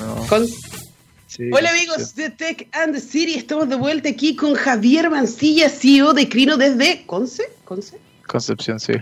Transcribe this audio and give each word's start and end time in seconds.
Hola 0.00 1.70
amigos 1.70 2.14
de 2.14 2.30
Tech 2.30 2.68
and 2.72 2.94
the 2.94 3.00
City, 3.00 3.34
estamos 3.34 3.68
de 3.68 3.74
vuelta 3.74 4.08
aquí 4.08 4.36
con 4.36 4.54
Javier 4.54 5.10
Mancilla, 5.10 5.68
CEO 5.68 6.12
de 6.14 6.28
Crino 6.28 6.56
desde 6.56 7.04
Conce. 7.06 7.44
¿Conce? 7.64 7.98
Concepción, 8.26 8.78
sí. 8.78 8.92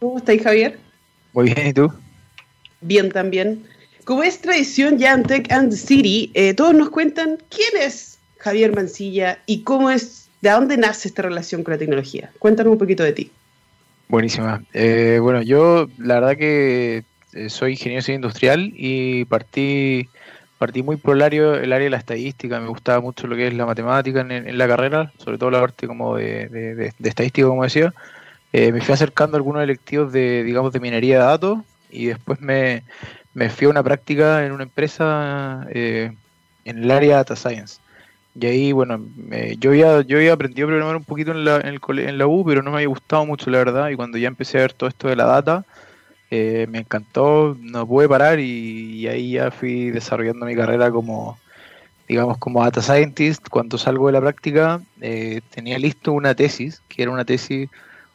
¿Cómo 0.00 0.18
estáis, 0.18 0.42
Javier? 0.42 0.78
Muy 1.32 1.52
bien, 1.52 1.68
¿y 1.68 1.72
tú? 1.72 1.92
Bien 2.80 3.10
también. 3.10 3.64
Como 4.04 4.24
es 4.24 4.40
tradición 4.40 4.98
ya 4.98 5.12
en 5.12 5.22
Tech 5.22 5.52
and 5.52 5.70
the 5.70 5.76
City, 5.76 6.32
eh, 6.34 6.54
todos 6.54 6.74
nos 6.74 6.90
cuentan 6.90 7.38
quién 7.48 7.80
es 7.80 8.18
Javier 8.38 8.74
Mancilla 8.74 9.38
y 9.46 9.62
cómo 9.62 9.90
es, 9.90 10.28
de 10.40 10.50
dónde 10.50 10.76
nace 10.76 11.06
esta 11.06 11.22
relación 11.22 11.62
con 11.62 11.72
la 11.72 11.78
tecnología. 11.78 12.32
Cuéntanos 12.40 12.72
un 12.72 12.78
poquito 12.78 13.04
de 13.04 13.12
ti. 13.12 13.30
Buenísima. 14.08 14.62
Eh, 14.72 15.18
bueno, 15.22 15.40
yo 15.42 15.88
la 15.98 16.14
verdad 16.14 16.36
que 16.36 17.04
eh, 17.32 17.48
soy 17.48 17.72
ingeniero 17.72 18.12
industrial 18.12 18.72
y 18.74 19.24
partí 19.26 20.08
partí 20.62 20.84
muy 20.84 20.96
por 20.96 21.16
el 21.16 21.22
área, 21.22 21.54
el 21.56 21.72
área 21.72 21.86
de 21.86 21.90
la 21.90 21.96
estadística, 21.96 22.60
me 22.60 22.68
gustaba 22.68 23.00
mucho 23.00 23.26
lo 23.26 23.34
que 23.34 23.48
es 23.48 23.54
la 23.54 23.66
matemática 23.66 24.20
en, 24.20 24.56
la 24.56 24.68
carrera, 24.68 25.12
sobre 25.18 25.36
todo 25.36 25.50
la 25.50 25.58
parte 25.58 25.88
como 25.88 26.14
de, 26.14 26.92
estadística, 27.02 27.48
como 27.48 27.64
decía. 27.64 27.92
Eh, 28.52 28.70
me 28.70 28.80
fui 28.80 28.94
acercando 28.94 29.36
a 29.36 29.38
algunos 29.38 29.60
electivos 29.64 30.12
de, 30.12 30.44
digamos, 30.44 30.72
de 30.72 30.78
minería 30.78 31.18
de 31.18 31.24
datos 31.24 31.58
y 31.90 32.06
después 32.06 32.40
me, 32.40 32.84
fui 33.50 33.66
a 33.66 33.70
una 33.70 33.82
práctica 33.82 34.46
en 34.46 34.52
una 34.52 34.62
empresa 34.62 35.66
eh, 35.70 36.12
en 36.64 36.84
el 36.84 36.90
área 36.92 37.08
de 37.08 37.16
data 37.16 37.34
science. 37.34 37.80
Y 38.40 38.46
ahí, 38.46 38.70
bueno, 38.70 39.04
yo, 39.58 39.70
había, 39.70 40.02
yo 40.02 40.18
había 40.18 40.32
aprendido 40.32 40.68
a 40.68 40.70
programar 40.70 40.94
un 40.94 41.04
poquito 41.04 41.32
en 41.32 41.44
la, 41.44 41.56
en, 41.56 41.74
el, 41.74 41.98
en 41.98 42.18
la 42.18 42.28
U, 42.28 42.44
pero 42.44 42.62
no 42.62 42.70
me 42.70 42.76
había 42.76 42.88
gustado 42.88 43.26
mucho, 43.26 43.50
la 43.50 43.58
verdad. 43.58 43.88
Y 43.88 43.96
cuando 43.96 44.16
ya 44.16 44.28
empecé 44.28 44.58
a 44.58 44.60
ver 44.60 44.74
todo 44.74 44.88
esto 44.88 45.08
de 45.08 45.16
la 45.16 45.24
data, 45.24 45.64
eh, 46.34 46.66
me 46.70 46.78
encantó, 46.78 47.58
no 47.60 47.86
pude 47.86 48.08
parar 48.08 48.40
y, 48.40 49.06
ahí 49.06 49.32
ya 49.32 49.50
fui 49.50 49.90
desarrollando 49.90 50.46
mi 50.46 50.56
carrera 50.56 50.90
como, 50.90 51.38
digamos, 52.08 52.38
como 52.38 52.64
data 52.64 52.80
scientist. 52.80 53.46
Cuando 53.50 53.76
salgo 53.76 54.06
de 54.06 54.14
la 54.14 54.22
práctica, 54.22 54.80
eh, 55.02 55.42
tenía 55.54 55.78
listo 55.78 56.10
una 56.10 56.34
tesis, 56.34 56.80
que 56.88 57.02
era 57.02 57.10
una 57.10 57.26
tesis 57.26 57.68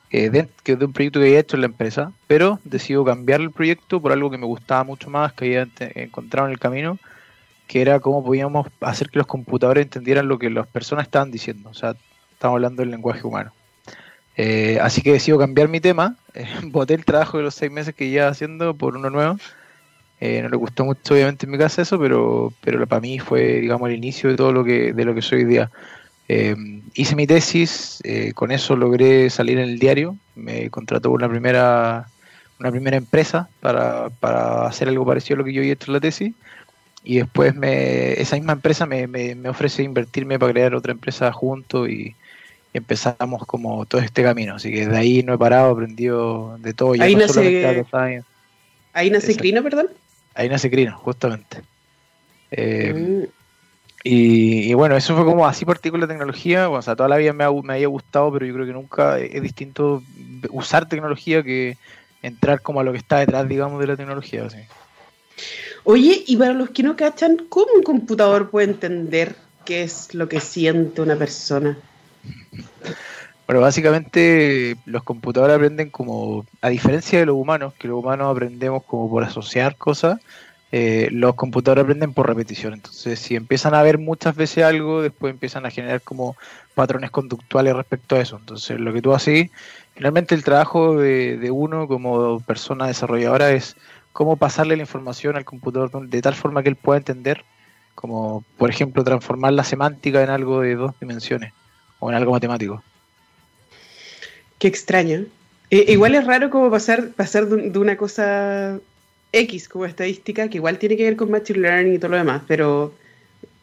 eh, 0.09 0.31
de, 0.31 0.50
de 0.66 0.86
un 0.86 0.94
proyecto 0.94 1.19
que 1.19 1.27
había 1.27 1.39
hecho 1.42 1.58
en 1.58 1.61
la 1.61 1.67
empresa, 1.67 2.11
pero 2.25 2.59
decido 2.64 3.05
cambiar 3.05 3.39
el 3.39 3.52
proyecto 3.52 4.02
por 4.02 4.11
algo 4.11 4.31
que 4.31 4.39
me 4.39 4.47
gustaba 4.47 4.83
mucho 4.83 5.11
más, 5.11 5.33
que 5.33 5.45
había 5.45 5.67
encontrado 5.94 6.47
en 6.47 6.53
el 6.53 6.59
camino, 6.59 6.97
que 7.67 7.81
era 7.81 7.99
cómo 7.99 8.25
podíamos 8.25 8.66
hacer 8.81 9.11
que 9.11 9.20
los 9.20 9.27
computadores 9.27 9.83
entendieran 9.83 10.27
lo 10.27 10.39
que 10.39 10.49
las 10.49 10.66
personas 10.66 11.05
estaban 11.05 11.30
diciendo. 11.30 11.70
O 11.70 11.75
sea, 11.75 11.95
estamos 12.31 12.55
hablando 12.55 12.81
del 12.81 12.89
lenguaje 12.89 13.27
humano. 13.27 13.52
Eh, 14.38 14.77
así 14.81 15.02
que 15.02 15.11
decido 15.11 15.38
cambiar 15.38 15.67
mi 15.67 15.80
tema. 15.80 16.16
Eh, 16.38 16.45
boté 16.66 16.93
el 16.93 17.03
trabajo 17.03 17.38
de 17.38 17.43
los 17.43 17.55
seis 17.55 17.71
meses 17.71 17.95
que 17.95 18.05
iba 18.05 18.27
haciendo 18.27 18.75
por 18.75 18.95
uno 18.95 19.09
nuevo. 19.09 19.38
Eh, 20.19 20.41
no 20.41 20.49
le 20.49 20.57
gustó 20.57 20.85
mucho, 20.85 21.13
obviamente, 21.13 21.45
en 21.45 21.52
mi 21.52 21.57
casa 21.57 21.81
eso, 21.81 21.99
pero, 21.99 22.53
pero 22.61 22.85
para 22.88 23.02
mí 23.02 23.19
fue, 23.19 23.59
digamos, 23.61 23.89
el 23.89 23.95
inicio 23.95 24.30
de 24.30 24.35
todo 24.35 24.52
lo 24.52 24.63
que, 24.63 24.93
de 24.93 25.05
lo 25.05 25.13
que 25.13 25.21
soy 25.21 25.39
hoy 25.39 25.45
día. 25.45 25.71
hice 26.95 27.15
mi 27.15 27.27
tesis, 27.27 28.02
con 28.35 28.52
eso 28.52 28.75
logré 28.75 29.30
salir 29.30 29.59
en 29.59 29.69
el 29.69 29.80
diario. 29.80 30.17
Me 30.35 30.69
contrató 30.69 31.11
una 31.11 31.30
primera, 31.30 32.08
una 32.59 32.71
primera 32.71 32.97
empresa 32.97 33.49
para, 33.61 34.09
para 34.09 34.65
hacer 34.67 34.88
algo 34.89 35.05
parecido 35.05 35.35
a 35.35 35.38
lo 35.39 35.45
que 35.45 35.53
yo 35.53 35.61
había 35.61 35.73
hecho 35.73 35.91
en 35.91 35.93
la 35.93 35.99
tesis. 35.99 36.33
Y 37.03 37.17
después 37.17 37.55
me, 37.55 38.13
esa 38.19 38.35
misma 38.35 38.53
empresa 38.53 38.85
me, 38.85 39.08
me, 39.08 39.35
me 39.35 39.49
ofrece 39.49 39.83
invertirme 39.83 40.39
para 40.39 40.52
crear 40.52 40.75
otra 40.75 40.91
empresa 40.91 41.31
junto 41.31 41.88
y, 41.88 42.15
empezamos 42.73 43.46
como 43.46 43.86
todo 43.86 44.02
este 44.02 44.23
camino. 44.23 44.56
Así 44.56 44.72
que 44.72 44.88
de 44.88 44.98
ahí 44.98 45.23
no 45.23 45.34
he 45.34 45.38
parado, 45.38 45.72
aprendido 45.72 46.58
de 46.60 46.73
todo. 46.73 46.94
ahí, 47.00 47.16
nace, 47.16 47.86
ahí 48.94 49.10
nace 49.10 49.36
Crino, 49.36 49.64
perdón. 49.64 49.88
Ahí 50.34 50.50
nace 50.50 50.70
Crino, 50.70 50.98
justamente. 50.98 51.62
Eh, 52.52 52.94
mm. 52.94 53.23
y, 54.04 54.73
bueno, 54.73 54.95
eso 54.95 55.16
fue 55.16 55.26
como 55.26 55.48
así 55.48 55.66
particular 55.66 56.08
la 56.08 56.14
tecnología. 56.14 56.70
o 56.70 56.82
sea, 56.82 56.95
toda 56.95 57.10
la 57.10 57.18
vida 57.18 57.33
me, 57.33 57.44
ha, 57.44 57.52
me 57.52 57.73
había 57.73 57.88
gustado, 57.88 58.32
pero 58.32 58.45
yo 58.45 58.54
creo 58.54 58.66
que 58.66 58.73
nunca 58.73 59.20
es 59.20 59.42
distinto 59.42 60.04
usar 60.50 60.88
tecnología 60.88 61.44
que 61.44 61.77
entrar 62.22 62.61
como 62.61 62.80
a 62.80 62.83
lo 62.83 62.92
que 62.92 62.98
está 62.98 63.20
detrás, 63.20 63.48
digamos, 63.48 63.80
de 63.80 63.88
la 63.88 63.95
tecnología. 63.95 64.45
Así. 64.45 64.60
Oye, 65.83 66.23
y 66.27 66.36
para 66.36 66.54
los 66.54 66.70
que 66.72 66.83
no 66.83 66.95
cachan, 66.95 67.45
¿cómo 67.50 67.67
un 67.76 67.83
computador 67.83 68.50
puede 68.50 68.67
entender 68.67 69.36
qué 69.66 69.83
es 69.83 70.14
lo 70.14 70.27
que 70.27 70.39
siente 70.39 71.02
una 71.02 71.16
persona? 71.16 71.77
Bueno, 73.48 73.61
básicamente 73.61 74.76
los 74.86 75.04
computadores 75.04 75.55
aprenden 75.55 75.89
como, 75.89 76.45
a 76.61 76.67
diferencia 76.67 77.17
de 77.17 77.26
los 77.26 77.38
humanos, 77.38 77.73
que 77.80 77.88
los 77.88 77.98
humanos 77.98 78.30
aprendemos 78.30 78.83
como 78.83 79.10
por 79.10 79.23
asociar 79.23 79.78
cosas, 79.78 80.20
eh, 80.73 81.08
los 81.14 81.36
computadores 81.36 81.86
aprenden 81.86 82.14
por 82.14 82.27
repetición. 82.27 82.73
Entonces, 82.73 83.20
si 83.20 83.38
empiezan 83.38 83.73
a 83.73 83.83
ver 83.83 84.00
muchas 84.00 84.36
veces 84.36 84.66
algo, 84.66 85.02
después 85.02 85.32
empiezan 85.32 85.66
a 85.66 85.72
generar 85.72 86.02
como 86.02 86.36
patrones 86.76 87.10
conductuales 87.10 87.73
respecto 87.73 88.17
a 88.17 88.20
eso. 88.20 88.36
Entonces, 88.38 88.82
lo 88.82 88.92
que 88.92 89.02
tú 89.02 89.14
haces, 89.14 89.50
finalmente 89.95 90.36
el 90.36 90.44
trabajo 90.44 90.98
de, 90.98 91.38
de 91.38 91.50
uno 91.50 91.88
como 91.88 92.42
persona 92.42 92.88
desarrolladora 92.88 93.52
es 93.52 93.77
cómo 94.11 94.36
pasarle 94.36 94.76
la 94.76 94.83
información 94.83 95.38
al 95.38 95.45
computador 95.45 95.89
de 96.10 96.22
tal 96.22 96.36
forma 96.36 96.64
que 96.64 96.70
él 96.70 96.76
pueda 96.76 96.98
entender, 96.98 97.45
como 97.95 98.44
por 98.58 98.70
ejemplo 98.70 99.06
transformar 99.06 99.54
la 99.54 99.64
semántica 99.64 100.22
en 100.22 100.32
algo 100.32 100.61
de 100.61 100.76
dos 100.76 101.00
dimensiones 101.00 101.54
o 101.99 102.09
en 102.09 102.15
algo 102.15 102.31
matemático. 102.31 102.83
Qué 104.59 104.67
extraño. 104.67 105.25
Eh, 105.69 105.85
igual 105.89 106.15
es 106.15 106.25
raro 106.25 106.49
como 106.49 106.71
pasar, 106.71 107.09
pasar 107.09 107.47
de, 107.47 107.77
una 107.77 107.97
cosa 107.97 108.80
X 109.31 109.67
como 109.67 109.85
estadística, 109.85 110.49
que 110.49 110.58
igual 110.58 110.80
tiene 110.80 110.97
que 110.97 111.03
ver 111.03 111.15
con 111.15 111.30
Machine 111.30 111.59
Learning 111.59 111.95
y 111.95 111.99
todo 111.99 112.11
lo 112.11 112.17
demás, 112.17 112.41
pero, 112.47 112.93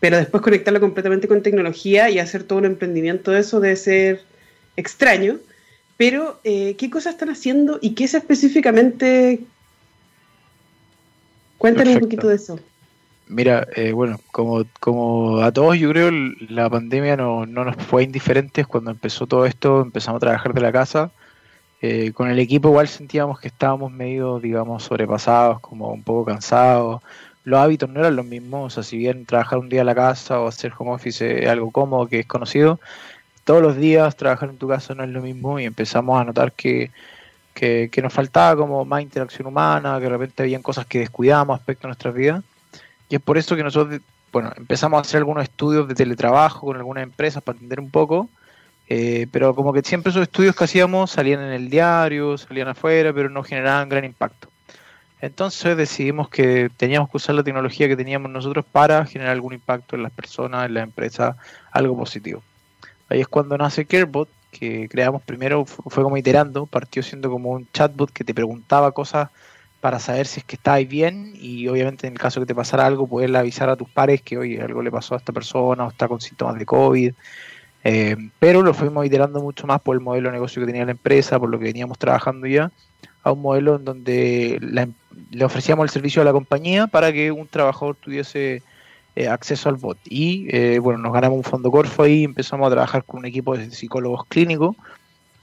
pero 0.01 0.19
después 0.19 0.43
conectarlo 0.43 0.81
completamente 0.81 1.29
con 1.29 1.43
tecnología 1.43 2.11
y 2.11 2.19
hacer 2.19 2.45
todo 2.45 2.59
un 2.59 2.67
emprendimiento 2.67 3.31
de 3.31 3.41
eso 3.41 3.61
debe 3.61 3.77
ser 3.77 4.23
extraño. 4.77 5.39
Pero, 5.97 6.41
eh, 6.45 6.75
¿qué 6.77 6.91
cosas 6.91 7.15
están 7.15 7.31
haciendo 7.31 7.79
y 7.81 7.95
qué 7.95 8.05
es 8.05 8.15
específicamente? 8.15 9.41
Cuéntanos 11.57 11.95
un 11.95 12.01
poquito 12.01 12.29
de 12.29 12.37
eso. 12.37 12.59
Mira, 13.27 13.67
eh, 13.75 13.93
bueno, 13.93 14.21
como, 14.33 14.65
como 14.81 15.39
a 15.41 15.51
todos 15.51 15.79
yo 15.79 15.89
creo 15.91 16.11
la 16.49 16.69
pandemia 16.69 17.17
no, 17.17 17.47
no 17.47 17.65
nos 17.65 17.77
fue 17.77 18.03
indiferente 18.05 18.65
cuando 18.67 18.91
empezó 18.91 19.27
todo 19.27 19.47
esto, 19.47 19.81
empezamos 19.81 20.19
a 20.19 20.21
trabajar 20.21 20.53
de 20.53 20.61
la 20.61 20.73
casa. 20.73 21.11
Eh, 21.81 22.13
con 22.13 22.31
el 22.31 22.39
equipo 22.39 22.69
igual 22.69 22.89
sentíamos 22.89 23.41
que 23.41 23.49
estábamos 23.49 23.93
medio, 23.93 24.41
digamos, 24.41 24.85
sobrepasados, 24.85 25.61
como 25.61 25.93
un 25.93 26.03
poco 26.03 26.27
cansados. 26.27 27.03
Los 27.45 27.61
hábitos 27.61 27.91
no 27.91 28.01
eran 28.01 28.17
los 28.17 28.27
mismos, 28.27 28.67
o 28.67 28.75
sea, 28.75 28.83
si 28.83 28.97
bien 28.99 29.27
trabajar 29.27 29.59
un 29.59 29.69
día 29.69 29.81
en 29.81 29.87
la 29.87 29.95
casa 29.95 30.41
o 30.41 30.49
hacer 30.49 30.73
home 30.79 30.93
office 30.93 31.45
es 31.45 31.49
algo 31.49 31.71
cómodo, 31.71 32.07
que 32.09 32.21
es 32.21 32.27
conocido, 32.27 32.81
todos 33.45 33.63
los 33.63 33.77
días 33.77 34.17
trabajar 34.17 34.51
en 34.51 34.59
tu 34.59 34.69
casa 34.69 34.95
no 34.95 35.05
es 35.05 35.11
lo 35.11 35.23
mismo 35.23 35.61
y 35.61 35.65
empezamos 35.65 36.21
a 36.21 36.25
notar 36.25 36.53
que, 36.53 36.91
que, 37.55 37.91
que 37.93 38.03
nos 38.03 38.13
faltaba 38.13 38.57
como 38.57 38.85
más 38.85 39.03
interacción 39.03 39.47
humana, 39.47 39.97
que 39.99 40.05
de 40.05 40.11
repente 40.11 40.43
habían 40.43 40.63
cosas 40.63 40.87
que 40.87 41.01
descuidábamos 41.01 41.59
respecto 41.59 41.87
a 41.87 41.91
nuestras 41.91 42.15
vidas. 42.15 42.45
Y 43.15 43.19
es 43.19 43.23
por 43.23 43.39
eso 43.39 43.55
que 43.55 43.63
nosotros, 43.63 44.01
bueno, 44.33 44.53
empezamos 44.57 44.99
a 44.99 45.03
hacer 45.03 45.19
algunos 45.19 45.45
estudios 45.45 45.87
de 45.87 45.95
teletrabajo 45.95 46.67
con 46.67 46.77
algunas 46.77 47.05
empresas 47.05 47.45
para 47.45 47.55
entender 47.55 47.79
un 47.79 47.89
poco, 47.89 48.29
eh, 48.89 49.29
pero 49.31 49.55
como 49.55 49.73
que 49.73 49.83
siempre 49.83 50.11
esos 50.11 50.23
estudios 50.23 50.57
que 50.57 50.65
hacíamos 50.65 51.13
salían 51.13 51.41
en 51.41 51.53
el 51.53 51.71
diario, 51.71 52.37
salían 52.37 52.67
afuera, 52.67 53.13
pero 53.13 53.31
no 53.31 53.45
generaban 53.45 53.89
gran 53.89 54.05
impacto. 54.05 54.49
Entonces 55.21 55.77
decidimos 55.77 56.29
que 56.29 56.71
teníamos 56.77 57.09
que 57.09 57.19
usar 57.19 57.37
la 57.37 57.45
tecnología 57.45 57.87
que 57.87 57.97
teníamos 57.97 58.33
nosotros 58.33 58.65
para 58.65 59.07
generar 59.07 59.31
algún 59.31 59.55
impacto 59.55 59.95
en 59.95 60.03
las 60.03 60.11
personas, 60.11 60.67
en 60.67 60.75
la 60.75 60.83
empresa, 60.83 61.37
algo 61.71 61.97
positivo. 61.97 62.43
Ahí 63.09 63.21
es 63.21 63.29
cuando 63.29 63.57
nace 63.57 63.85
CareBot, 63.85 64.29
que 64.51 64.89
creamos 64.89 65.23
primero, 65.23 65.65
fue 65.67 66.03
como 66.03 66.17
iterando, 66.17 66.67
partió 66.67 67.01
siendo 67.01 67.31
como 67.31 67.51
un 67.51 67.69
chatbot 67.73 68.11
que 68.11 68.25
te 68.25 68.35
preguntaba 68.35 68.91
cosas 68.91 69.29
para 69.85 69.99
saber 69.99 70.27
si 70.27 70.41
es 70.41 70.47
que 70.47 70.57
estáis 70.57 70.89
bien 70.89 71.35
y 71.39 71.69
obviamente 71.69 72.07
en 72.07 72.15
el 72.15 72.19
caso 72.19 72.41
que 72.41 72.47
te 72.47 72.55
pasara 72.55 72.87
algo 72.87 73.07
poderle 73.07 73.37
avisar 73.37 73.69
a 73.69 73.77
tus 73.77 73.87
pares 73.87 74.23
que 74.23 74.39
oye 74.39 74.59
algo 74.63 74.81
le 74.81 74.91
pasó 74.91 75.13
a 75.13 75.19
esta 75.19 75.31
persona 75.31 75.85
o 75.85 75.91
está 75.91 76.09
con 76.09 76.23
síntomas 76.23 76.59
de 76.59 76.65
COVID. 76.65 77.13
Eh, 77.85 78.17
pero 78.39 78.63
lo 78.63 78.73
fuimos 78.73 79.05
iterando 79.05 79.43
mucho 79.43 79.67
más 79.67 79.83
por 79.83 79.95
el 79.95 80.01
modelo 80.01 80.31
de 80.31 80.37
negocio 80.37 80.63
que 80.63 80.67
tenía 80.67 80.87
la 80.87 80.93
empresa 80.93 81.39
por 81.39 81.51
lo 81.51 81.59
que 81.59 81.67
veníamos 81.67 81.99
trabajando 81.99 82.47
ya 82.47 82.73
a 83.23 83.33
un 83.33 83.43
modelo 83.43 83.77
en 83.77 83.85
donde 83.85 84.55
em, 84.55 84.95
le 85.31 85.45
ofrecíamos 85.45 85.85
el 85.85 85.91
servicio 85.91 86.23
a 86.23 86.25
la 86.25 86.33
compañía 86.33 86.87
para 86.87 87.13
que 87.13 87.31
un 87.31 87.47
trabajador 87.47 87.95
tuviese 87.97 88.63
eh, 89.17 89.29
acceso 89.29 89.69
al 89.69 89.77
bot. 89.77 89.99
Y 90.07 90.47
eh, 90.49 90.79
bueno 90.79 90.99
nos 90.99 91.13
ganamos 91.13 91.37
un 91.37 91.45
fondo 91.45 91.71
Corfo 91.71 92.07
y 92.07 92.25
empezamos 92.25 92.69
a 92.69 92.71
trabajar 92.71 93.05
con 93.05 93.19
un 93.19 93.27
equipo 93.27 93.55
de 93.55 93.71
psicólogos 93.71 94.25
clínicos 94.29 94.77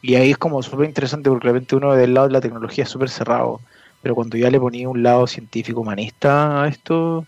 y 0.02 0.16
ahí 0.16 0.32
es 0.32 0.40
como 0.40 0.64
súper 0.64 0.88
interesante 0.88 1.30
porque 1.30 1.44
realmente 1.44 1.76
uno 1.76 1.94
del 1.94 2.16
lado 2.16 2.26
de 2.26 2.34
la 2.34 2.42
tecnología 2.42 2.86
es 2.86 2.90
súper 2.90 3.12
cerrado 3.12 3.62
pero 4.02 4.16
cuando 4.16 4.38
ya 4.38 4.50
le 4.50 4.60
ponía 4.60 4.90
un 4.90 5.04
lado 5.04 5.28
científico 5.28 5.82
humanista 5.82 6.64
a 6.64 6.68
esto, 6.68 7.26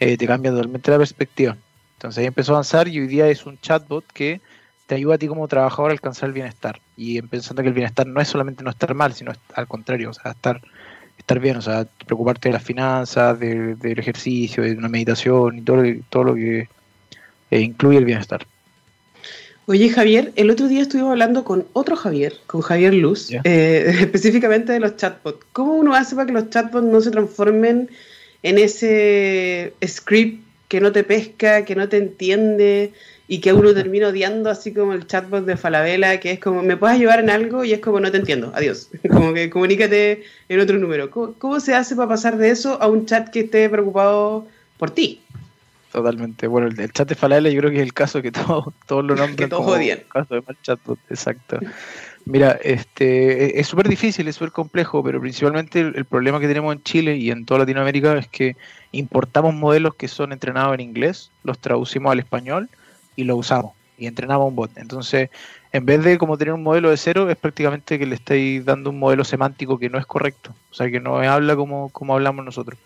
eh, 0.00 0.16
te 0.16 0.26
cambia 0.26 0.50
totalmente 0.50 0.90
la 0.90 0.98
perspectiva. 0.98 1.56
Entonces 1.94 2.18
ahí 2.18 2.26
empezó 2.26 2.52
a 2.52 2.56
avanzar 2.56 2.88
y 2.88 3.00
hoy 3.00 3.06
día 3.06 3.28
es 3.28 3.46
un 3.46 3.58
chatbot 3.58 4.04
que 4.12 4.40
te 4.86 4.94
ayuda 4.94 5.16
a 5.16 5.18
ti 5.18 5.26
como 5.26 5.48
trabajador 5.48 5.90
a 5.90 5.94
alcanzar 5.94 6.28
el 6.28 6.34
bienestar. 6.34 6.80
Y 6.96 7.20
pensando 7.22 7.62
que 7.62 7.68
el 7.68 7.74
bienestar 7.74 8.06
no 8.06 8.20
es 8.20 8.28
solamente 8.28 8.62
no 8.62 8.70
estar 8.70 8.94
mal, 8.94 9.14
sino 9.14 9.32
al 9.54 9.66
contrario, 9.66 10.10
o 10.10 10.14
sea, 10.14 10.32
estar, 10.32 10.60
estar 11.18 11.40
bien, 11.40 11.56
o 11.56 11.62
sea, 11.62 11.86
preocuparte 12.06 12.48
de 12.48 12.54
las 12.54 12.62
finanzas, 12.62 13.38
del 13.38 13.98
ejercicio, 13.98 14.62
de 14.62 14.72
una 14.72 14.88
meditación 14.88 15.58
y 15.58 15.62
todo, 15.62 15.82
todo 16.08 16.24
lo 16.24 16.34
que 16.34 16.68
eh, 17.50 17.60
incluye 17.60 17.98
el 17.98 18.04
bienestar. 18.04 18.46
Oye 19.68 19.88
Javier, 19.88 20.32
el 20.36 20.50
otro 20.50 20.68
día 20.68 20.82
estuvimos 20.82 21.10
hablando 21.10 21.42
con 21.42 21.66
otro 21.72 21.96
Javier, 21.96 22.34
con 22.46 22.60
Javier 22.60 22.94
Luz, 22.94 23.32
eh, 23.32 23.96
específicamente 24.00 24.72
de 24.72 24.78
los 24.78 24.96
chatbots. 24.96 25.44
¿Cómo 25.52 25.74
uno 25.74 25.92
hace 25.94 26.14
para 26.14 26.26
que 26.26 26.32
los 26.32 26.50
chatbots 26.50 26.86
no 26.86 27.00
se 27.00 27.10
transformen 27.10 27.90
en 28.44 28.58
ese 28.58 29.72
script 29.84 30.44
que 30.68 30.80
no 30.80 30.92
te 30.92 31.02
pesca, 31.02 31.64
que 31.64 31.74
no 31.74 31.88
te 31.88 31.96
entiende 31.96 32.92
y 33.26 33.40
que 33.40 33.52
uno 33.52 33.74
termina 33.74 34.08
odiando, 34.08 34.50
así 34.50 34.72
como 34.72 34.92
el 34.92 35.08
chatbot 35.08 35.44
de 35.44 35.56
Falabella, 35.56 36.20
que 36.20 36.30
es 36.30 36.38
como, 36.38 36.62
¿me 36.62 36.76
puedes 36.76 36.96
ayudar 36.96 37.18
en 37.18 37.30
algo? 37.30 37.64
Y 37.64 37.72
es 37.72 37.80
como, 37.80 37.98
no 37.98 38.12
te 38.12 38.18
entiendo, 38.18 38.52
adiós. 38.54 38.88
Como 39.10 39.34
que 39.34 39.50
comunícate 39.50 40.22
en 40.48 40.60
otro 40.60 40.78
número. 40.78 41.10
¿Cómo, 41.10 41.58
se 41.58 41.74
hace 41.74 41.96
para 41.96 42.08
pasar 42.08 42.36
de 42.38 42.50
eso 42.50 42.80
a 42.80 42.86
un 42.86 43.06
chat 43.06 43.30
que 43.30 43.40
esté 43.40 43.68
preocupado 43.68 44.46
por 44.78 44.90
ti? 44.90 45.22
Totalmente. 45.96 46.46
Bueno, 46.46 46.68
el, 46.68 46.92
chat 46.92 47.08
de 47.08 47.14
Falabella 47.14 47.48
yo 47.48 47.58
creo 47.58 47.70
que 47.70 47.78
es 47.78 47.82
el 47.82 47.94
caso 47.94 48.20
que 48.20 48.30
todos 48.30 48.66
todo 48.86 49.00
lo 49.00 49.14
nombran 49.16 49.34
que 49.34 49.48
todos 49.48 49.66
odian. 49.66 50.00
El 50.00 50.08
caso 50.08 50.34
de 50.34 50.42
mal 50.42 50.58
chatbot, 50.60 50.98
exacto. 51.08 51.58
Mira, 52.26 52.58
este 52.62 53.58
es 53.58 53.66
súper 53.66 53.88
difícil, 53.88 54.28
es 54.28 54.36
súper 54.36 54.52
complejo, 54.52 55.02
pero 55.02 55.22
principalmente 55.22 55.80
el, 55.80 56.04
problema 56.04 56.38
que 56.38 56.48
tenemos 56.48 56.74
en 56.74 56.82
Chile 56.82 57.16
y 57.16 57.30
en 57.30 57.46
toda 57.46 57.60
Latinoamérica 57.60 58.14
es 58.18 58.28
que 58.28 58.56
importamos 58.92 59.54
modelos 59.54 59.94
que 59.94 60.06
son 60.06 60.34
entrenados 60.34 60.74
en 60.74 60.82
inglés, 60.82 61.30
los 61.44 61.58
traducimos 61.58 62.12
al 62.12 62.18
español 62.18 62.68
y 63.16 63.24
los 63.24 63.38
usamos 63.38 63.72
y 63.96 64.06
entrenamos 64.06 64.48
un 64.48 64.54
bot. 64.54 64.76
Entonces, 64.76 65.30
en 65.72 65.86
vez 65.86 66.04
de 66.04 66.18
como 66.18 66.36
tener 66.36 66.52
un 66.52 66.62
modelo 66.62 66.90
de 66.90 66.98
cero, 66.98 67.30
es 67.30 67.38
prácticamente 67.38 67.98
que 67.98 68.04
le 68.04 68.16
estáis 68.16 68.66
dando 68.66 68.90
un 68.90 68.98
modelo 68.98 69.24
semántico 69.24 69.78
que 69.78 69.88
no 69.88 69.98
es 69.98 70.04
correcto, 70.04 70.54
o 70.70 70.74
sea, 70.74 70.90
que 70.90 71.00
no 71.00 71.16
habla 71.16 71.56
como, 71.56 71.88
como 71.88 72.12
hablamos 72.12 72.44
nosotros. 72.44 72.78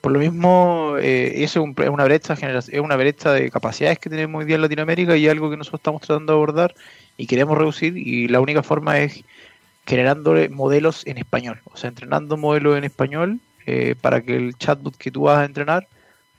Por 0.00 0.12
lo 0.12 0.18
mismo, 0.18 0.96
eh, 0.98 1.44
eso 1.44 1.64
es, 1.76 1.88
una 1.88 2.04
brecha 2.04 2.34
es 2.34 2.80
una 2.80 2.96
brecha 2.96 3.32
de 3.32 3.50
capacidades 3.50 3.98
que 3.98 4.08
tenemos 4.08 4.40
hoy 4.40 4.46
día 4.46 4.56
en 4.56 4.62
Latinoamérica 4.62 5.16
y 5.16 5.28
algo 5.28 5.50
que 5.50 5.58
nosotros 5.58 5.80
estamos 5.80 6.00
tratando 6.00 6.32
de 6.32 6.36
abordar 6.36 6.74
y 7.18 7.26
queremos 7.26 7.58
reducir 7.58 7.96
y 7.98 8.26
la 8.28 8.40
única 8.40 8.62
forma 8.62 8.98
es 8.98 9.22
generando 9.86 10.34
modelos 10.50 11.06
en 11.06 11.18
español, 11.18 11.60
o 11.64 11.76
sea, 11.76 11.88
entrenando 11.88 12.38
modelos 12.38 12.78
en 12.78 12.84
español 12.84 13.40
eh, 13.66 13.94
para 14.00 14.22
que 14.22 14.36
el 14.36 14.56
chatbot 14.56 14.96
que 14.96 15.10
tú 15.10 15.22
vas 15.22 15.38
a 15.38 15.44
entrenar 15.44 15.86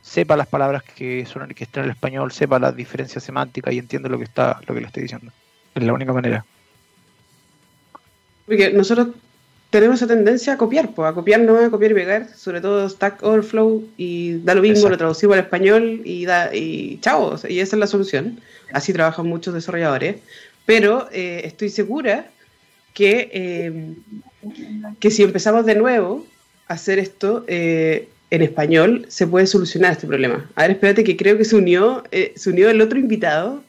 sepa 0.02 0.36
las 0.36 0.48
palabras 0.48 0.82
que 0.82 1.28
son 1.28 1.48
que 1.50 1.64
están 1.64 1.84
en 1.84 1.90
el 1.90 1.96
español, 1.96 2.32
sepa 2.32 2.58
las 2.58 2.76
diferencias 2.76 3.24
semánticas 3.24 3.74
y 3.74 3.78
entienda 3.78 4.10
lo 4.10 4.18
que 4.18 4.24
está 4.24 4.60
lo 4.68 4.74
que 4.74 4.82
le 4.82 4.88
estoy 4.88 5.04
diciendo. 5.04 5.32
Es 5.76 5.84
la 5.84 5.94
única 5.94 6.14
manera. 6.14 6.44
Porque 8.48 8.72
nosotros 8.72 9.10
tenemos 9.72 9.96
esa 9.96 10.08
tendencia 10.08 10.54
a 10.54 10.58
copiar, 10.58 10.94
pues, 10.94 11.10
a 11.10 11.14
copiar 11.14 11.42
no 11.42 11.58
a 11.58 11.72
copiar 11.72 11.92
y 11.92 11.96
pegar, 11.96 12.28
sobre 12.36 12.62
todo 12.62 12.88
Stack 12.88 13.24
Overflow 13.24 13.84
y 13.98 14.38
da 14.44 14.54
lo 14.54 14.62
mismo, 14.62 14.88
lo 14.90 14.98
traducimos 14.98 15.34
al 15.34 15.44
español 15.44 16.02
y 16.06 16.26
da 16.26 16.54
y 16.54 17.00
chao, 17.02 17.40
y 17.50 17.60
esa 17.60 17.76
es 17.76 17.80
la 17.80 17.88
solución. 17.88 18.40
Así 18.72 18.94
trabajan 18.94 19.26
muchos 19.26 19.54
desarrolladores 19.56 20.18
pero 20.66 21.10
eh, 21.12 21.42
estoy 21.44 21.70
segura 21.70 22.30
que, 22.94 23.30
eh, 23.34 23.94
que 25.00 25.12
si 25.12 25.24
empezamos 25.24 25.66
de 25.66 25.76
nuevo 25.76 26.26
a 26.68 26.74
hacer 26.74 27.00
esto 27.00 27.44
eh, 27.48 28.10
en 28.30 28.42
español, 28.42 29.06
se 29.10 29.28
puede 29.28 29.48
solucionar 29.48 29.94
este 29.94 30.08
problema. 30.08 30.50
A 30.56 30.62
ver, 30.64 30.72
espérate 30.72 31.04
que 31.04 31.18
creo 31.18 31.38
que 31.38 31.46
se 31.46 31.56
unió, 31.56 32.04
se 32.36 32.50
unió 32.50 32.70
el 32.70 32.82
otro 32.82 32.98
invitado. 33.00 33.64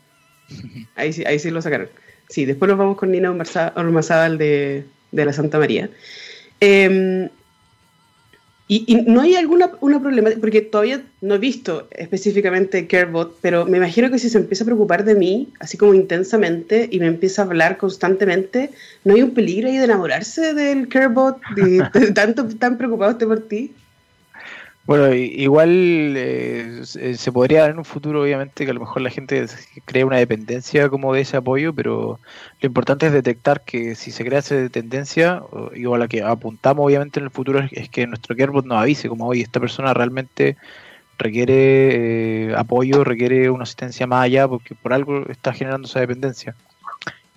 Ahí 0.94 1.12
sí, 1.12 1.24
ahí 1.24 1.38
sí 1.38 1.50
lo 1.50 1.62
sacaron. 1.62 1.88
Sí, 2.28 2.44
después 2.44 2.68
nos 2.68 2.78
vamos 2.78 2.96
con 2.96 3.10
Nina 3.10 3.34
Ormazábal 3.74 4.38
de, 4.38 4.84
de 5.12 5.24
la 5.24 5.32
Santa 5.32 5.58
María. 5.58 5.88
Em, 6.60 7.28
y, 8.68 9.02
no 9.06 9.20
hay 9.20 9.34
alguna 9.34 9.70
una 9.80 10.00
problema, 10.00 10.30
porque 10.40 10.62
todavía 10.62 11.02
no 11.20 11.34
he 11.34 11.38
visto 11.38 11.88
específicamente 11.90 12.86
CareBot, 12.86 13.36
pero 13.42 13.66
me 13.66 13.76
imagino 13.76 14.10
que 14.10 14.18
si 14.18 14.30
se 14.30 14.38
empieza 14.38 14.64
a 14.64 14.66
preocupar 14.66 15.04
de 15.04 15.14
mí, 15.14 15.52
así 15.60 15.76
como 15.76 15.92
intensamente, 15.92 16.88
y 16.90 16.98
me 16.98 17.06
empieza 17.06 17.42
a 17.42 17.44
hablar 17.44 17.76
constantemente, 17.76 18.70
¿no 19.04 19.14
hay 19.14 19.22
un 19.22 19.32
peligro 19.32 19.68
ahí 19.68 19.76
de 19.76 19.84
enamorarse 19.84 20.54
del 20.54 20.88
CareBot, 20.88 21.38
de, 21.54 21.86
de 22.00 22.12
tanto 22.12 22.46
tan 22.48 22.78
preocupado 22.78 23.12
esté 23.12 23.26
por 23.26 23.40
ti? 23.40 23.72
Bueno, 24.84 25.14
igual 25.14 26.14
eh, 26.16 26.80
se 26.84 27.32
podría 27.32 27.60
dar 27.62 27.70
en 27.70 27.78
un 27.78 27.84
futuro, 27.84 28.22
obviamente, 28.22 28.64
que 28.64 28.72
a 28.72 28.74
lo 28.74 28.80
mejor 28.80 29.02
la 29.02 29.10
gente 29.10 29.46
crea 29.84 30.04
una 30.04 30.16
dependencia 30.16 30.88
como 30.88 31.14
de 31.14 31.20
ese 31.20 31.36
apoyo, 31.36 31.72
pero 31.72 32.18
lo 32.60 32.66
importante 32.66 33.06
es 33.06 33.12
detectar 33.12 33.60
que 33.64 33.94
si 33.94 34.10
se 34.10 34.24
crea 34.24 34.40
esa 34.40 34.56
dependencia, 34.56 35.42
y 35.74 35.86
a 35.86 35.98
la 35.98 36.08
que 36.08 36.22
apuntamos 36.22 36.84
obviamente 36.84 37.20
en 37.20 37.24
el 37.26 37.30
futuro, 37.30 37.60
es, 37.70 37.88
que 37.90 38.08
nuestro 38.08 38.34
CareBot 38.36 38.66
nos 38.66 38.82
avise 38.82 39.08
como, 39.08 39.28
oye, 39.28 39.42
esta 39.42 39.60
persona 39.60 39.94
realmente 39.94 40.56
requiere 41.16 42.48
eh, 42.50 42.54
apoyo, 42.56 43.04
requiere 43.04 43.50
una 43.50 43.62
asistencia 43.62 44.08
más 44.08 44.24
allá, 44.24 44.48
porque 44.48 44.74
por 44.74 44.92
algo 44.92 45.28
está 45.28 45.52
generando 45.52 45.86
esa 45.86 46.00
dependencia. 46.00 46.56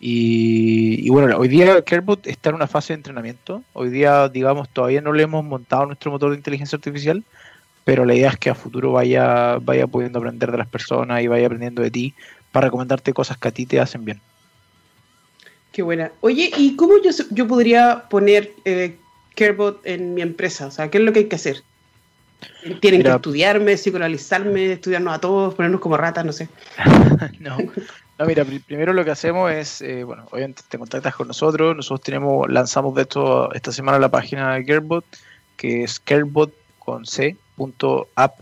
Y, 0.07 1.03
y, 1.03 1.09
bueno, 1.09 1.35
hoy 1.35 1.47
día 1.47 1.81
CareBot 1.81 2.27
está 2.27 2.49
en 2.49 2.57
una 2.57 2.67
fase 2.67 2.93
de 2.93 2.97
entrenamiento. 2.97 3.63
Hoy 3.73 3.89
día, 3.89 4.29
digamos, 4.29 4.69
todavía 4.69 5.01
no 5.01 5.11
le 5.13 5.23
hemos 5.23 5.43
montado 5.43 5.87
nuestro 5.87 6.11
motor 6.11 6.29
de 6.29 6.37
inteligencia 6.37 6.75
artificial, 6.75 7.23
pero 7.85 8.05
la 8.05 8.13
idea 8.13 8.29
es 8.29 8.37
que 8.37 8.51
a 8.51 8.53
futuro 8.53 8.91
vaya, 8.91 9.57
vaya 9.57 9.87
pudiendo 9.87 10.19
aprender 10.19 10.51
de 10.51 10.59
las 10.59 10.67
personas 10.67 11.23
y 11.23 11.27
vaya 11.27 11.47
aprendiendo 11.47 11.81
de 11.81 11.89
ti 11.89 12.13
para 12.51 12.67
recomendarte 12.67 13.13
cosas 13.13 13.39
que 13.39 13.47
a 13.47 13.51
ti 13.51 13.65
te 13.65 13.79
hacen 13.79 14.05
bien. 14.05 14.21
Qué 15.71 15.81
buena. 15.81 16.11
Oye, 16.21 16.51
¿y 16.55 16.75
cómo 16.75 17.01
yo, 17.03 17.09
yo 17.31 17.47
podría 17.47 18.03
poner 18.07 18.51
eh, 18.63 18.97
CareBot 19.35 19.87
en 19.87 20.13
mi 20.13 20.21
empresa? 20.21 20.67
O 20.67 20.71
sea, 20.71 20.91
¿qué 20.91 20.99
es 20.99 21.03
lo 21.03 21.13
que 21.13 21.19
hay 21.21 21.25
que 21.25 21.37
hacer? 21.37 21.63
¿Tienen 22.79 23.01
que 23.01 23.09
estudiarme, 23.09 23.73
psicoanalizarme, 23.73 24.73
estudiarnos 24.73 25.15
a 25.15 25.19
todos, 25.19 25.55
ponernos 25.55 25.81
como 25.81 25.97
ratas, 25.97 26.23
no 26.23 26.31
sé? 26.31 26.47
no. 27.39 27.57
No, 28.17 28.25
mira, 28.25 28.45
primero 28.65 28.93
lo 28.93 29.03
que 29.03 29.11
hacemos 29.11 29.51
es, 29.51 29.81
eh, 29.81 30.03
bueno, 30.05 30.25
obviamente 30.31 30.63
te 30.67 30.77
contactas 30.77 31.15
con 31.15 31.27
nosotros, 31.27 31.75
nosotros 31.75 32.01
tenemos, 32.01 32.49
lanzamos 32.49 32.95
de 32.95 33.01
esto 33.01 33.53
esta 33.53 33.73
semana 33.73 33.99
la 33.99 34.09
página 34.09 34.53
de 34.53 34.65
CareBot, 34.65 35.05
que 35.57 35.83
es 35.83 35.99
carebot 35.99 36.53
con 36.79 37.05
c 37.05 37.35
.app, 38.15 38.39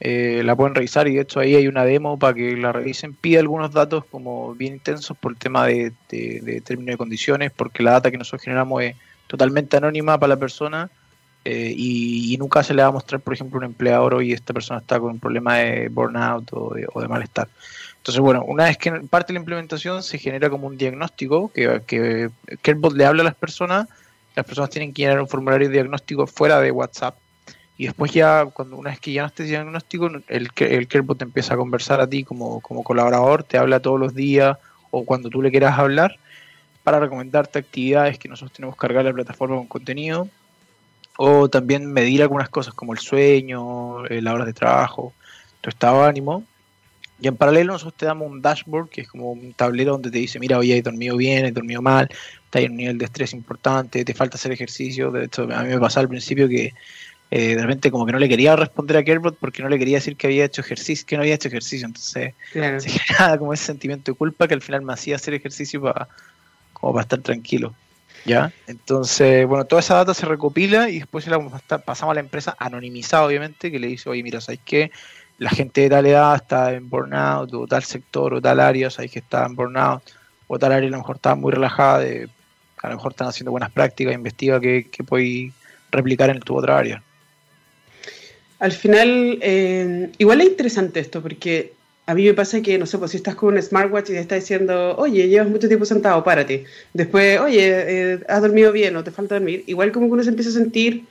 eh, 0.00 0.42
la 0.44 0.54
pueden 0.54 0.76
revisar 0.76 1.08
y 1.08 1.16
de 1.16 1.22
hecho 1.22 1.40
ahí 1.40 1.56
hay 1.56 1.66
una 1.66 1.84
demo 1.84 2.18
para 2.18 2.34
que 2.34 2.56
la 2.56 2.72
revisen. 2.72 3.14
Pide 3.14 3.38
algunos 3.38 3.72
datos 3.72 4.04
como 4.04 4.54
bien 4.54 4.74
intensos 4.74 5.16
por 5.16 5.32
el 5.32 5.38
tema 5.38 5.66
de, 5.66 5.92
de, 6.08 6.62
términos 6.64 6.94
de 6.94 6.98
condiciones, 6.98 7.50
porque 7.50 7.82
la 7.82 7.92
data 7.92 8.10
que 8.10 8.18
nosotros 8.18 8.42
generamos 8.42 8.82
es 8.82 8.96
totalmente 9.26 9.76
anónima 9.76 10.18
para 10.18 10.34
la 10.34 10.36
persona 10.36 10.90
eh, 11.44 11.72
y, 11.76 12.36
nunca 12.38 12.62
se 12.62 12.74
le 12.74 12.82
va 12.82 12.88
a 12.88 12.92
mostrar, 12.92 13.20
por 13.20 13.34
ejemplo, 13.34 13.58
un 13.58 13.64
empleador 13.64 14.14
hoy 14.14 14.32
esta 14.32 14.52
persona 14.52 14.80
está 14.80 15.00
con 15.00 15.12
un 15.12 15.18
problema 15.18 15.56
de 15.56 15.88
burnout 15.88 16.50
o 16.52 16.74
de, 16.74 17.08
malestar. 17.08 17.48
Entonces, 18.08 18.22
bueno, 18.22 18.42
una 18.44 18.64
vez 18.64 18.78
que 18.78 18.90
parte 18.90 19.34
de 19.34 19.34
la 19.34 19.40
implementación 19.40 20.02
se 20.02 20.16
genera 20.16 20.48
como 20.48 20.66
un 20.66 20.78
diagnóstico 20.78 21.52
que, 21.52 21.82
que 21.86 22.30
CareBot 22.62 22.94
le 22.94 23.04
habla 23.04 23.20
a 23.20 23.24
las 23.24 23.34
personas, 23.34 23.86
las 24.34 24.46
personas 24.46 24.70
tienen 24.70 24.94
que 24.94 25.02
llenar 25.02 25.20
un 25.20 25.28
formulario 25.28 25.68
de 25.68 25.74
diagnóstico 25.74 26.26
fuera 26.26 26.58
de 26.58 26.70
WhatsApp 26.70 27.18
y 27.76 27.84
después 27.84 28.10
ya, 28.10 28.46
cuando 28.46 28.78
una 28.78 28.88
vez 28.88 28.98
que 28.98 29.12
ya 29.12 29.20
no 29.20 29.28
estés 29.28 29.48
diagnóstico, 29.48 30.06
el, 30.06 30.48
el 30.56 30.88
CareBot 30.88 31.20
empieza 31.20 31.52
a 31.52 31.58
conversar 31.58 32.00
a 32.00 32.06
ti 32.06 32.24
como, 32.24 32.62
como 32.62 32.82
colaborador, 32.82 33.42
te 33.42 33.58
habla 33.58 33.78
todos 33.80 34.00
los 34.00 34.14
días 34.14 34.56
o 34.90 35.04
cuando 35.04 35.28
tú 35.28 35.42
le 35.42 35.50
quieras 35.50 35.78
hablar 35.78 36.16
para 36.84 37.00
recomendarte 37.00 37.58
actividades 37.58 38.18
que 38.18 38.30
nosotros 38.30 38.56
tenemos 38.56 38.74
que 38.74 38.80
cargar 38.80 39.04
la 39.04 39.12
plataforma 39.12 39.56
con 39.56 39.66
contenido 39.66 40.30
o 41.18 41.50
también 41.50 41.92
medir 41.92 42.22
algunas 42.22 42.48
cosas 42.48 42.72
como 42.72 42.94
el 42.94 43.00
sueño, 43.00 44.06
eh, 44.06 44.22
la 44.22 44.32
hora 44.32 44.46
de 44.46 44.54
trabajo, 44.54 45.12
tu 45.60 45.68
estado 45.68 46.04
de 46.04 46.08
ánimo. 46.08 46.44
Y 47.20 47.28
en 47.28 47.36
paralelo 47.36 47.72
nosotros 47.72 47.96
te 47.96 48.06
damos 48.06 48.30
un 48.30 48.40
dashboard 48.40 48.88
que 48.88 49.00
es 49.02 49.08
como 49.08 49.32
un 49.32 49.52
tablero 49.52 49.92
donde 49.92 50.10
te 50.10 50.18
dice, 50.18 50.38
mira, 50.38 50.58
hoy 50.58 50.72
he 50.72 50.82
dormido 50.82 51.16
bien, 51.16 51.44
he 51.44 51.52
dormido 51.52 51.82
mal, 51.82 52.08
está 52.44 52.60
en 52.60 52.72
un 52.72 52.76
nivel 52.76 52.98
de 52.98 53.06
estrés 53.06 53.32
importante, 53.32 54.04
te 54.04 54.14
falta 54.14 54.36
hacer 54.36 54.52
ejercicio. 54.52 55.10
De 55.10 55.24
hecho, 55.24 55.42
a 55.42 55.62
mí 55.62 55.68
me 55.68 55.78
pasaba 55.78 56.02
al 56.02 56.08
principio 56.08 56.48
que 56.48 56.72
eh, 57.30 57.56
de 57.56 57.62
repente 57.62 57.90
como 57.90 58.06
que 58.06 58.12
no 58.12 58.18
le 58.18 58.28
quería 58.28 58.56
responder 58.56 58.96
a 58.96 59.04
Kerbot 59.04 59.36
porque 59.38 59.62
no 59.62 59.68
le 59.68 59.78
quería 59.78 59.98
decir 59.98 60.16
que 60.16 60.28
había 60.28 60.44
hecho 60.44 60.62
ejercicio, 60.62 61.06
que 61.06 61.16
no 61.16 61.22
había 61.22 61.34
hecho 61.34 61.48
ejercicio, 61.48 61.86
entonces 61.86 62.34
se 62.52 62.90
generaba 62.90 63.38
como 63.38 63.52
ese 63.52 63.66
sentimiento 63.66 64.12
de 64.12 64.16
culpa 64.16 64.48
que 64.48 64.54
al 64.54 64.62
final 64.62 64.82
me 64.82 64.92
hacía 64.92 65.16
hacer 65.16 65.34
ejercicio 65.34 65.82
para 65.82 66.08
como 66.72 66.92
para 66.92 67.02
estar 67.02 67.20
tranquilo. 67.20 67.74
¿Ya? 68.24 68.52
Entonces, 68.66 69.46
bueno, 69.46 69.64
toda 69.64 69.80
esa 69.80 69.94
data 69.94 70.12
se 70.12 70.26
recopila 70.26 70.90
y 70.90 70.98
después 70.98 71.26
la 71.26 71.38
pasamos 71.84 72.12
a 72.12 72.14
la 72.14 72.20
empresa 72.20 72.56
anonimizada, 72.58 73.24
obviamente, 73.24 73.70
que 73.70 73.78
le 73.78 73.86
dice, 73.86 74.08
oye, 74.08 74.22
mira, 74.22 74.40
¿sabes 74.40 74.60
qué? 74.64 74.90
La 75.38 75.50
gente 75.50 75.82
de 75.82 75.90
tal 75.90 76.06
edad 76.06 76.36
está 76.36 76.72
en 76.74 76.88
burnout, 76.90 77.52
o 77.54 77.66
tal 77.66 77.82
sector, 77.82 78.34
o 78.34 78.40
tal 78.40 78.60
área, 78.60 78.90
¿sabes 78.90 79.10
que 79.10 79.20
está 79.20 79.46
en 79.46 79.54
burnout? 79.54 80.02
O 80.46 80.58
tal 80.58 80.72
área 80.72 80.88
a 80.88 80.92
lo 80.92 80.98
mejor 80.98 81.16
está 81.16 81.34
muy 81.34 81.52
relajada, 81.52 82.04
a 82.82 82.88
lo 82.88 82.96
mejor 82.96 83.12
están 83.12 83.28
haciendo 83.28 83.50
buenas 83.50 83.70
prácticas, 83.70 84.14
investiga 84.14 84.60
qué, 84.60 84.88
qué 84.90 85.04
puede 85.04 85.52
replicar 85.90 86.30
en 86.30 86.40
tu 86.40 86.56
otra 86.56 86.78
área 86.78 87.02
al 88.58 88.72
final, 88.72 89.38
eh, 89.40 90.10
igual 90.18 90.40
es 90.40 90.48
interesante 90.48 91.00
esto, 91.00 91.22
porque 91.22 91.72
a 92.06 92.14
mí 92.14 92.24
me 92.24 92.34
pasa 92.34 92.60
que, 92.60 92.78
no 92.78 92.86
sé, 92.86 92.98
pues 92.98 93.12
si 93.12 93.18
estás 93.18 93.34
con 93.34 93.54
un 93.54 93.62
smartwatch 93.62 94.10
y 94.10 94.12
te 94.14 94.20
está 94.20 94.34
diciendo, 94.34 94.96
oye, 94.96 95.28
llevas 95.28 95.48
mucho 95.48 95.68
tiempo 95.68 95.84
sentado, 95.84 96.24
párate. 96.24 96.64
Después, 96.92 97.38
oye, 97.40 98.14
eh, 98.14 98.20
has 98.28 98.40
dormido 98.40 98.72
bien 98.72 98.96
o 98.96 99.04
te 99.04 99.10
falta 99.10 99.36
dormir. 99.36 99.62
Igual 99.66 99.92
como 99.92 100.06
que 100.06 100.12
uno 100.12 100.22
se 100.24 100.30
empieza 100.30 100.50
a 100.50 100.54
sentir 100.54 101.04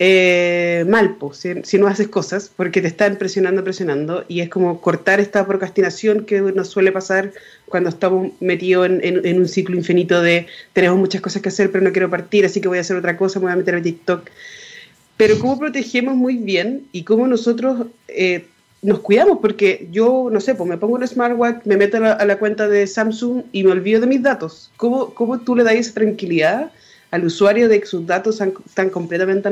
eh, 0.00 0.84
mal, 0.88 1.16
pues, 1.16 1.44
si, 1.64 1.78
no 1.78 1.88
haces 1.88 2.08
cosas, 2.08 2.50
porque 2.54 2.80
te 2.80 2.86
están 2.86 3.16
presionando, 3.16 3.64
presionando. 3.64 4.24
Y 4.28 4.40
es 4.40 4.48
como 4.48 4.80
cortar 4.80 5.18
esta 5.18 5.46
procrastinación 5.46 6.24
que 6.24 6.40
nos 6.40 6.68
suele 6.68 6.92
pasar 6.92 7.32
cuando 7.66 7.90
estamos 7.90 8.32
metidos 8.40 8.88
en, 8.88 9.38
un 9.38 9.48
ciclo 9.48 9.76
infinito 9.76 10.22
de 10.22 10.46
tenemos 10.72 10.98
muchas 10.98 11.20
cosas 11.20 11.42
que 11.42 11.48
hacer, 11.48 11.72
pero 11.72 11.84
no 11.84 11.92
quiero 11.92 12.10
partir, 12.10 12.44
así 12.44 12.60
que 12.60 12.68
voy 12.68 12.78
a 12.78 12.82
hacer 12.82 12.96
otra 12.96 13.16
cosa, 13.16 13.40
me 13.40 13.46
voy 13.46 13.52
a 13.52 13.56
meter 13.56 13.74
a 13.74 13.82
TikTok. 13.82 14.28
Pero 15.16 15.38
cómo 15.40 15.58
protegemos 15.58 16.14
muy 16.14 16.36
bien 16.36 16.86
y 16.92 17.02
cómo 17.02 17.26
nosotros... 17.26 17.86
Eh, 18.08 18.46
nos 18.80 19.00
cuidamos 19.00 19.38
porque 19.40 19.88
yo, 19.90 20.28
no 20.30 20.40
sé, 20.40 20.54
pues 20.54 20.70
me 20.70 20.76
pongo 20.76 20.94
un 20.94 21.04
smartwatch, 21.04 21.64
me 21.66 21.76
meto 21.76 21.96
a 21.96 22.24
la, 22.24 22.38
cuenta 22.38 22.68
de 22.68 22.86
Samsung 22.86 23.42
y 23.50 23.64
me 23.64 23.72
olvido 23.72 24.00
de 24.00 24.06
mis 24.06 24.22
datos. 24.22 24.70
¿Cómo, 24.76 25.14
cómo 25.14 25.40
tú 25.40 25.56
le 25.56 25.64
das 25.64 25.74
esa 25.74 25.94
tranquilidad 25.94 26.70
al 27.10 27.24
usuario 27.24 27.68
de 27.68 27.80
que 27.80 27.86
sus 27.86 28.06
datos 28.06 28.40
están 28.40 28.90
completamente 28.90 29.48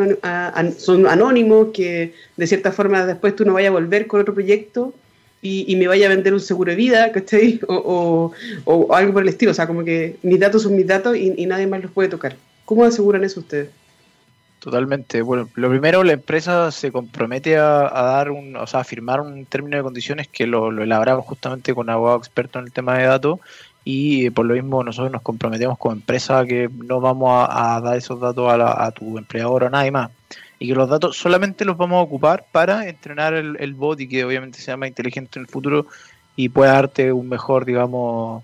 son 0.78 1.06
anónimos, 1.06 1.68
que 1.72 2.12
de 2.36 2.46
cierta 2.46 2.72
forma 2.72 3.06
después 3.06 3.34
tú 3.34 3.44
no 3.44 3.54
vayas 3.54 3.70
a 3.70 3.72
volver 3.72 4.06
con 4.06 4.20
otro 4.20 4.34
proyecto 4.34 4.92
y, 5.42 5.76
me 5.76 5.86
vaya 5.86 6.06
a 6.06 6.08
vender 6.08 6.32
un 6.32 6.40
seguro 6.40 6.70
de 6.70 6.76
vida, 6.76 7.12
¿cachai? 7.12 7.60
O, 7.68 8.32
o, 8.64 8.94
algo 8.94 9.12
por 9.12 9.22
el 9.22 9.28
estilo. 9.28 9.52
O 9.52 9.54
sea, 9.54 9.66
como 9.66 9.84
que 9.84 10.16
mis 10.22 10.40
datos 10.40 10.62
son 10.62 10.74
mis 10.74 10.86
datos 10.86 11.16
y, 11.16 11.34
y 11.36 11.46
nadie 11.46 11.66
más 11.66 11.82
los 11.82 11.92
puede 11.92 12.08
tocar. 12.08 12.36
¿Cómo 12.64 12.84
aseguran 12.84 13.22
eso 13.22 13.40
ustedes? 13.40 13.68
Totalmente. 14.66 15.22
Bueno, 15.22 15.48
lo 15.54 15.68
primero, 15.68 16.02
la 16.02 16.14
empresa 16.14 16.72
se 16.72 16.90
compromete 16.90 17.56
a, 17.56 17.88
dar 17.88 18.32
un, 18.32 18.56
o 18.56 18.66
sea, 18.66 18.80
a 18.80 18.84
firmar 18.84 19.20
un 19.20 19.46
término 19.46 19.76
de 19.76 19.82
condiciones 19.84 20.26
que 20.26 20.46
lo, 20.48 20.70
elaboramos 20.70 21.24
justamente 21.24 21.72
con 21.72 21.88
abogado 21.88 22.18
experto 22.18 22.58
en 22.58 22.64
el 22.64 22.72
tema 22.72 22.98
de 22.98 23.04
datos 23.04 23.38
y 23.88 24.30
por 24.30 24.46
lo 24.46 24.54
mismo 24.54 24.82
nosotros 24.82 25.12
nos 25.12 25.22
comprometemos 25.22 25.78
como 25.78 25.94
empresa 25.94 26.44
que 26.44 26.68
no 26.68 27.00
vamos 27.00 27.46
a, 27.48 27.80
dar 27.80 27.96
esos 27.96 28.18
datos 28.18 28.52
a, 28.52 28.90
tu 28.90 29.16
empleador 29.16 29.62
o 29.62 29.66
a 29.68 29.70
nadie 29.70 29.92
más 29.92 30.10
y 30.58 30.66
que 30.66 30.74
los 30.74 30.88
datos 30.88 31.16
solamente 31.16 31.64
los 31.64 31.76
vamos 31.76 31.98
a 31.98 32.02
ocupar 32.02 32.46
para 32.50 32.88
entrenar 32.88 33.32
el, 33.34 33.56
el 33.60 33.74
bot 33.74 34.00
y 34.00 34.08
que 34.08 34.24
obviamente 34.24 34.58
sea 34.58 34.76
más 34.76 34.88
inteligente 34.88 35.38
en 35.38 35.44
el 35.44 35.48
futuro 35.48 35.86
y 36.34 36.48
pueda 36.48 36.72
darte 36.72 37.12
un 37.12 37.28
mejor, 37.28 37.64
digamos, 37.64 38.42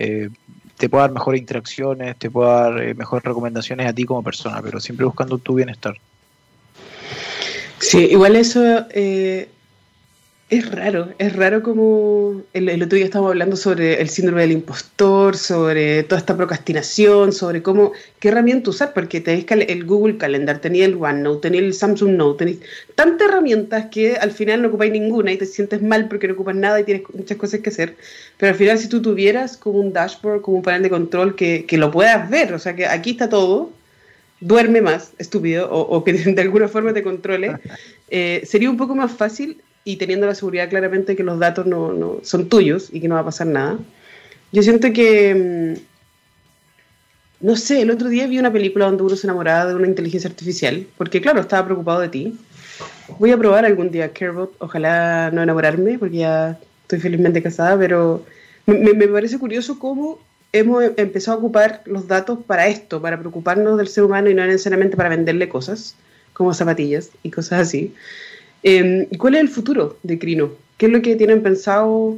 eh, 0.00 0.28
te 0.76 0.88
pueda 0.88 1.04
dar 1.04 1.12
mejores 1.12 1.40
interacciones, 1.40 2.16
te 2.16 2.28
pueda 2.28 2.70
dar 2.70 2.82
eh, 2.82 2.94
mejores 2.94 3.24
recomendaciones 3.24 3.86
a 3.86 3.92
ti 3.92 4.04
como 4.04 4.24
persona, 4.24 4.60
pero 4.60 4.80
siempre 4.80 5.06
buscando 5.06 5.38
tu 5.38 5.54
bienestar. 5.54 5.94
Sí, 7.78 8.08
igual 8.10 8.34
eso 8.34 8.60
eh, 8.90 9.48
es 10.50 10.68
raro, 10.68 11.10
es 11.18 11.36
raro 11.36 11.62
como 11.62 12.42
el, 12.52 12.82
otro 12.82 12.96
día 12.96 13.04
estábamos 13.04 13.30
hablando 13.30 13.54
sobre 13.54 14.00
el 14.00 14.08
síndrome 14.08 14.42
del 14.42 14.50
impostor, 14.50 15.36
sobre 15.36 16.02
toda 16.02 16.18
esta 16.18 16.36
procrastinación, 16.36 17.32
sobre 17.32 17.62
cómo, 17.62 17.92
qué 18.18 18.28
herramienta 18.28 18.70
usar, 18.70 18.92
porque 18.92 19.20
tenéis 19.20 19.46
el 19.48 19.84
Google 19.84 20.18
Calendar, 20.18 20.58
tenéis 20.58 20.86
el 20.86 20.96
OneNote, 20.96 21.42
tenéis 21.42 21.62
el 21.62 21.74
Samsung 21.74 22.16
Note, 22.16 22.38
tenéis 22.44 22.60
tantas 22.96 23.28
herramientas 23.28 23.86
que 23.92 24.16
al 24.16 24.32
final 24.32 24.62
no 24.62 24.68
ocupáis 24.68 24.90
ninguna 24.90 25.30
y 25.30 25.36
te 25.36 25.46
sientes 25.46 25.82
mal 25.82 26.08
porque 26.08 26.26
no 26.26 26.34
ocupas 26.34 26.56
nada 26.56 26.80
y 26.80 26.84
tienes 26.84 27.04
muchas 27.14 27.38
cosas 27.38 27.60
que 27.60 27.70
hacer. 27.70 27.94
Pero 28.36 28.50
al 28.50 28.58
final 28.58 28.76
si 28.76 28.88
tú 28.88 29.00
tuvieras 29.00 29.56
como 29.56 29.78
un 29.78 29.92
dashboard, 29.92 30.40
como 30.40 30.56
un 30.56 30.62
panel 30.64 30.82
de 30.82 30.90
control 30.90 31.36
que, 31.36 31.64
que 31.64 31.78
lo 31.78 31.92
puedas 31.92 32.28
ver, 32.28 32.52
o 32.54 32.58
sea 32.58 32.74
que 32.74 32.86
aquí 32.86 33.12
está 33.12 33.28
todo, 33.28 33.70
duerme 34.40 34.80
más, 34.80 35.12
estúpido, 35.18 35.70
o, 35.70 36.02
que 36.02 36.12
de 36.34 36.42
alguna 36.42 36.66
forma 36.66 36.92
te 36.92 37.04
controle, 37.04 37.56
eh, 38.10 38.42
sería 38.44 38.68
un 38.68 38.76
poco 38.76 38.96
más 38.96 39.12
fácil 39.12 39.62
y 39.90 39.96
teniendo 39.96 40.26
la 40.26 40.34
seguridad 40.34 40.68
claramente 40.68 41.16
que 41.16 41.24
los 41.24 41.38
datos 41.38 41.66
no, 41.66 41.92
no, 41.92 42.20
son 42.22 42.48
tuyos 42.48 42.88
y 42.92 43.00
que 43.00 43.08
no 43.08 43.16
va 43.16 43.22
a 43.22 43.24
pasar 43.24 43.48
nada. 43.48 43.78
Yo 44.52 44.62
siento 44.62 44.92
que, 44.92 45.76
mm, 47.42 47.46
no 47.46 47.56
sé, 47.56 47.82
el 47.82 47.90
otro 47.90 48.08
día 48.08 48.26
vi 48.26 48.38
una 48.38 48.52
película 48.52 48.86
donde 48.86 49.02
uno 49.02 49.16
se 49.16 49.26
enamoraba 49.26 49.66
de 49.66 49.74
una 49.74 49.86
inteligencia 49.86 50.30
artificial, 50.30 50.86
porque 50.96 51.20
claro, 51.20 51.40
estaba 51.40 51.64
preocupado 51.66 52.00
de 52.00 52.08
ti. 52.08 52.38
Voy 53.18 53.32
a 53.32 53.38
probar 53.38 53.64
algún 53.64 53.90
día 53.90 54.12
Carebot, 54.12 54.54
ojalá 54.58 55.30
no 55.32 55.42
enamorarme, 55.42 55.98
porque 55.98 56.18
ya 56.18 56.58
estoy 56.82 57.00
felizmente 57.00 57.42
casada, 57.42 57.78
pero 57.78 58.24
me, 58.66 58.94
me 58.94 59.08
parece 59.08 59.38
curioso 59.38 59.78
cómo 59.78 60.20
hemos 60.52 60.84
empezado 60.96 61.36
a 61.36 61.40
ocupar 61.40 61.82
los 61.84 62.06
datos 62.08 62.38
para 62.46 62.68
esto, 62.68 63.00
para 63.00 63.18
preocuparnos 63.18 63.78
del 63.78 63.88
ser 63.88 64.04
humano 64.04 64.30
y 64.30 64.34
no 64.34 64.46
necesariamente 64.46 64.96
para 64.96 65.08
venderle 65.08 65.48
cosas, 65.48 65.96
como 66.32 66.54
zapatillas 66.54 67.10
y 67.22 67.30
cosas 67.30 67.60
así. 67.60 67.94
Eh, 68.62 69.08
¿Cuál 69.18 69.34
es 69.34 69.40
el 69.40 69.48
futuro 69.48 69.96
de 70.02 70.18
Crino? 70.18 70.50
¿Qué 70.76 70.86
es 70.86 70.92
lo 70.92 71.02
que 71.02 71.16
tienen 71.16 71.42
pensado? 71.42 72.16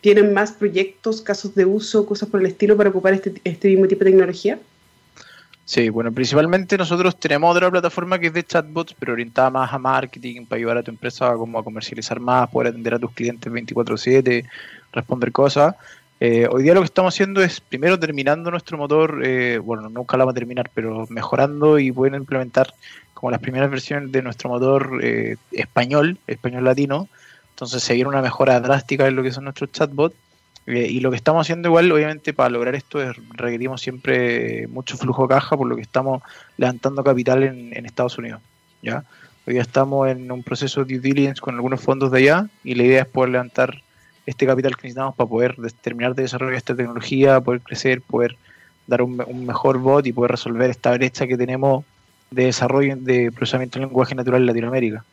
¿Tienen 0.00 0.32
más 0.32 0.52
proyectos, 0.52 1.22
casos 1.22 1.54
de 1.54 1.64
uso, 1.64 2.06
cosas 2.06 2.28
por 2.28 2.40
el 2.40 2.46
estilo 2.46 2.76
para 2.76 2.90
ocupar 2.90 3.14
este, 3.14 3.34
este 3.44 3.68
mismo 3.68 3.88
tipo 3.88 4.04
de 4.04 4.10
tecnología? 4.12 4.58
Sí, 5.68 5.90
bueno, 5.90 6.10
principalmente 6.10 6.78
nosotros 6.78 7.20
tenemos 7.20 7.54
otra 7.54 7.70
plataforma 7.70 8.18
que 8.18 8.28
es 8.28 8.32
de 8.32 8.42
chatbots, 8.42 8.94
pero 8.98 9.12
orientada 9.12 9.50
más 9.50 9.70
a 9.70 9.78
marketing, 9.78 10.46
para 10.46 10.58
ayudar 10.58 10.78
a 10.78 10.82
tu 10.82 10.90
empresa 10.90 11.34
como 11.34 11.58
a 11.58 11.62
comercializar 11.62 12.20
más, 12.20 12.48
poder 12.48 12.68
atender 12.68 12.94
a 12.94 12.98
tus 12.98 13.12
clientes 13.12 13.52
24/7, 13.52 14.46
responder 14.92 15.30
cosas. 15.30 15.74
Eh, 16.20 16.48
hoy 16.50 16.62
día 16.62 16.72
lo 16.72 16.80
que 16.80 16.86
estamos 16.86 17.14
haciendo 17.14 17.42
es 17.42 17.60
primero 17.60 17.98
terminando 17.98 18.50
nuestro 18.50 18.78
motor, 18.78 19.20
eh, 19.22 19.58
bueno, 19.58 19.90
nunca 19.90 20.16
la 20.16 20.24
vamos 20.24 20.32
a 20.32 20.40
terminar, 20.40 20.70
pero 20.72 21.06
mejorando 21.10 21.78
y 21.78 21.92
pueden 21.92 22.14
implementar 22.14 22.72
como 23.18 23.32
las 23.32 23.40
primeras 23.40 23.68
versiones 23.68 24.12
de 24.12 24.22
nuestro 24.22 24.48
motor 24.48 25.00
eh, 25.02 25.38
español, 25.50 26.18
español 26.28 26.62
latino. 26.62 27.08
Entonces 27.50 27.82
se 27.82 27.94
viene 27.94 28.08
una 28.08 28.22
mejora 28.22 28.60
drástica 28.60 29.08
en 29.08 29.16
lo 29.16 29.24
que 29.24 29.32
son 29.32 29.42
nuestros 29.42 29.72
chatbots. 29.72 30.14
Eh, 30.66 30.86
y 30.88 31.00
lo 31.00 31.10
que 31.10 31.16
estamos 31.16 31.44
haciendo 31.44 31.68
igual, 31.68 31.90
obviamente, 31.90 32.32
para 32.32 32.50
lograr 32.50 32.76
esto 32.76 33.02
es 33.02 33.16
requerimos 33.30 33.80
siempre 33.80 34.68
mucho 34.68 34.96
flujo 34.96 35.22
de 35.22 35.34
caja, 35.34 35.56
por 35.56 35.66
lo 35.66 35.74
que 35.74 35.82
estamos 35.82 36.22
levantando 36.58 37.02
capital 37.02 37.42
en, 37.42 37.84
Estados 37.84 38.18
Unidos. 38.18 38.40
¿ya? 38.82 39.02
Hoy 39.48 39.54
ya 39.54 39.62
estamos 39.62 40.08
en 40.08 40.30
un 40.30 40.44
proceso 40.44 40.84
de 40.84 40.94
due 40.94 41.00
diligence 41.00 41.40
con 41.40 41.56
algunos 41.56 41.80
fondos 41.80 42.12
de 42.12 42.18
allá 42.18 42.46
y 42.62 42.76
la 42.76 42.84
idea 42.84 43.02
es 43.02 43.08
poder 43.08 43.30
levantar 43.30 43.82
este 44.26 44.46
capital 44.46 44.76
que 44.76 44.82
necesitamos 44.82 45.16
para 45.16 45.28
poder 45.28 45.56
terminar 45.80 46.14
de 46.14 46.22
desarrollar 46.22 46.54
esta 46.54 46.76
tecnología, 46.76 47.40
poder 47.40 47.62
crecer, 47.62 48.00
poder 48.00 48.36
dar 48.86 49.02
un, 49.02 49.20
un 49.26 49.44
mejor 49.44 49.78
bot 49.78 50.06
y 50.06 50.12
poder 50.12 50.30
resolver 50.30 50.70
esta 50.70 50.92
brecha 50.92 51.26
que 51.26 51.36
tenemos 51.36 51.84
de 52.30 52.44
desarrollo 52.44 52.96
de 52.96 53.32
procesamiento 53.32 53.78
del 53.78 53.88
lenguaje 53.88 54.14
natural 54.14 54.42
en 54.42 54.46
Latinoamérica. 54.46 55.04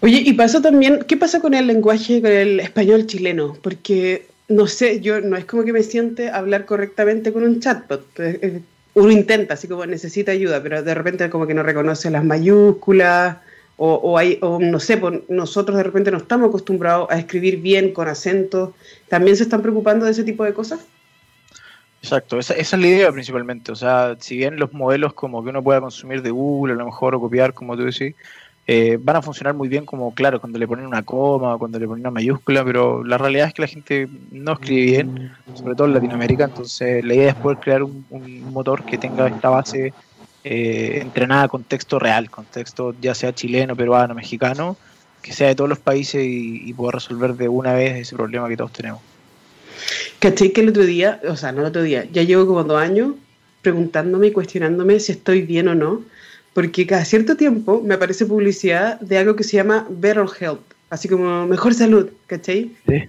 Oye, 0.00 0.22
y 0.24 0.32
pasa 0.34 0.62
también, 0.62 1.04
¿qué 1.08 1.16
pasa 1.16 1.40
con 1.40 1.54
el 1.54 1.66
lenguaje, 1.66 2.20
con 2.20 2.30
el 2.30 2.60
español 2.60 3.06
chileno? 3.06 3.56
Porque, 3.60 4.26
no 4.48 4.66
sé, 4.66 5.00
yo 5.00 5.20
no 5.20 5.36
es 5.36 5.44
como 5.44 5.64
que 5.64 5.72
me 5.72 5.82
siente 5.82 6.30
hablar 6.30 6.66
correctamente 6.66 7.32
con 7.32 7.42
un 7.42 7.60
chatbot. 7.60 8.06
Eh, 8.20 8.38
eh, 8.42 8.60
uno 8.94 9.10
intenta, 9.10 9.54
así 9.54 9.66
como 9.66 9.86
necesita 9.86 10.32
ayuda, 10.32 10.62
pero 10.62 10.82
de 10.82 10.94
repente 10.94 11.28
como 11.30 11.46
que 11.46 11.54
no 11.54 11.62
reconoce 11.62 12.10
las 12.10 12.24
mayúsculas, 12.24 13.38
o, 13.76 13.94
o, 13.94 14.18
hay, 14.18 14.38
o 14.40 14.58
no 14.58 14.80
sé, 14.80 14.96
pues 14.96 15.20
nosotros 15.28 15.76
de 15.76 15.84
repente 15.84 16.10
no 16.10 16.18
estamos 16.18 16.48
acostumbrados 16.48 17.08
a 17.10 17.18
escribir 17.18 17.60
bien 17.60 17.92
con 17.92 18.08
acentos. 18.08 18.74
¿También 19.08 19.36
se 19.36 19.44
están 19.44 19.62
preocupando 19.62 20.04
de 20.04 20.12
ese 20.12 20.24
tipo 20.24 20.44
de 20.44 20.52
cosas? 20.52 20.80
Exacto, 22.00 22.38
esa, 22.38 22.54
es 22.54 22.72
la 22.72 22.86
idea 22.86 23.12
principalmente. 23.12 23.72
O 23.72 23.76
sea, 23.76 24.16
si 24.20 24.36
bien 24.36 24.58
los 24.58 24.72
modelos 24.72 25.14
como 25.14 25.42
que 25.42 25.50
uno 25.50 25.62
pueda 25.62 25.80
consumir 25.80 26.22
de 26.22 26.30
Google, 26.30 26.74
a 26.74 26.76
lo 26.76 26.86
mejor, 26.86 27.14
o 27.14 27.20
copiar, 27.20 27.54
como 27.54 27.76
tú 27.76 27.84
decís, 27.84 28.14
eh, 28.70 28.98
van 29.00 29.16
a 29.16 29.22
funcionar 29.22 29.54
muy 29.54 29.68
bien 29.68 29.86
como, 29.86 30.14
claro, 30.14 30.40
cuando 30.40 30.58
le 30.58 30.68
ponen 30.68 30.86
una 30.86 31.02
coma, 31.02 31.54
o 31.54 31.58
cuando 31.58 31.78
le 31.78 31.86
ponen 31.86 32.02
una 32.02 32.10
mayúscula, 32.10 32.64
pero 32.64 33.02
la 33.02 33.18
realidad 33.18 33.48
es 33.48 33.54
que 33.54 33.62
la 33.62 33.68
gente 33.68 34.08
no 34.30 34.52
escribe 34.52 34.82
bien, 34.82 35.32
sobre 35.54 35.74
todo 35.74 35.86
en 35.86 35.94
Latinoamérica, 35.94 36.44
entonces 36.44 37.02
la 37.02 37.14
idea 37.14 37.30
es 37.30 37.34
poder 37.34 37.58
crear 37.58 37.82
un, 37.82 38.04
motor 38.52 38.84
que 38.84 38.98
tenga 38.98 39.26
esta 39.26 39.48
base 39.48 39.94
eh, 40.44 40.98
entrenada 41.00 41.48
con 41.48 41.64
texto 41.64 41.98
real, 41.98 42.30
con 42.30 42.44
texto 42.44 42.94
ya 43.00 43.14
sea 43.14 43.34
chileno, 43.34 43.74
peruano, 43.74 44.14
mexicano, 44.14 44.76
que 45.22 45.32
sea 45.32 45.48
de 45.48 45.54
todos 45.54 45.70
los 45.70 45.78
países 45.78 46.22
y, 46.22 46.68
y 46.68 46.74
poder 46.74 46.96
resolver 46.96 47.34
de 47.34 47.48
una 47.48 47.72
vez 47.72 47.96
ese 47.96 48.16
problema 48.16 48.48
que 48.48 48.56
todos 48.58 48.72
tenemos. 48.72 49.00
¿Caché 50.18 50.52
que 50.52 50.60
el 50.60 50.70
otro 50.70 50.84
día, 50.84 51.20
o 51.28 51.36
sea, 51.36 51.52
no 51.52 51.60
el 51.60 51.66
otro 51.66 51.82
día, 51.82 52.06
ya 52.12 52.22
llevo 52.22 52.46
como 52.46 52.64
dos 52.64 52.80
años 52.80 53.14
preguntándome 53.62 54.28
y 54.28 54.32
cuestionándome 54.32 55.00
si 55.00 55.12
estoy 55.12 55.42
bien 55.42 55.68
o 55.68 55.74
no, 55.74 56.04
porque 56.54 56.86
cada 56.86 57.04
cierto 57.04 57.36
tiempo 57.36 57.82
me 57.84 57.94
aparece 57.94 58.26
publicidad 58.26 59.00
de 59.00 59.18
algo 59.18 59.36
que 59.36 59.44
se 59.44 59.56
llama 59.56 59.86
Better 59.90 60.26
Health, 60.40 60.60
así 60.90 61.08
como 61.08 61.46
mejor 61.46 61.74
salud, 61.74 62.10
¿cachai? 62.26 62.72
Sí. 62.86 63.04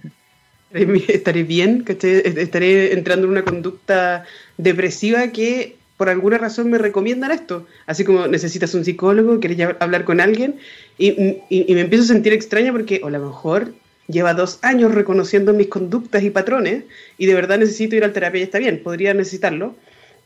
Estaré 1.08 1.42
bien, 1.42 1.82
¿cachai? 1.82 2.22
Estaré 2.24 2.92
entrando 2.92 3.26
en 3.26 3.32
una 3.32 3.44
conducta 3.44 4.24
depresiva 4.56 5.28
que 5.28 5.76
por 5.96 6.08
alguna 6.08 6.38
razón 6.38 6.70
me 6.70 6.78
recomiendan 6.78 7.30
esto. 7.30 7.66
Así 7.86 8.04
como 8.04 8.26
necesitas 8.26 8.72
un 8.74 8.84
psicólogo, 8.84 9.40
quieres 9.40 9.76
hablar 9.80 10.04
con 10.04 10.20
alguien, 10.20 10.56
y, 10.96 11.40
y, 11.50 11.74
me 11.74 11.82
empiezo 11.82 12.04
a 12.04 12.06
sentir 12.06 12.32
extraña 12.32 12.72
porque, 12.72 13.00
o 13.02 13.08
a 13.08 13.10
lo 13.10 13.26
mejor 13.26 13.74
lleva 14.10 14.34
dos 14.34 14.58
años 14.62 14.94
reconociendo 14.94 15.52
mis 15.52 15.68
conductas 15.68 16.22
y 16.22 16.30
patrones 16.30 16.84
y 17.18 17.26
de 17.26 17.34
verdad 17.34 17.58
necesito 17.58 17.96
ir 17.96 18.04
al 18.04 18.12
terapia 18.12 18.40
y 18.40 18.44
está 18.44 18.58
bien, 18.58 18.82
podría 18.82 19.14
necesitarlo, 19.14 19.74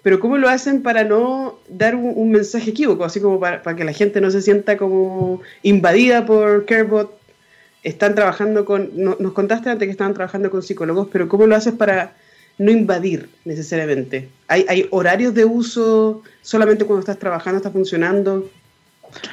pero 0.03 0.21
¿cómo 0.21 0.37
lo 0.37 0.49
hacen 0.49 0.83
para 0.83 1.05
no 1.05 1.59
dar 1.69 1.95
un, 1.95 2.31
mensaje 2.31 2.71
equívoco, 2.71 3.05
así 3.05 3.21
como 3.21 3.41
para, 3.41 3.62
que 3.62 3.85
la 3.85 3.93
gente 3.93 4.21
no 4.21 4.31
se 4.31 4.43
sienta 4.43 4.76
como 4.76 5.41
invadida 5.62 6.26
por 6.26 6.67
CareBot 6.67 7.19
están 7.83 8.14
trabajando 8.14 8.64
con, 8.64 8.91
nos 8.95 9.33
contaste 9.33 9.71
antes 9.71 9.87
que 9.87 9.93
estaban 9.93 10.14
trabajando 10.14 10.50
con 10.50 10.62
psicólogos, 10.62 11.09
pero 11.12 11.29
¿cómo 11.29 11.47
lo 11.47 11.55
haces 11.55 11.75
para 11.75 12.17
no 12.59 12.71
invadir 12.71 13.29
necesariamente? 13.45 14.29
¿Hay, 14.49 14.64
hay 14.69 14.87
horarios 14.91 15.35
de 15.35 15.45
uso 15.45 16.23
solamente 16.41 16.85
cuando 16.87 17.00
estás 17.00 17.19
trabajando, 17.19 17.59
está 17.59 17.71
funcionando? 17.71 18.49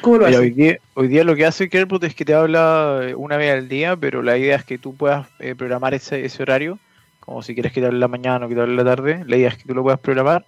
¿Cómo 0.02 0.18
lo? 0.18 0.26
Hoy 0.26 0.52
día, 0.52 0.78
hoy 0.94 1.08
día, 1.08 1.24
lo 1.24 1.36
que 1.36 1.46
hace 1.46 1.70
Kerbot 1.70 2.04
es 2.04 2.16
que 2.16 2.26
te 2.26 2.34
habla 2.34 3.02
eh, 3.04 3.16
una 3.16 3.38
vez 3.38 3.54
al 3.54 3.68
día, 3.68 3.96
pero 3.96 4.22
la 4.22 4.38
idea 4.38 4.56
es 4.56 4.64
que 4.64 4.78
tú 4.78 4.96
puedas 4.96 5.28
eh, 5.40 5.56
programar 5.56 5.94
ese, 5.94 6.26
ese 6.26 6.44
horario, 6.44 6.80
como 7.20 7.42
si 7.42 7.54
quieres 7.54 7.72
que 7.72 7.82
te 7.82 7.88
hable 7.88 8.00
la 8.00 8.08
mañana 8.08 8.46
o 8.46 8.50
que 8.50 8.56
te 8.56 8.62
hable 8.62 8.76
la 8.76 8.84
tarde, 8.84 9.24
la 9.26 9.38
idea 9.38 9.50
es 9.50 9.58
que 9.58 9.66
tú 9.66 9.74
lo 9.74 9.84
puedas 9.84 10.00
programar. 10.00 10.46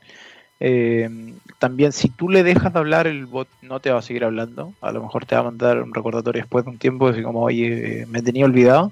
Eh, 0.59 1.09
también 1.59 1.91
si 1.91 2.09
tú 2.09 2.29
le 2.29 2.43
dejas 2.43 2.71
de 2.71 2.79
hablar, 2.79 3.07
el 3.07 3.25
bot 3.25 3.47
no 3.61 3.79
te 3.79 3.91
va 3.91 3.99
a 3.99 4.01
seguir 4.01 4.23
hablando. 4.23 4.73
A 4.81 4.91
lo 4.91 5.01
mejor 5.01 5.25
te 5.25 5.35
va 5.35 5.41
a 5.41 5.45
mandar 5.45 5.81
un 5.81 5.93
recordatorio 5.93 6.41
después 6.41 6.65
de 6.65 6.71
un 6.71 6.77
tiempo, 6.77 7.07
así 7.07 7.21
como, 7.21 7.41
oye, 7.41 8.05
me 8.07 8.21
tenía 8.21 8.45
olvidado. 8.45 8.91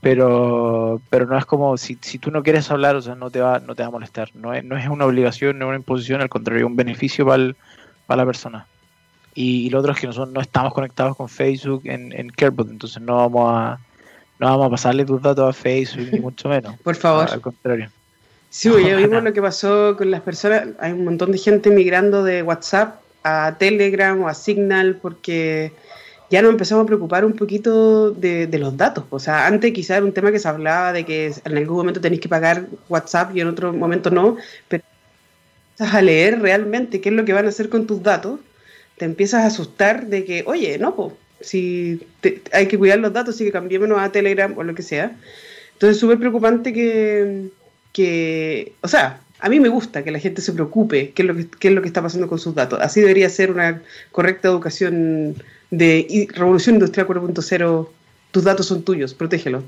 Pero, 0.00 1.00
pero 1.08 1.24
no 1.24 1.38
es 1.38 1.46
como, 1.46 1.78
si, 1.78 1.96
si 2.02 2.18
tú 2.18 2.30
no 2.30 2.42
quieres 2.42 2.70
hablar, 2.70 2.94
o 2.96 3.00
sea, 3.00 3.14
no 3.14 3.30
te 3.30 3.40
va, 3.40 3.60
no 3.60 3.74
te 3.74 3.82
va 3.82 3.88
a 3.88 3.92
molestar. 3.92 4.28
No 4.34 4.52
es, 4.52 4.62
no 4.62 4.76
es 4.76 4.86
una 4.86 5.06
obligación, 5.06 5.58
no 5.58 5.64
es 5.64 5.68
una 5.68 5.78
imposición, 5.78 6.20
al 6.20 6.28
contrario, 6.28 6.66
un 6.66 6.76
beneficio 6.76 7.24
para, 7.24 7.54
para 8.06 8.22
la 8.22 8.26
persona. 8.26 8.66
Y, 9.34 9.68
lo 9.70 9.80
otro 9.80 9.92
es 9.92 9.98
que 9.98 10.06
nosotros 10.06 10.32
no 10.32 10.40
estamos 10.40 10.72
conectados 10.72 11.16
con 11.16 11.28
Facebook 11.28 11.82
en, 11.84 12.12
en 12.12 12.28
Carebot, 12.30 12.70
entonces 12.70 13.02
no 13.02 13.16
vamos 13.16 13.50
a 13.52 13.80
no 14.38 14.46
vamos 14.48 14.66
a 14.66 14.70
pasarle 14.70 15.04
tus 15.04 15.22
datos 15.22 15.48
a 15.48 15.52
Facebook, 15.52 16.08
ni 16.12 16.20
mucho 16.20 16.48
menos. 16.48 16.78
Por 16.82 16.96
favor. 16.96 17.30
Al 17.30 17.40
contrario. 17.40 17.90
Sí, 18.50 18.70
ya 18.86 18.96
vimos 18.96 19.22
lo 19.22 19.32
que 19.32 19.42
pasó 19.42 19.96
con 19.96 20.10
las 20.10 20.20
personas. 20.20 20.68
Hay 20.78 20.92
un 20.92 21.04
montón 21.04 21.32
de 21.32 21.38
gente 21.38 21.70
migrando 21.70 22.22
de 22.22 22.42
WhatsApp 22.42 23.00
a 23.24 23.56
Telegram 23.58 24.20
o 24.22 24.28
a 24.28 24.34
Signal 24.34 24.96
porque 25.02 25.72
ya 26.30 26.40
nos 26.40 26.52
empezamos 26.52 26.84
a 26.84 26.86
preocupar 26.86 27.24
un 27.24 27.32
poquito 27.32 28.12
de, 28.12 28.48
los 28.58 28.76
datos. 28.76 29.04
O 29.10 29.18
sea, 29.18 29.46
antes 29.46 29.72
quizá 29.72 29.96
era 29.96 30.06
un 30.06 30.12
tema 30.12 30.30
que 30.30 30.38
se 30.38 30.48
hablaba 30.48 30.92
de 30.92 31.04
que 31.04 31.32
en 31.44 31.56
algún 31.56 31.78
momento 31.78 32.00
tenéis 32.00 32.20
que 32.20 32.28
pagar 32.28 32.66
WhatsApp 32.88 33.36
y 33.36 33.40
en 33.40 33.48
otro 33.48 33.72
momento 33.72 34.10
no, 34.10 34.36
pero 34.68 34.84
a 35.78 36.00
leer 36.00 36.40
realmente 36.40 37.00
qué 37.00 37.08
es 37.08 37.14
lo 37.14 37.24
que 37.24 37.32
van 37.32 37.46
a 37.46 37.48
hacer 37.48 37.68
con 37.68 37.86
tus 37.86 38.02
datos 38.02 38.38
te 38.96 39.04
empiezas 39.04 39.42
a 39.42 39.46
asustar 39.46 40.06
de 40.06 40.24
que, 40.24 40.44
oye, 40.46 40.78
no, 40.78 40.94
pues, 40.94 41.12
si 41.40 42.00
hay 42.52 42.66
que 42.68 42.78
cuidar 42.78 42.98
los 42.98 43.12
datos, 43.12 43.34
así 43.34 43.44
que 43.44 43.52
cambiémonos 43.52 43.98
a 43.98 44.12
Telegram 44.12 44.56
o 44.56 44.62
lo 44.62 44.74
que 44.74 44.82
sea. 44.82 45.16
Entonces, 45.74 45.98
súper 45.98 46.18
preocupante 46.18 46.72
que, 46.72 47.48
que, 47.92 48.72
o 48.80 48.88
sea, 48.88 49.20
a 49.40 49.48
mí 49.48 49.60
me 49.60 49.68
gusta 49.68 50.02
que 50.04 50.10
la 50.10 50.18
gente 50.18 50.40
se 50.40 50.52
preocupe 50.52 51.10
qué 51.10 51.22
es, 51.22 51.28
lo 51.28 51.36
que, 51.36 51.48
qué 51.48 51.68
es 51.68 51.74
lo 51.74 51.82
que 51.82 51.88
está 51.88 52.00
pasando 52.00 52.28
con 52.28 52.38
sus 52.38 52.54
datos. 52.54 52.78
Así 52.80 53.00
debería 53.00 53.28
ser 53.28 53.50
una 53.50 53.82
correcta 54.10 54.48
educación 54.48 55.36
de 55.70 56.28
Revolución 56.32 56.76
Industrial 56.76 57.06
4.0. 57.06 57.88
Tus 58.30 58.44
datos 58.44 58.66
son 58.66 58.82
tuyos, 58.82 59.14
protégelos. 59.14 59.64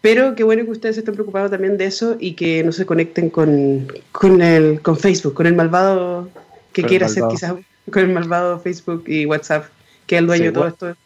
Pero 0.00 0.34
qué 0.34 0.44
bueno 0.44 0.64
que 0.64 0.70
ustedes 0.70 0.96
estén 0.96 1.14
preocupados 1.14 1.50
también 1.50 1.76
de 1.76 1.84
eso 1.84 2.16
y 2.18 2.32
que 2.32 2.64
no 2.64 2.72
se 2.72 2.86
conecten 2.86 3.28
con, 3.28 3.92
con, 4.12 4.40
el, 4.40 4.80
con 4.80 4.96
Facebook, 4.96 5.34
con 5.34 5.46
el 5.46 5.54
malvado 5.54 6.30
que 6.72 6.84
quiera 6.84 7.06
hacer 7.06 7.24
quizás 7.28 7.54
con 7.92 8.02
el 8.02 8.12
malvado 8.12 8.58
Facebook 8.60 9.04
y 9.06 9.26
WhatsApp, 9.26 9.66
que 10.06 10.16
es 10.16 10.20
el 10.20 10.26
dueño 10.26 10.44
de 10.46 10.52
todo 10.52 10.66
esto. 10.68 10.96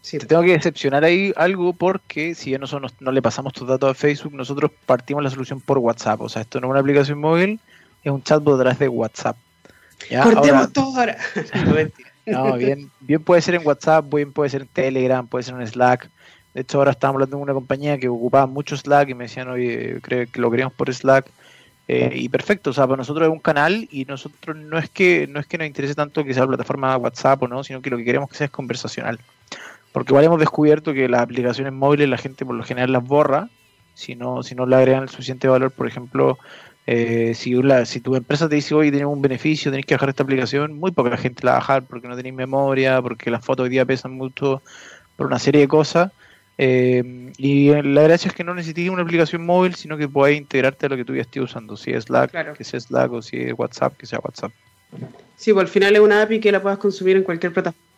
Sí. 0.00 0.18
Te 0.18 0.26
tengo 0.26 0.42
que 0.42 0.52
decepcionar 0.52 1.04
ahí 1.04 1.32
algo 1.36 1.72
porque 1.72 2.34
si 2.34 2.50
bien 2.50 2.60
nosotros 2.60 2.94
no, 3.00 3.12
le 3.12 3.20
pasamos 3.20 3.52
tus 3.52 3.68
datos 3.68 3.90
a 3.90 3.94
Facebook, 3.94 4.32
nosotros 4.32 4.70
partimos 4.86 5.22
la 5.22 5.30
solución 5.30 5.60
por 5.60 5.78
WhatsApp. 5.78 6.20
O 6.20 6.28
sea, 6.28 6.42
esto 6.42 6.60
no 6.60 6.68
es 6.68 6.70
una 6.70 6.80
aplicación 6.80 7.18
móvil, 7.18 7.60
es 8.02 8.12
un 8.12 8.22
chatbot 8.22 8.56
detrás 8.56 8.78
de 8.78 8.88
WhatsApp. 8.88 9.36
Cortemos 10.22 10.72
todo 10.72 10.98
ahora. 10.98 11.18
no, 12.26 12.56
bien, 12.56 12.90
bien 13.00 13.22
puede 13.22 13.42
ser 13.42 13.56
en 13.56 13.66
WhatsApp, 13.66 14.06
bien 14.12 14.32
puede 14.32 14.50
ser 14.50 14.62
en 14.62 14.68
Telegram, 14.68 15.26
puede 15.26 15.42
ser 15.42 15.54
en 15.54 15.66
Slack. 15.66 16.08
De 16.54 16.62
hecho, 16.62 16.78
ahora 16.78 16.92
estamos 16.92 17.14
hablando 17.14 17.36
de 17.36 17.42
una 17.42 17.52
compañía 17.52 17.98
que 17.98 18.08
ocupaba 18.08 18.46
mucho 18.46 18.76
Slack 18.76 19.10
y 19.10 19.14
me 19.14 19.24
decían, 19.24 19.48
oye, 19.48 19.98
creo 20.00 20.26
que 20.30 20.40
lo 20.40 20.50
queríamos 20.50 20.74
por 20.74 20.92
Slack. 20.92 21.30
Eh, 21.90 22.12
y 22.14 22.28
perfecto, 22.28 22.70
o 22.70 22.72
sea, 22.74 22.86
para 22.86 22.98
nosotros 22.98 23.26
es 23.26 23.32
un 23.32 23.40
canal 23.40 23.88
y 23.90 24.04
nosotros 24.04 24.54
no 24.56 24.78
es 24.78 24.90
que 24.90 25.26
no 25.26 25.40
es 25.40 25.46
que 25.46 25.56
nos 25.56 25.66
interese 25.66 25.94
tanto 25.94 26.22
que 26.22 26.34
sea 26.34 26.42
la 26.42 26.48
plataforma 26.48 26.96
WhatsApp 26.98 27.42
o 27.42 27.48
no, 27.48 27.64
sino 27.64 27.80
que 27.80 27.88
lo 27.88 27.96
que 27.96 28.04
queremos 28.04 28.28
que 28.28 28.36
sea 28.36 28.44
es 28.44 28.50
conversacional. 28.50 29.18
Porque 29.92 30.12
igual 30.12 30.26
hemos 30.26 30.38
descubierto 30.38 30.92
que 30.92 31.08
las 31.08 31.22
aplicaciones 31.22 31.72
móviles 31.72 32.08
la 32.08 32.18
gente 32.18 32.44
por 32.44 32.54
lo 32.54 32.62
general 32.62 32.92
las 32.92 33.04
borra 33.04 33.48
si 33.94 34.14
no, 34.14 34.44
si 34.44 34.54
no 34.54 34.64
le 34.64 34.76
agregan 34.76 35.02
el 35.02 35.08
suficiente 35.08 35.48
valor. 35.48 35.72
Por 35.72 35.88
ejemplo, 35.88 36.38
eh, 36.86 37.32
si, 37.34 37.54
si 37.84 38.00
tu 38.00 38.14
empresa 38.14 38.48
te 38.48 38.54
dice, 38.54 38.74
oye, 38.74 38.92
tenemos 38.92 39.12
un 39.12 39.22
beneficio, 39.22 39.72
tenéis 39.72 39.86
que 39.86 39.94
bajar 39.94 40.10
esta 40.10 40.22
aplicación, 40.22 40.78
muy 40.78 40.92
poca 40.92 41.16
gente 41.16 41.44
la 41.44 41.52
va 41.52 41.56
a 41.56 41.60
bajar 41.60 41.82
porque 41.82 42.06
no 42.06 42.16
tenéis 42.16 42.34
memoria, 42.34 43.02
porque 43.02 43.30
las 43.30 43.44
fotos 43.44 43.64
hoy 43.64 43.70
día 43.70 43.84
pesan 43.84 44.12
mucho, 44.12 44.62
por 45.16 45.26
una 45.26 45.38
serie 45.38 45.62
de 45.62 45.68
cosas. 45.68 46.12
Eh, 46.60 47.32
y 47.38 47.70
la 47.70 48.02
gracia 48.02 48.28
es 48.28 48.34
que 48.34 48.42
no 48.42 48.52
necesites 48.52 48.90
una 48.90 49.02
aplicación 49.02 49.46
móvil, 49.46 49.74
sino 49.76 49.96
que 49.96 50.08
puedes 50.08 50.36
integrarte 50.36 50.86
a 50.86 50.88
lo 50.88 50.96
que 50.96 51.04
tú 51.04 51.14
ya 51.14 51.22
estés 51.22 51.44
usando, 51.44 51.76
si 51.76 51.92
es 51.92 52.04
Slack, 52.04 52.56
que 52.56 52.64
sea 52.64 52.80
Slack, 52.80 53.12
o 53.12 53.22
si 53.22 53.36
es 53.36 53.54
WhatsApp, 53.56 53.96
que 53.96 54.06
sea 54.06 54.18
WhatsApp. 54.18 54.50
Sí, 55.36 55.52
pues 55.52 55.64
al 55.64 55.68
final 55.68 55.94
es 55.94 56.00
una 56.00 56.22
API 56.22 56.40
que 56.40 56.50
la 56.50 56.60
puedas 56.60 56.78
consumir 56.78 57.16
en 57.16 57.22
cualquier 57.22 57.52
plataforma. 57.52 57.88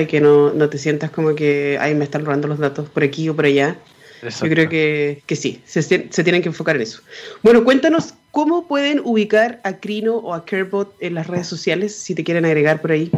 Y 0.00 0.06
que 0.06 0.20
no, 0.20 0.50
no 0.54 0.70
te 0.70 0.78
sientas 0.78 1.10
como 1.10 1.34
que, 1.34 1.76
ay, 1.78 1.94
me 1.94 2.04
están 2.04 2.24
robando 2.24 2.48
los 2.48 2.58
datos 2.58 2.88
por 2.88 3.02
aquí 3.02 3.28
o 3.28 3.36
por 3.36 3.44
allá. 3.44 3.76
Yo 4.22 4.48
creo 4.48 4.68
que, 4.68 5.22
que 5.26 5.36
sí, 5.36 5.60
se, 5.66 5.82
se, 5.82 5.98
tienen 6.24 6.40
que 6.40 6.48
enfocar 6.48 6.76
en 6.76 6.82
eso. 6.82 7.02
Bueno, 7.42 7.62
cuéntanos 7.64 8.14
cómo 8.30 8.66
pueden 8.66 9.00
ubicar 9.04 9.60
a 9.64 9.74
Crino 9.74 10.16
o 10.16 10.32
a 10.32 10.44
Carebot 10.46 10.94
en 11.00 11.14
las 11.14 11.26
redes 11.26 11.46
sociales, 11.46 11.94
si 11.94 12.14
te 12.14 12.24
quieren 12.24 12.46
agregar 12.46 12.80
por 12.80 12.92
ahí. 12.92 13.10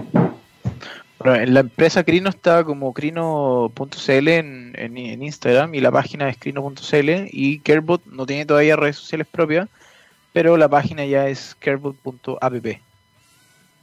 Bueno, 1.23 1.43
en 1.43 1.53
la 1.53 1.61
empresa 1.61 2.03
Crino 2.03 2.31
está 2.31 2.65
como 2.65 2.95
crino.cl 2.95 4.29
en, 4.29 4.73
en, 4.75 5.23
Instagram 5.23 5.75
y 5.75 5.81
la 5.81 5.93
página 5.93 6.31
es 6.31 6.39
crino.cl 6.39 7.29
y 7.31 7.59
Carebot 7.59 8.07
no 8.07 8.25
tiene 8.25 8.47
todavía 8.47 8.75
redes 8.77 8.97
sociales 8.97 9.27
propias, 9.31 9.69
pero 10.33 10.57
la 10.57 10.71
página 10.71 11.05
ya 11.05 11.29
es 11.29 11.55
carebot.app. 11.59 12.53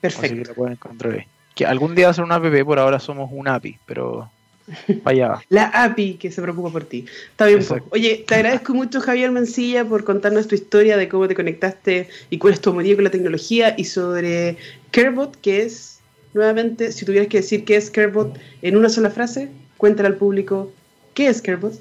Perfecto. 0.01 0.25
Así 0.25 0.29
que 0.29 0.45
lo 0.45 0.53
pueden 0.55 0.73
encontrar 0.73 1.13
ahí. 1.13 1.25
Que 1.53 1.67
algún 1.67 1.93
día 1.93 2.07
va 2.07 2.11
a 2.11 2.13
ser 2.15 2.23
una 2.23 2.35
app, 2.35 2.63
por 2.65 2.79
ahora 2.79 2.99
somos 2.99 3.29
un 3.31 3.47
API, 3.47 3.77
pero 3.85 4.31
vaya 5.03 5.27
va. 5.27 5.43
La 5.49 5.65
API 5.67 6.15
que 6.15 6.31
se 6.31 6.41
preocupa 6.41 6.71
por 6.71 6.85
ti. 6.85 7.05
Está 7.29 7.45
bien. 7.45 7.63
Oye, 7.91 8.25
te 8.27 8.33
agradezco 8.33 8.73
mucho 8.73 8.99
Javier 8.99 9.31
Mancilla 9.31 9.85
por 9.85 10.03
contarnos 10.03 10.47
tu 10.47 10.55
historia 10.55 10.97
de 10.97 11.07
cómo 11.07 11.27
te 11.27 11.35
conectaste 11.35 12.09
y 12.31 12.39
cuál 12.39 12.53
es 12.53 12.61
tu 12.61 12.73
motivo 12.73 12.97
con 12.97 13.03
la 13.03 13.11
tecnología 13.11 13.75
y 13.77 13.83
sobre 13.83 14.57
Carebot, 14.89 15.39
que 15.39 15.61
es 15.61 15.96
nuevamente, 16.33 16.91
si 16.91 17.05
tuvieras 17.05 17.27
que 17.27 17.37
decir 17.37 17.65
qué 17.65 17.75
es 17.75 17.89
Carebot 17.89 18.37
en 18.61 18.77
una 18.77 18.89
sola 18.89 19.09
frase, 19.09 19.49
cuéntale 19.77 20.07
al 20.07 20.15
público 20.15 20.71
qué 21.13 21.27
es 21.27 21.41
Carebot. 21.41 21.73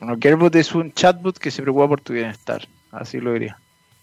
Bueno, 0.00 0.18
Carebot 0.20 0.54
es 0.56 0.74
un 0.74 0.92
chatbot 0.92 1.38
que 1.38 1.50
se 1.50 1.62
preocupa 1.62 1.88
por 1.88 2.00
tu 2.00 2.12
bienestar, 2.12 2.66
así 2.90 3.18
lo 3.18 3.32
diría. 3.32 3.58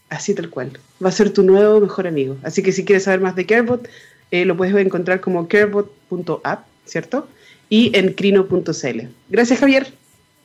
Así 0.09 0.33
tal 0.33 0.49
cual. 0.49 0.77
Va 1.03 1.09
a 1.09 1.12
ser 1.12 1.31
tu 1.31 1.43
nuevo 1.43 1.79
mejor 1.79 2.07
amigo. 2.07 2.38
Así 2.43 2.62
que 2.62 2.71
si 2.71 2.86
quieres 2.86 3.03
saber 3.03 3.19
más 3.19 3.36
de 3.36 3.45
Carebot, 3.45 3.88
eh, 4.31 4.45
lo 4.45 4.55
puedes 4.57 4.75
encontrar 4.75 5.21
como 5.21 5.47
carebot.app, 5.47 6.65
¿cierto? 6.86 7.27
Y 7.69 7.95
en 7.97 8.13
crino.cl. 8.13 9.01
Gracias, 9.29 9.59
Javier. 9.59 9.93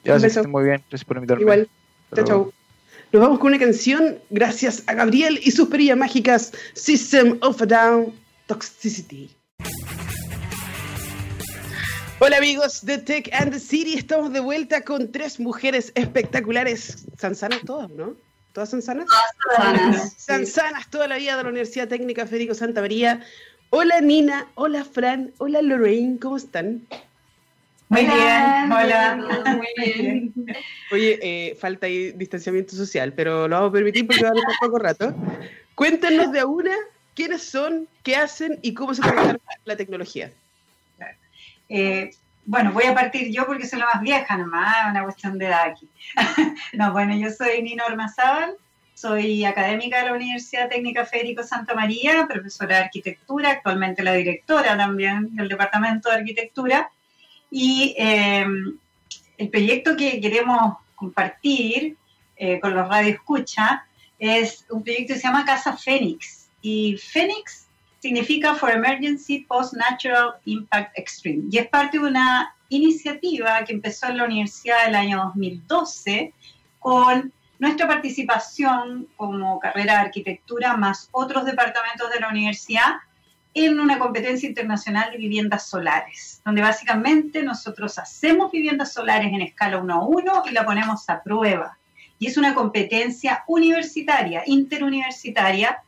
Gracias, 0.05 0.47
muy 0.47 0.65
bien. 0.65 0.83
Gracias 0.89 1.05
por 1.05 1.17
invitarme. 1.17 1.43
Igual. 1.43 1.69
Chao, 2.15 2.25
chao. 2.25 2.53
Nos 3.13 3.23
vamos 3.23 3.39
con 3.39 3.49
una 3.49 3.59
canción 3.59 4.19
gracias 4.29 4.83
a 4.87 4.95
Gabriel 4.95 5.41
y 5.43 5.51
sus 5.51 5.69
perillas 5.69 5.97
mágicas 5.97 6.53
System 6.75 7.39
of 7.41 7.63
a 7.63 7.67
Down 7.67 8.13
Toxicity. 8.49 9.31
Hola 12.19 12.39
amigos 12.39 12.83
de 12.87 12.97
Tech 12.97 13.29
and 13.35 13.53
the 13.53 13.61
City, 13.61 13.93
estamos 13.93 14.33
de 14.33 14.41
vuelta 14.41 14.81
con 14.81 15.13
tres 15.13 15.39
mujeres 15.39 15.93
espectaculares. 15.95 17.05
¿Sansanas 17.19 17.61
todas, 17.67 17.91
no? 17.91 18.17
¿Todas 18.55 18.71
sansanas? 18.71 19.07
Sansanas. 19.55 20.15
Sansanas 20.17 20.91
toda 20.91 21.09
la 21.09 21.19
vida 21.19 21.37
de 21.37 21.43
la 21.43 21.51
Universidad 21.51 21.89
Técnica 21.89 22.27
Federico 22.27 22.55
Santa 22.55 22.81
María. 22.81 23.21
Hola 23.69 24.01
Nina, 24.01 24.47
hola 24.55 24.83
Fran, 24.83 25.31
hola 25.37 25.61
Lorraine, 25.61 26.19
¿cómo 26.19 26.39
están? 26.39 26.87
Muy 27.91 28.07
bien, 28.07 28.73
hola. 28.73 29.45
Muy 29.59 29.93
bien. 29.95 30.35
Oye, 30.91 31.19
eh, 31.21 31.55
falta 31.55 31.87
ahí 31.87 32.13
distanciamiento 32.13 32.75
social, 32.75 33.13
pero 33.13 33.47
lo 33.47 33.57
vamos 33.57 33.69
a 33.69 33.73
permitir 33.73 34.07
porque 34.07 34.23
va 34.23 34.31
a 34.31 34.33
estar 34.33 34.55
poco 34.59 34.79
rato. 34.79 35.15
Cuéntenos 35.75 36.33
de 36.33 36.45
una 36.47 36.75
quiénes 37.19 37.43
son, 37.43 37.89
qué 38.05 38.15
hacen 38.15 38.61
y 38.63 38.75
cómo 38.75 38.95
se 38.95 39.03
conectan 39.03 39.41
la 39.65 39.77
tecnología. 39.77 40.31
Eh, 41.69 42.13
bueno, 42.47 42.71
voy 42.71 42.85
a 42.85 42.95
partir 42.95 43.33
yo 43.33 43.45
porque 43.45 43.67
soy 43.67 43.81
la 43.81 43.87
más 43.87 44.01
vieja 44.01 44.37
nomás, 44.37 44.89
una 44.89 45.03
cuestión 45.03 45.37
de 45.37 45.47
edad 45.47 45.65
aquí. 45.65 45.89
no, 46.75 46.93
bueno, 46.93 47.17
yo 47.17 47.29
soy 47.33 47.61
Nina 47.61 47.87
Ormazábal, 47.87 48.55
soy 48.95 49.45
académica 49.45 49.99
de 49.99 50.05
la 50.05 50.13
Universidad 50.13 50.69
Técnica 50.69 51.05
Federico 51.07 51.43
Santa 51.43 51.75
María, 51.75 52.29
profesora 52.29 52.77
de 52.77 52.85
arquitectura, 52.85 53.51
actualmente 53.51 54.05
la 54.05 54.13
directora 54.13 54.77
también 54.77 55.35
del 55.35 55.49
Departamento 55.49 56.11
de 56.11 56.19
Arquitectura. 56.19 56.89
Y 57.51 57.97
em, 57.99 58.79
el 59.39 59.49
proyecto 59.49 59.97
que 59.97 60.21
queremos 60.21 60.77
compartir 60.95 61.97
eh, 62.37 62.61
con 62.61 62.77
los 62.77 62.89
Radio 62.89 63.11
Escucha 63.15 63.85
es 64.21 64.65
un 64.71 64.85
proyecto 64.85 65.15
que 65.15 65.19
se 65.19 65.27
llama 65.27 65.45
Casa 65.45 65.77
Fénix 65.77 66.39
y 66.63 66.97
Phoenix 66.97 67.67
significa 68.01 68.55
For 68.55 68.71
Emergency 68.71 69.41
Post 69.41 69.75
Natural 69.75 70.35
Impact 70.45 70.99
Extreme 70.99 71.45
y 71.51 71.59
es 71.59 71.69
parte 71.69 71.99
de 71.99 72.05
una 72.05 72.55
iniciativa 72.69 73.65
que 73.65 73.73
empezó 73.73 74.09
en 74.09 74.19
la 74.19 74.25
universidad 74.25 74.89
el 74.89 74.95
año 74.95 75.19
2012 75.25 76.33
con 76.79 77.33
nuestra 77.59 77.89
participación 77.89 79.09
como 79.17 79.59
carrera 79.59 79.95
de 79.95 80.01
arquitectura 80.01 80.77
más 80.77 81.09
otros 81.13 81.45
departamentos 81.45 82.11
de 82.11 82.21
la 82.21 82.29
universidad 82.29 82.97
en 83.55 83.81
una 83.81 83.99
competencia 83.99 84.49
internacional 84.49 85.11
de 85.11 85.19
viviendas 85.19 85.67
solares, 85.67 86.41
donde 86.45 86.63
básicamente 86.63 87.43
nosotros 87.43 87.99
hacemos 87.99 88.53
viviendas 88.53 88.93
solares 88.93 89.33
en 89.33 89.43
escala 89.43 89.79
1 89.79 89.95
a 89.95 90.07
1 90.07 90.43
y 90.47 90.53
la 90.53 90.65
ponemos 90.65 91.09
a 91.11 91.23
prueba. 91.23 91.77
Y 92.21 92.27
es 92.27 92.37
una 92.37 92.55
competencia 92.55 93.45
universitaria, 93.47 94.43
interuniversitaria, 94.47 95.83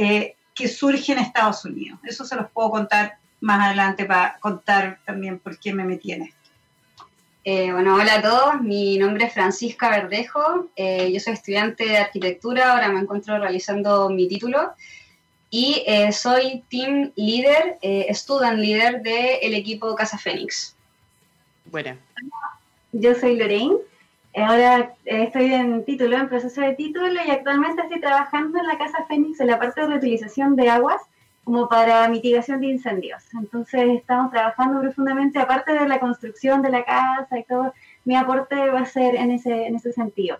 eh, 0.00 0.34
que 0.54 0.66
surge 0.66 1.12
en 1.12 1.18
Estados 1.18 1.62
Unidos. 1.66 1.98
Eso 2.04 2.24
se 2.24 2.34
los 2.34 2.50
puedo 2.50 2.70
contar 2.70 3.18
más 3.40 3.66
adelante 3.66 4.06
para 4.06 4.38
contar 4.40 4.98
también 5.04 5.38
por 5.38 5.58
qué 5.58 5.74
me 5.74 5.84
metí 5.84 6.12
en 6.12 6.22
esto. 6.22 6.36
Eh, 7.44 7.70
bueno, 7.70 7.96
hola 7.96 8.14
a 8.14 8.22
todos, 8.22 8.62
mi 8.62 8.96
nombre 8.96 9.26
es 9.26 9.34
Francisca 9.34 9.90
Verdejo, 9.90 10.68
eh, 10.76 11.10
yo 11.12 11.20
soy 11.20 11.34
estudiante 11.34 11.84
de 11.84 11.98
arquitectura, 11.98 12.72
ahora 12.72 12.88
me 12.88 13.00
encuentro 13.00 13.38
realizando 13.38 14.08
mi 14.08 14.26
título 14.26 14.72
y 15.50 15.82
eh, 15.86 16.12
soy 16.12 16.62
team 16.70 17.12
leader, 17.16 17.78
student 18.10 18.58
leader 18.58 19.02
del 19.02 19.54
equipo 19.54 19.94
Casa 19.94 20.16
Fénix. 20.16 20.76
Buena. 21.66 21.98
Yo 22.92 23.14
soy 23.14 23.36
Lorraine, 23.36 23.76
ahora 24.34 24.94
estoy 25.04 25.52
en 25.52 25.84
título, 25.84 26.16
en 26.16 26.28
proceso 26.28 26.60
de 26.60 26.74
título 26.74 27.12
y 27.26 27.30
actualmente 27.30 27.82
estoy 27.82 28.00
trabajando 28.00 28.58
en 28.58 28.66
la 28.66 28.78
Casa 28.78 29.04
Fénix 29.08 29.40
en 29.40 29.48
la 29.48 29.58
parte 29.58 29.80
de 29.80 29.86
reutilización 29.88 30.56
de 30.56 30.68
aguas 30.68 31.00
como 31.44 31.68
para 31.68 32.08
mitigación 32.08 32.60
de 32.60 32.68
incendios. 32.68 33.22
Entonces 33.34 33.98
estamos 33.98 34.30
trabajando 34.30 34.80
profundamente, 34.80 35.38
aparte 35.38 35.72
de 35.72 35.88
la 35.88 35.98
construcción 35.98 36.62
de 36.62 36.70
la 36.70 36.84
casa 36.84 37.38
y 37.38 37.44
todo, 37.44 37.72
mi 38.04 38.14
aporte 38.14 38.54
va 38.54 38.80
a 38.80 38.86
ser 38.86 39.16
en 39.16 39.32
ese, 39.32 39.66
en 39.66 39.74
ese 39.74 39.92
sentido. 39.92 40.38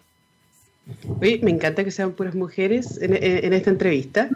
Oye, 1.21 1.41
me 1.43 1.51
encanta 1.51 1.85
que 1.85 1.91
sean 1.91 2.13
puras 2.13 2.35
mujeres 2.35 3.01
en, 3.01 3.15
en 3.15 3.53
esta 3.53 3.71
entrevista, 3.71 4.29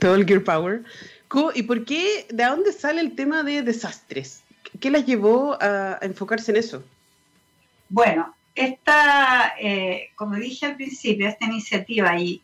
todo 0.00 0.14
el 0.14 0.26
Gear 0.26 0.42
Power. 0.42 0.82
¿Y 1.54 1.62
por 1.62 1.84
qué, 1.84 2.26
de 2.30 2.44
dónde 2.44 2.72
sale 2.72 3.00
el 3.00 3.14
tema 3.14 3.42
de 3.42 3.62
desastres? 3.62 4.42
¿Qué 4.80 4.90
las 4.90 5.04
llevó 5.04 5.56
a, 5.60 5.98
enfocarse 6.00 6.50
en 6.52 6.56
eso? 6.56 6.82
Bueno, 7.90 8.34
esta, 8.58 9.54
eh, 9.60 10.10
como 10.16 10.34
dije 10.34 10.66
al 10.66 10.76
principio, 10.76 11.28
esta 11.28 11.46
iniciativa 11.46 12.18
y, 12.18 12.42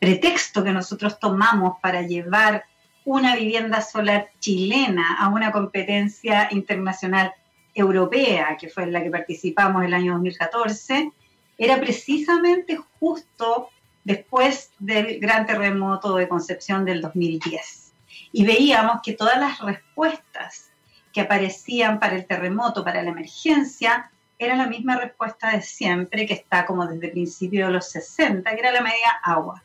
pretexto 0.00 0.64
que 0.64 0.70
nosotros 0.72 1.18
tomamos 1.18 1.78
para 1.82 2.00
llevar 2.02 2.64
una 3.04 3.36
vivienda 3.36 3.82
solar 3.82 4.30
chilena 4.38 5.18
a 5.18 5.28
una 5.28 5.52
competencia 5.52 6.48
internacional 6.52 7.32
europea, 7.74 8.56
que 8.58 8.68
fue 8.68 8.84
en 8.84 8.92
la 8.92 9.02
que 9.02 9.10
participamos 9.10 9.84
el 9.84 9.92
año 9.92 10.14
2014, 10.14 11.10
era 11.58 11.78
precisamente 11.80 12.78
justo 12.98 13.68
después 14.04 14.70
del 14.78 15.18
gran 15.20 15.44
terremoto 15.44 16.14
de 16.14 16.28
Concepción 16.28 16.86
del 16.86 17.02
2010. 17.02 17.92
Y 18.32 18.46
veíamos 18.46 19.00
que 19.02 19.12
todas 19.12 19.38
las 19.38 19.60
respuestas 19.60 20.70
que 21.12 21.20
aparecían 21.20 21.98
para 21.98 22.16
el 22.16 22.24
terremoto, 22.24 22.84
para 22.84 23.02
la 23.02 23.10
emergencia, 23.10 24.10
eran 24.38 24.58
la 24.58 24.66
misma 24.66 24.96
respuesta 24.96 25.50
de 25.50 25.62
siempre, 25.62 26.26
que 26.26 26.34
está 26.34 26.64
como 26.64 26.86
desde 26.86 27.06
el 27.06 27.12
principio 27.12 27.66
de 27.66 27.72
los 27.72 27.90
60, 27.90 28.50
que 28.50 28.60
era 28.60 28.72
la 28.72 28.80
media 28.80 29.18
agua. 29.22 29.62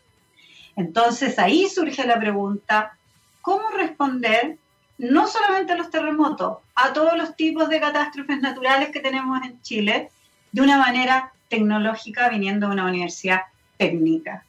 Entonces 0.76 1.38
ahí 1.38 1.70
surge 1.70 2.06
la 2.06 2.20
pregunta, 2.20 2.98
¿cómo 3.42 3.70
responder 3.70 4.58
no 4.98 5.28
solamente 5.28 5.74
a 5.74 5.78
los 5.78 5.90
terremotos, 5.90 6.58
a 6.76 6.94
todos 6.94 7.18
los 7.18 7.36
tipos 7.36 7.70
de 7.70 7.80
catástrofes 7.80 8.40
naturales 8.40 8.90
que 8.90 9.00
tenemos 9.00 9.42
en 9.44 9.62
Chile 9.62 10.10
de 10.52 10.62
una 10.62 10.78
manera 10.78 11.32
tecnológica 11.50 12.30
viniendo 12.30 12.68
de 12.68 12.74
una 12.74 12.86
universidad 12.86 13.42
técnica 13.78 14.44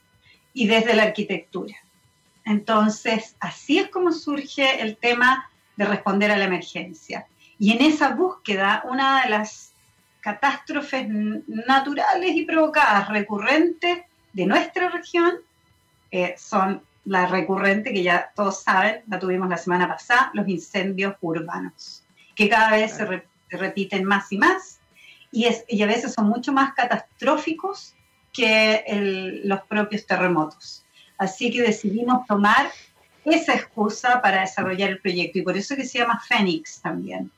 y 0.54 0.66
desde 0.66 0.94
la 0.94 1.04
arquitectura? 1.04 1.74
Entonces, 2.46 3.36
así 3.40 3.78
es 3.78 3.88
como 3.88 4.12
surge 4.12 4.80
el 4.80 4.96
tema 4.96 5.50
de 5.76 5.84
responder 5.86 6.30
a 6.30 6.36
la 6.36 6.44
emergencia. 6.44 7.26
Y 7.58 7.72
en 7.72 7.82
esa 7.82 8.10
búsqueda, 8.10 8.82
una 8.86 9.22
de 9.22 9.30
las 9.30 9.73
catástrofes 10.24 11.06
naturales 11.46 12.34
y 12.34 12.46
provocadas 12.46 13.10
recurrentes 13.10 13.98
de 14.32 14.46
nuestra 14.46 14.88
región 14.88 15.34
son 16.38 16.80
la 17.04 17.26
recurrente, 17.26 17.92
que 17.92 18.02
ya 18.02 18.32
todos 18.34 18.62
saben, 18.62 19.02
la 19.06 19.18
tuvimos 19.18 19.50
la 19.50 19.58
semana 19.58 19.86
pasada, 19.86 20.30
los 20.32 20.48
incendios 20.48 21.14
urbanos, 21.20 22.02
que 22.34 22.48
cada 22.48 22.70
vez 22.70 22.94
se, 22.94 23.22
repiten 23.50 24.04
más 24.04 24.32
y 24.32 24.38
más 24.38 24.80
y, 25.30 25.44
es, 25.44 25.66
y 25.68 25.82
a 25.82 25.86
veces 25.86 26.14
son 26.14 26.28
mucho 26.28 26.54
más 26.54 26.72
catastróficos 26.72 27.94
que 28.32 29.42
los 29.44 29.60
propios 29.64 30.06
terremotos. 30.06 30.86
Así 31.18 31.50
que 31.50 31.60
decidimos 31.60 32.26
tomar 32.26 32.70
esa 33.26 33.54
excusa 33.54 34.22
para 34.22 34.40
desarrollar 34.40 34.88
el 34.88 35.00
proyecto 35.00 35.38
y 35.38 35.42
por 35.42 35.56
eso 35.56 35.76
que 35.76 35.84
se 35.84 35.98
llama 35.98 36.22
Fénix 36.26 36.80
también. 36.80 37.30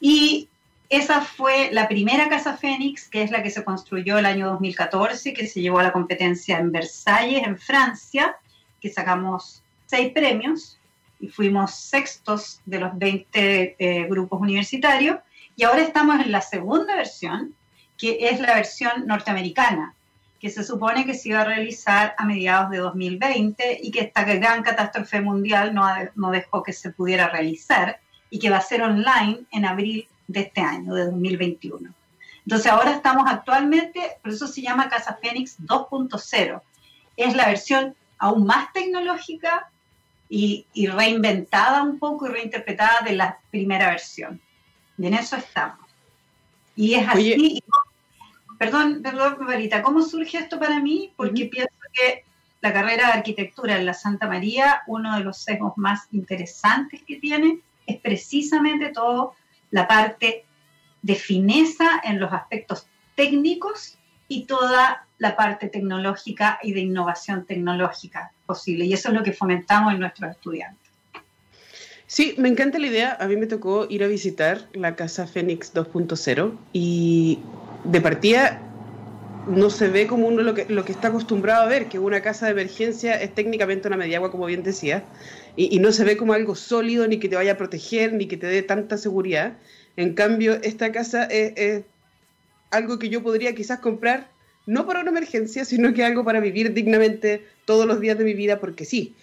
Y 0.00 0.48
esa 0.88 1.22
fue 1.22 1.70
la 1.72 1.88
primera 1.88 2.28
Casa 2.28 2.56
Fénix, 2.56 3.08
que 3.08 3.22
es 3.22 3.30
la 3.30 3.42
que 3.42 3.50
se 3.50 3.64
construyó 3.64 4.18
el 4.18 4.26
año 4.26 4.48
2014, 4.50 5.32
que 5.32 5.46
se 5.46 5.60
llevó 5.60 5.78
a 5.78 5.84
la 5.84 5.92
competencia 5.92 6.58
en 6.58 6.72
Versalles, 6.72 7.46
en 7.46 7.58
Francia, 7.58 8.36
que 8.80 8.90
sacamos 8.90 9.62
seis 9.86 10.12
premios 10.12 10.78
y 11.20 11.28
fuimos 11.28 11.74
sextos 11.74 12.60
de 12.66 12.80
los 12.80 12.98
20 12.98 13.76
eh, 13.78 14.06
grupos 14.08 14.40
universitarios. 14.40 15.18
Y 15.56 15.64
ahora 15.64 15.82
estamos 15.82 16.20
en 16.20 16.32
la 16.32 16.42
segunda 16.42 16.96
versión, 16.96 17.54
que 17.96 18.28
es 18.28 18.40
la 18.40 18.54
versión 18.54 19.06
norteamericana, 19.06 19.94
que 20.38 20.50
se 20.50 20.64
supone 20.64 21.06
que 21.06 21.14
se 21.14 21.30
iba 21.30 21.40
a 21.40 21.44
realizar 21.44 22.14
a 22.18 22.26
mediados 22.26 22.70
de 22.70 22.78
2020 22.78 23.80
y 23.82 23.90
que 23.90 24.00
esta 24.00 24.24
gran 24.24 24.62
catástrofe 24.62 25.22
mundial 25.22 25.74
no, 25.74 25.86
no 26.14 26.30
dejó 26.30 26.62
que 26.62 26.74
se 26.74 26.90
pudiera 26.90 27.28
realizar 27.30 28.00
y 28.28 28.38
que 28.38 28.50
va 28.50 28.58
a 28.58 28.60
ser 28.60 28.82
online 28.82 29.44
en 29.52 29.64
abril 29.64 30.08
de 30.26 30.40
este 30.40 30.60
año, 30.60 30.94
de 30.94 31.06
2021. 31.06 31.92
Entonces 32.46 32.70
ahora 32.70 32.92
estamos 32.92 33.24
actualmente, 33.26 34.00
por 34.22 34.32
eso 34.32 34.46
se 34.46 34.62
llama 34.62 34.88
Casa 34.88 35.18
Fénix 35.20 35.58
2.0. 35.60 36.60
Es 37.16 37.34
la 37.34 37.46
versión 37.46 37.94
aún 38.18 38.46
más 38.46 38.72
tecnológica 38.72 39.70
y, 40.28 40.66
reinventada 40.88 41.82
un 41.82 41.98
poco 41.98 42.26
y 42.26 42.30
reinterpretada 42.30 43.00
de 43.04 43.12
la 43.12 43.38
primera 43.50 43.88
versión. 43.88 44.40
Y 44.98 45.06
en 45.06 45.14
eso 45.14 45.36
estamos. 45.36 45.78
Y 46.76 46.94
es 46.94 47.08
así. 47.08 47.62
perdón, 48.58 49.00
perdón, 49.02 49.36
Marita, 49.40 49.82
¿cómo 49.82 50.02
surge 50.02 50.38
esto 50.38 50.58
para 50.58 50.80
mí? 50.80 51.12
Porque 51.16 51.46
pienso 51.46 51.74
que 51.92 52.24
la 52.60 52.72
carrera 52.72 53.08
de 53.08 53.12
arquitectura 53.14 53.76
en 53.76 53.86
la 53.86 53.94
Santa 53.94 54.26
María, 54.26 54.82
uno 54.86 55.16
de 55.16 55.24
los 55.24 55.38
sesgos 55.38 55.74
más 55.76 56.08
interesantes 56.12 57.02
que 57.06 57.16
tiene, 57.16 57.60
es 57.86 58.00
precisamente 58.00 58.88
todo 58.88 59.34
la 59.74 59.88
parte 59.88 60.44
de 61.02 61.16
fineza 61.16 62.00
en 62.04 62.20
los 62.20 62.32
aspectos 62.32 62.86
técnicos 63.16 63.98
y 64.28 64.44
toda 64.44 65.08
la 65.18 65.34
parte 65.34 65.68
tecnológica 65.68 66.60
y 66.62 66.72
de 66.74 66.80
innovación 66.80 67.44
tecnológica 67.44 68.30
posible. 68.46 68.84
Y 68.84 68.92
eso 68.92 69.08
es 69.08 69.14
lo 69.14 69.24
que 69.24 69.32
fomentamos 69.32 69.92
en 69.92 69.98
nuestros 69.98 70.30
estudiantes. 70.30 70.92
Sí, 72.06 72.36
me 72.38 72.48
encanta 72.48 72.78
la 72.78 72.86
idea. 72.86 73.16
A 73.20 73.26
mí 73.26 73.36
me 73.36 73.48
tocó 73.48 73.88
ir 73.90 74.04
a 74.04 74.06
visitar 74.06 74.68
la 74.74 74.94
Casa 74.94 75.26
Fénix 75.26 75.74
2.0 75.74 76.56
y 76.72 77.40
de 77.82 78.00
partida 78.00 78.60
no 79.46 79.70
se 79.70 79.88
ve 79.88 80.06
como 80.06 80.28
uno 80.28 80.42
lo 80.42 80.54
que, 80.54 80.66
lo 80.66 80.84
que 80.84 80.92
está 80.92 81.08
acostumbrado 81.08 81.62
a 81.62 81.66
ver, 81.66 81.88
que 81.88 81.98
una 81.98 82.22
casa 82.22 82.46
de 82.46 82.52
emergencia 82.52 83.20
es 83.20 83.34
técnicamente 83.34 83.88
una 83.88 83.96
mediagua, 83.96 84.30
como 84.30 84.46
bien 84.46 84.62
decía, 84.62 85.04
y, 85.56 85.78
no 85.78 85.92
se 85.92 86.04
ve 86.04 86.16
como 86.16 86.32
algo 86.32 86.54
sólido, 86.54 87.06
ni 87.06 87.18
que 87.18 87.28
te 87.28 87.36
vaya 87.36 87.52
a 87.52 87.56
proteger, 87.56 88.12
ni 88.12 88.26
que 88.26 88.36
te 88.36 88.46
dé 88.46 88.62
tanta 88.62 88.98
seguridad. 88.98 89.54
En 89.96 90.14
cambio, 90.14 90.54
esta 90.62 90.90
casa 90.92 91.24
es, 91.24 91.84
algo 92.70 92.98
que 92.98 93.08
yo 93.08 93.22
podría 93.22 93.54
quizás 93.54 93.78
comprar, 93.78 94.28
no 94.66 94.86
para 94.86 95.00
una 95.00 95.10
emergencia, 95.10 95.64
sino 95.64 95.94
que 95.94 96.04
algo 96.04 96.24
para 96.24 96.40
vivir 96.40 96.72
dignamente 96.72 97.42
todos 97.66 97.86
los 97.86 98.00
días 98.00 98.18
de 98.18 98.24
mi 98.24 98.34
vida, 98.34 98.58
porque 98.58 98.84
sí. 98.84 99.14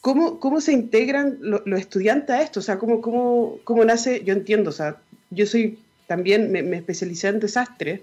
¿Cómo, 0.00 0.40
cómo 0.40 0.60
se 0.60 0.72
integran 0.72 1.38
los 1.40 1.80
estudiantes 1.80 2.34
a 2.34 2.42
esto? 2.42 2.60
O 2.60 2.62
sea, 2.62 2.78
¿cómo, 2.78 3.00
cómo, 3.00 3.60
cómo 3.64 3.84
nace? 3.84 4.22
Yo 4.24 4.34
entiendo, 4.34 4.70
o 4.70 4.72
sea, 4.72 4.96
yo 5.30 5.46
soy 5.46 5.78
también, 6.08 6.50
me 6.50 6.76
especialicé 6.76 7.28
en 7.28 7.38
desastres, 7.38 8.00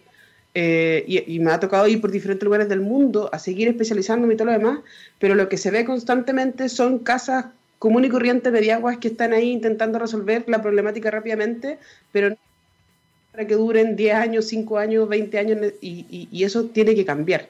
eh, 0.55 1.05
y, 1.07 1.39
me 1.39 1.51
ha 1.51 1.59
tocado 1.59 1.87
ir 1.87 2.01
por 2.01 2.11
diferentes 2.11 2.43
lugares 2.43 2.67
del 2.69 2.81
mundo 2.81 3.29
a 3.31 3.39
seguir 3.39 3.67
especializándome 3.67 4.33
y 4.33 4.37
todo 4.37 4.47
lo 4.47 4.53
demás, 4.53 4.79
pero 5.19 5.35
lo 5.35 5.47
que 5.47 5.57
se 5.57 5.69
ve 5.69 5.85
constantemente 5.85 6.69
son 6.69 6.99
casas 6.99 7.45
común 7.77 8.03
y 8.05 8.09
corriente 8.09 8.51
de 8.51 8.71
aguas 8.71 8.97
que 8.97 9.09
están 9.09 9.31
ahí 9.33 9.51
intentando 9.51 9.99
resolver 9.99 10.43
la 10.47 10.61
problemática 10.61 11.11
rápidamente, 11.11 11.77
pero 12.11 12.35
para 13.31 13.45
que 13.47 13.55
duren 13.55 13.95
10 13.95 14.15
años, 14.15 14.45
5 14.47 14.77
años, 14.79 15.07
20 15.07 15.37
años, 15.37 15.73
y, 15.81 16.43
eso 16.43 16.65
tiene 16.65 16.95
que 16.95 17.05
cambiar. 17.05 17.47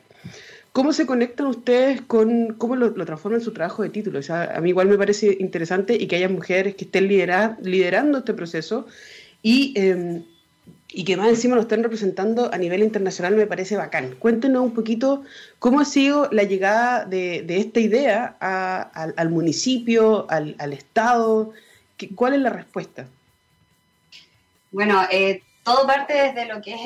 ¿Cómo 0.73 0.93
se 0.93 1.07
conectan 1.07 1.47
ustedes 1.47 2.01
con, 2.01 2.53
cómo 2.53 2.75
lo, 2.75 2.93
transforman 2.93 3.39
en 3.39 3.45
su 3.45 3.53
trabajo 3.53 3.81
de 3.81 3.89
título? 3.89 4.19
O 4.19 4.23
sea, 4.23 4.55
a 4.55 4.61
mí 4.61 4.69
igual 4.69 4.87
me 4.87 4.97
parece 4.97 5.35
interesante 5.39 5.95
y 5.95 6.05
que 6.05 6.17
haya 6.17 6.29
mujeres 6.29 6.75
que 6.75 6.85
estén 6.85 7.07
liderando 7.07 8.19
este 8.19 8.33
proceso 8.33 8.85
y, 9.41 9.73
em, 9.75 10.23
y 10.91 11.03
que 11.03 11.17
más 11.17 11.29
encima 11.29 11.55
lo 11.55 11.61
estén 11.61 11.83
representando 11.83 12.51
a 12.51 12.57
nivel 12.57 12.81
internacional 12.81 13.35
me 13.35 13.45
parece 13.45 13.77
bacán. 13.77 14.15
Cuéntenos 14.17 14.63
un 14.63 14.73
poquito 14.73 15.23
cómo 15.59 15.79
ha 15.79 15.85
sido 15.85 16.27
la 16.31 16.43
llegada 16.43 17.05
de, 17.05 17.45
esta 17.47 17.79
idea 17.79 18.35
al, 18.39 19.29
municipio, 19.29 20.25
al, 20.29 20.73
Estado, 20.73 21.53
¿cuál 22.15 22.33
es 22.33 22.39
la 22.39 22.49
respuesta? 22.49 23.05
Bueno, 24.71 25.03
eh, 25.11 25.43
todo 25.63 25.85
parte 25.85 26.13
desde 26.13 26.45
lo 26.45 26.61
que 26.61 26.73
es 26.73 26.81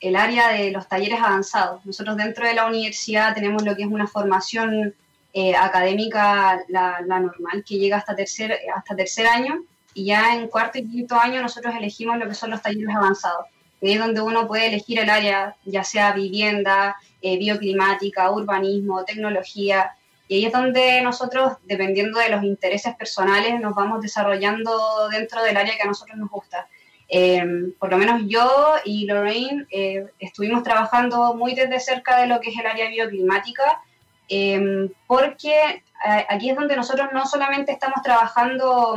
el, 0.00 0.16
área 0.16 0.52
de 0.52 0.70
los 0.70 0.88
talleres 0.88 1.20
avanzados. 1.20 1.84
Nosotros 1.84 2.16
dentro 2.16 2.46
de 2.46 2.54
la 2.54 2.66
universidad 2.66 3.34
tenemos 3.34 3.64
lo 3.64 3.74
que 3.74 3.82
es 3.82 3.88
una 3.88 4.06
formación 4.06 4.94
eh, 5.32 5.56
académica, 5.56 6.60
la, 6.68 7.00
normal, 7.00 7.64
que 7.66 7.78
llega 7.78 7.96
hasta 7.96 8.14
tercer, 8.14 8.56
hasta 8.76 8.94
tercer 8.94 9.26
año, 9.26 9.64
y 9.94 10.06
ya 10.06 10.34
en 10.34 10.48
cuarto 10.48 10.78
y 10.78 10.88
quinto 10.88 11.16
año 11.16 11.42
nosotros 11.42 11.74
elegimos 11.76 12.18
lo 12.18 12.28
que 12.28 12.34
son 12.34 12.50
los 12.50 12.62
talleres 12.62 12.94
avanzados, 12.94 13.46
que 13.80 13.92
es 13.92 13.98
donde 13.98 14.20
uno 14.20 14.46
puede 14.46 14.68
elegir 14.68 14.98
el 14.98 15.10
área, 15.10 15.56
ya 15.64 15.84
sea 15.84 16.12
vivienda, 16.12 16.96
eh, 17.20 17.38
bioclimática, 17.38 18.30
urbanismo, 18.30 19.04
tecnología, 19.04 19.92
y 20.32 20.36
ahí 20.36 20.44
es 20.46 20.52
donde 20.52 21.02
nosotros, 21.02 21.58
dependiendo 21.64 22.18
de 22.18 22.30
los 22.30 22.42
intereses 22.42 22.94
personales, 22.94 23.60
nos 23.60 23.74
vamos 23.74 24.00
desarrollando 24.00 25.08
dentro 25.10 25.42
del 25.42 25.58
área 25.58 25.76
que 25.76 25.82
a 25.82 25.86
nosotros 25.86 26.16
nos 26.16 26.30
gusta. 26.30 26.68
Em, 27.06 27.74
por 27.78 27.90
lo 27.90 27.98
menos 27.98 28.22
yo 28.26 28.76
y 28.86 29.04
Lorraine 29.04 29.66
eh, 29.70 30.06
estuvimos 30.18 30.62
trabajando 30.62 31.34
muy 31.34 31.54
desde 31.54 31.78
cerca 31.80 32.18
de 32.18 32.28
lo 32.28 32.40
que 32.40 32.48
es 32.48 32.58
el 32.58 32.66
área 32.66 32.88
bioclimática, 32.88 33.82
em, 34.28 34.88
porque 35.06 35.52
eh, 35.52 36.26
aquí 36.30 36.48
es 36.48 36.56
donde 36.56 36.76
nosotros 36.76 37.08
no 37.12 37.26
solamente 37.26 37.70
estamos 37.70 38.00
trabajando 38.02 38.96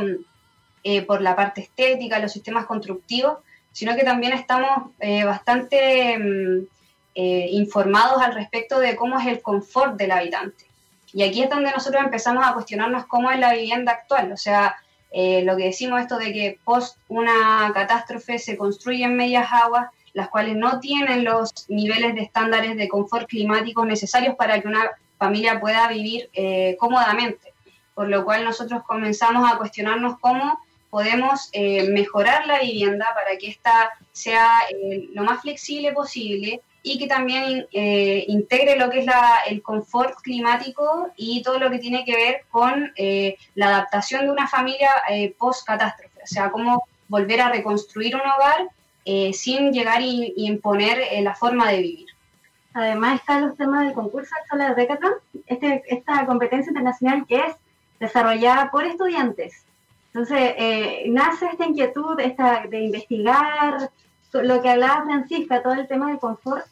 eh, 0.88 1.02
por 1.02 1.20
la 1.20 1.34
parte 1.34 1.62
estética, 1.62 2.18
los 2.18 2.32
sistemas 2.32 2.66
constructivos, 2.66 3.38
sino 3.72 3.94
que 3.96 4.04
también 4.04 4.32
estamos 4.32 4.90
bastante 5.26 6.12
em, 6.14 6.66
informados 7.14 8.22
al 8.22 8.34
respecto 8.34 8.78
de 8.78 8.96
cómo 8.96 9.18
es 9.18 9.26
el 9.26 9.42
confort 9.42 9.96
del 9.96 10.12
habitante. 10.12 10.64
Y 11.12 11.22
aquí 11.22 11.42
es 11.42 11.50
donde 11.50 11.70
nosotros 11.70 12.02
empezamos 12.02 12.46
a 12.46 12.54
cuestionarnos 12.54 13.06
cómo 13.06 13.30
es 13.30 13.38
la 13.38 13.52
vivienda 13.52 13.92
actual, 13.92 14.32
o 14.32 14.36
sea, 14.38 14.76
eh, 15.18 15.42
lo 15.44 15.56
que 15.56 15.64
decimos 15.64 16.02
esto 16.02 16.18
de 16.18 16.30
que 16.30 16.58
post 16.62 16.98
una 17.08 17.70
catástrofe 17.72 18.38
se 18.38 18.56
construyen 18.56 19.16
medias 19.16 19.48
aguas, 19.50 19.88
las 20.12 20.28
cuales 20.28 20.56
no 20.56 20.78
tienen 20.80 21.24
los 21.24 21.50
niveles 21.68 22.14
de 22.14 22.22
estándares 22.22 22.76
de 22.76 22.88
confort 22.88 23.26
climático 23.26 23.84
necesarios 23.86 24.34
para 24.36 24.60
que 24.60 24.68
una 24.68 24.90
familia 25.18 25.58
pueda 25.58 25.88
vivir 25.88 26.28
eh, 26.34 26.76
cómodamente. 26.78 27.54
Por 27.94 28.08
lo 28.08 28.26
cual 28.26 28.44
nosotros 28.44 28.82
comenzamos 28.86 29.50
a 29.50 29.56
cuestionarnos 29.56 30.18
cómo 30.20 30.58
podemos 30.96 31.50
eh, 31.52 31.90
mejorar 31.90 32.46
la 32.46 32.60
vivienda 32.60 33.06
para 33.14 33.36
que 33.36 33.48
ésta 33.48 33.92
sea 34.12 34.48
lo 35.12 35.24
más 35.24 35.42
flexible 35.42 35.92
posible 35.92 36.62
y 36.88 36.98
que 36.98 37.08
también 37.08 37.66
eh, 37.72 38.24
integre 38.28 38.78
lo 38.78 38.88
que 38.88 39.00
es 39.00 39.06
el 39.48 39.60
confort 39.60 40.14
climático 40.22 41.10
y 41.16 41.42
todo 41.42 41.58
lo 41.58 41.68
que 41.68 41.80
tiene 41.80 42.04
que 42.04 42.14
ver 42.14 42.44
con 42.48 42.92
eh, 42.94 43.36
la 43.56 43.66
adaptación 43.66 44.24
de 44.24 44.30
una 44.30 44.46
familia 44.46 44.90
eh, 45.10 45.34
post-catástrofe, 45.36 46.22
o 46.22 46.26
sea, 46.26 46.52
cómo 46.52 46.84
volver 47.08 47.40
a 47.40 47.50
reconstruir 47.50 48.14
un 48.14 48.22
hogar 48.22 48.68
sin 49.32 49.72
llegar 49.72 50.00
y, 50.00 50.32
imponer 50.36 50.98
la 51.22 51.34
forma 51.34 51.70
de 51.70 51.82
vivir. 51.82 52.06
Además 52.72 53.20
están 53.20 53.48
los 53.48 53.56
temas 53.56 53.84
del 53.84 53.94
concurso 53.94 54.34
Solar 54.48 54.74
Decathlon, 54.74 55.14
este, 55.46 55.82
esta 55.88 56.24
competencia 56.24 56.70
internacional 56.70 57.26
que 57.26 57.36
es 57.36 57.54
desarrollada 57.98 58.70
por 58.70 58.84
estudiantes. 58.84 59.65
Entonces, 60.16 60.54
nace 61.08 61.44
esta 61.44 61.66
inquietud 61.66 62.18
esta, 62.20 62.64
de 62.70 62.80
investigar 62.80 63.90
lo 64.32 64.62
que 64.62 64.70
hablaba 64.70 65.04
Francisca, 65.04 65.62
todo 65.62 65.74
el 65.74 65.86
tema 65.86 66.08
del 66.08 66.18
confort, 66.18 66.64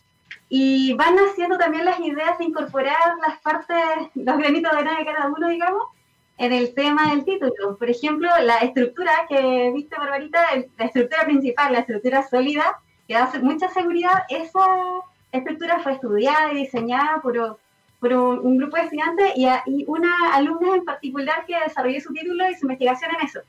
y 0.48 0.94
van 0.94 1.18
haciendo 1.18 1.58
también 1.58 1.84
las 1.84 2.00
ideas 2.00 2.38
de 2.38 2.44
incorporar 2.46 3.18
las 3.20 3.38
partes, 3.40 3.76
los 4.14 4.38
granitos 4.38 4.72
de 4.72 4.78
arena 4.78 4.98
de 4.98 5.04
cada 5.04 5.26
uno, 5.26 5.48
digamos, 5.48 5.82
en 6.38 6.54
el 6.54 6.72
tema 6.72 7.10
del 7.10 7.26
título. 7.26 7.76
Por 7.78 7.90
ejemplo, 7.90 8.30
la 8.40 8.56
estructura 8.60 9.12
que 9.28 9.70
viste, 9.74 9.94
Barbarita, 9.98 10.40
la 10.78 10.86
estructura 10.86 11.24
principal, 11.24 11.72
la 11.72 11.80
estructura 11.80 12.26
sólida, 12.26 12.80
que 13.06 13.12
da 13.12 13.30
mucha 13.42 13.68
seguridad, 13.68 14.22
esa 14.30 14.64
estructura 15.32 15.80
fue 15.80 15.92
estudiada 15.92 16.50
y 16.54 16.60
diseñada 16.60 17.20
por, 17.20 17.58
por 18.00 18.12
un, 18.12 18.58
grupo 18.58 18.76
de 18.76 18.82
estudiantes 18.82 19.32
y, 19.36 19.46
y, 19.66 19.84
una 19.86 20.34
alumna 20.34 20.76
en 20.76 20.84
particular 20.84 21.44
que 21.46 21.58
desarrolló 21.58 22.00
su 22.00 22.12
título 22.12 22.48
y 22.50 22.54
su 22.54 22.66
investigación 22.66 23.10
en 23.18 23.26
eso. 23.26 23.40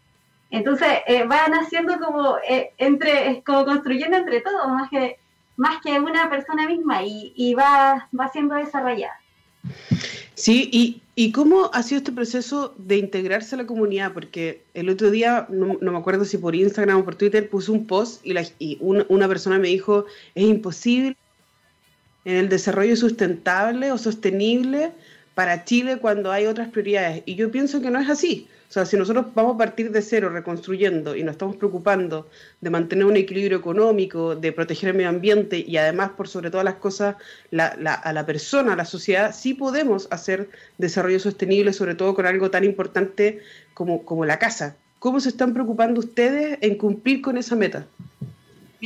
Entonces, 0.51 0.87
eh, 1.07 1.25
van 1.25 1.53
haciendo 1.53 1.99
como, 1.99 2.37
eh, 2.47 2.71
entre, 2.77 3.43
como 3.45 3.65
construyendo 3.65 4.17
entre 4.17 4.41
todos, 4.41 4.67
más 4.69 4.89
que 4.89 5.17
más 5.57 5.81
que 5.81 5.99
una 5.99 6.29
persona 6.29 6.67
misma 6.67 7.01
y, 7.03 7.53
va, 7.53 8.09
va 8.17 8.29
siendo 8.31 8.55
desarrollada. 8.55 9.19
Sí, 10.33 10.69
y, 10.71 11.01
y, 11.15 11.31
cómo 11.31 11.69
ha 11.73 11.81
sido 11.81 11.99
este 11.99 12.11
proceso 12.11 12.73
de 12.77 12.97
integrarse 12.97 13.55
a 13.55 13.59
la 13.59 13.65
comunidad? 13.65 14.13
Porque 14.13 14.63
el 14.73 14.89
otro 14.89 15.11
día, 15.11 15.47
no, 15.49 15.77
me 15.79 15.97
acuerdo 15.97 16.25
si 16.25 16.37
por 16.37 16.55
Instagram 16.55 16.99
o 16.99 17.05
por 17.05 17.15
Twitter, 17.15 17.49
puse 17.49 17.71
un 17.71 17.87
post 17.87 18.25
y, 18.25 18.33
la, 18.33 18.43
y 18.59 18.77
una, 18.81 19.05
una, 19.07 19.27
persona 19.27 19.57
me 19.59 19.69
dijo, 19.69 20.05
es 20.35 20.43
imposible 20.43 21.15
en 22.25 22.35
el 22.35 22.49
desarrollo 22.49 22.95
sustentable 22.95 23.91
o 23.91 23.97
sostenible 23.97 24.91
para 25.35 25.63
Chile 25.63 25.97
cuando 25.97 26.31
hay 26.31 26.47
otras 26.47 26.69
prioridades. 26.69 27.23
Y 27.25 27.35
yo 27.35 27.51
pienso 27.51 27.81
que 27.81 27.91
no 27.91 27.99
es 27.99 28.09
así. 28.09 28.47
O 28.67 28.73
sea, 28.75 28.85
si 28.85 28.97
nosotros 28.97 29.27
vamos 29.35 29.55
a 29.55 29.57
partir 29.59 29.91
de 29.91 30.01
cero 30.01 30.29
reconstruyendo 30.29 31.15
y 31.15 31.23
nos 31.23 31.33
estamos 31.33 31.55
preocupando 31.55 32.27
de 32.61 32.69
mantener 32.69 33.05
un 33.05 33.15
equilibrio 33.15 33.57
económico, 33.57 34.35
de 34.35 34.51
proteger 34.51 34.89
el 34.89 34.95
medio 34.95 35.09
ambiente 35.09 35.63
y 35.65 35.77
además, 35.77 36.11
por 36.17 36.27
sobre 36.27 36.49
todas 36.49 36.65
las 36.65 36.75
cosas, 36.75 37.15
a 37.57 38.13
la 38.13 38.25
persona, 38.25 38.73
a 38.73 38.75
la 38.75 38.85
sociedad, 38.85 39.33
sí 39.35 39.53
podemos 39.53 40.07
hacer 40.09 40.49
desarrollo 40.77 41.19
sostenible, 41.19 41.73
sobre 41.73 41.95
todo 41.95 42.15
con 42.15 42.25
algo 42.25 42.49
tan 42.49 42.63
importante 42.63 43.39
como, 43.73 44.03
como 44.03 44.25
la 44.25 44.39
casa. 44.39 44.75
¿Cómo 44.99 45.19
se 45.19 45.29
están 45.29 45.53
preocupando 45.53 45.99
ustedes 45.99 46.57
en 46.61 46.75
cumplir 46.75 47.21
con 47.21 47.37
esa 47.37 47.55
meta? 47.55 47.85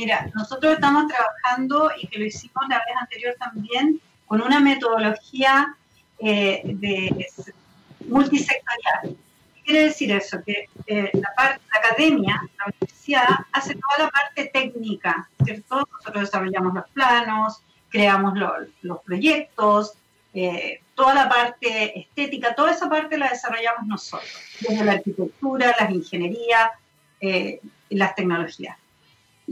Mira, 0.00 0.30
nosotros 0.34 0.72
estamos 0.72 1.08
trabajando, 1.08 1.90
y 2.00 2.06
que 2.06 2.18
lo 2.18 2.24
hicimos 2.24 2.64
la 2.70 2.78
vez 2.78 2.96
anterior 2.98 3.34
también, 3.38 4.00
con 4.26 4.40
una 4.40 4.58
metodología 4.58 5.76
eh, 6.18 6.62
multisectorial 8.08 9.18
quiere 9.62 9.84
decir 9.84 10.10
eso? 10.10 10.42
Que 10.42 10.70
eh, 10.86 11.10
la, 11.12 11.34
parte, 11.36 11.60
la 11.70 11.80
academia, 11.80 12.40
la 12.58 12.64
universidad, 12.64 13.28
hace 13.52 13.74
toda 13.74 14.06
la 14.06 14.10
parte 14.10 14.46
técnica, 14.46 15.28
¿cierto? 15.44 15.86
Nosotros 15.92 16.24
desarrollamos 16.24 16.72
los 16.72 16.88
planos, 16.94 17.62
creamos 17.90 18.32
los 18.80 19.02
proyectos, 19.02 19.92
eh, 20.32 20.80
toda 20.94 21.14
la 21.14 21.28
parte 21.28 22.00
estética, 22.00 22.54
toda 22.54 22.70
esa 22.70 22.88
parte 22.88 23.18
la 23.18 23.28
desarrollamos 23.28 23.86
nosotros, 23.86 24.32
desde 24.60 24.82
la 24.82 24.92
arquitectura, 24.92 25.76
las 25.78 25.90
ingenierías 25.90 26.70
eh, 27.20 27.60
las 27.90 28.14
tecnologías. 28.14 28.79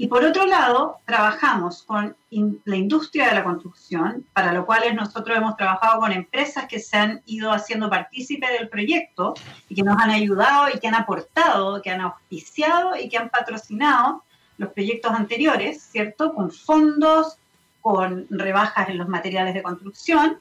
Y 0.01 0.07
por 0.07 0.25
otro 0.25 0.47
lado, 0.47 1.01
trabajamos 1.07 1.83
con 1.83 2.15
la 2.31 2.77
industria 2.77 3.27
de 3.27 3.35
la 3.35 3.43
construcción, 3.43 4.25
para 4.33 4.53
lo 4.53 4.65
cual 4.65 4.95
nosotros 4.95 5.37
hemos 5.37 5.57
trabajado 5.57 5.99
con 5.99 6.13
empresas 6.13 6.67
que 6.69 6.79
se 6.79 6.97
han 6.97 7.21
ido 7.27 7.51
haciendo 7.51 7.91
partícipe 7.91 8.47
del 8.47 8.69
proyecto 8.69 9.35
y 9.69 9.75
que 9.75 9.83
nos 9.83 10.01
han 10.01 10.11
ayudado 10.11 10.69
y 10.73 10.79
que 10.79 10.87
han 10.87 10.95
aportado, 10.95 11.83
que 11.83 11.91
han 11.91 12.01
auspiciado 12.01 12.97
y 12.97 13.09
que 13.09 13.19
han 13.19 13.29
patrocinado 13.29 14.23
los 14.57 14.71
proyectos 14.71 15.11
anteriores, 15.11 15.83
¿cierto? 15.83 16.33
Con 16.33 16.53
fondos, 16.53 17.37
con 17.81 18.29
rebajas 18.31 18.91
en 18.91 18.99
los 18.99 19.09
materiales 19.09 19.53
de 19.53 19.65
construcción. 19.65 20.39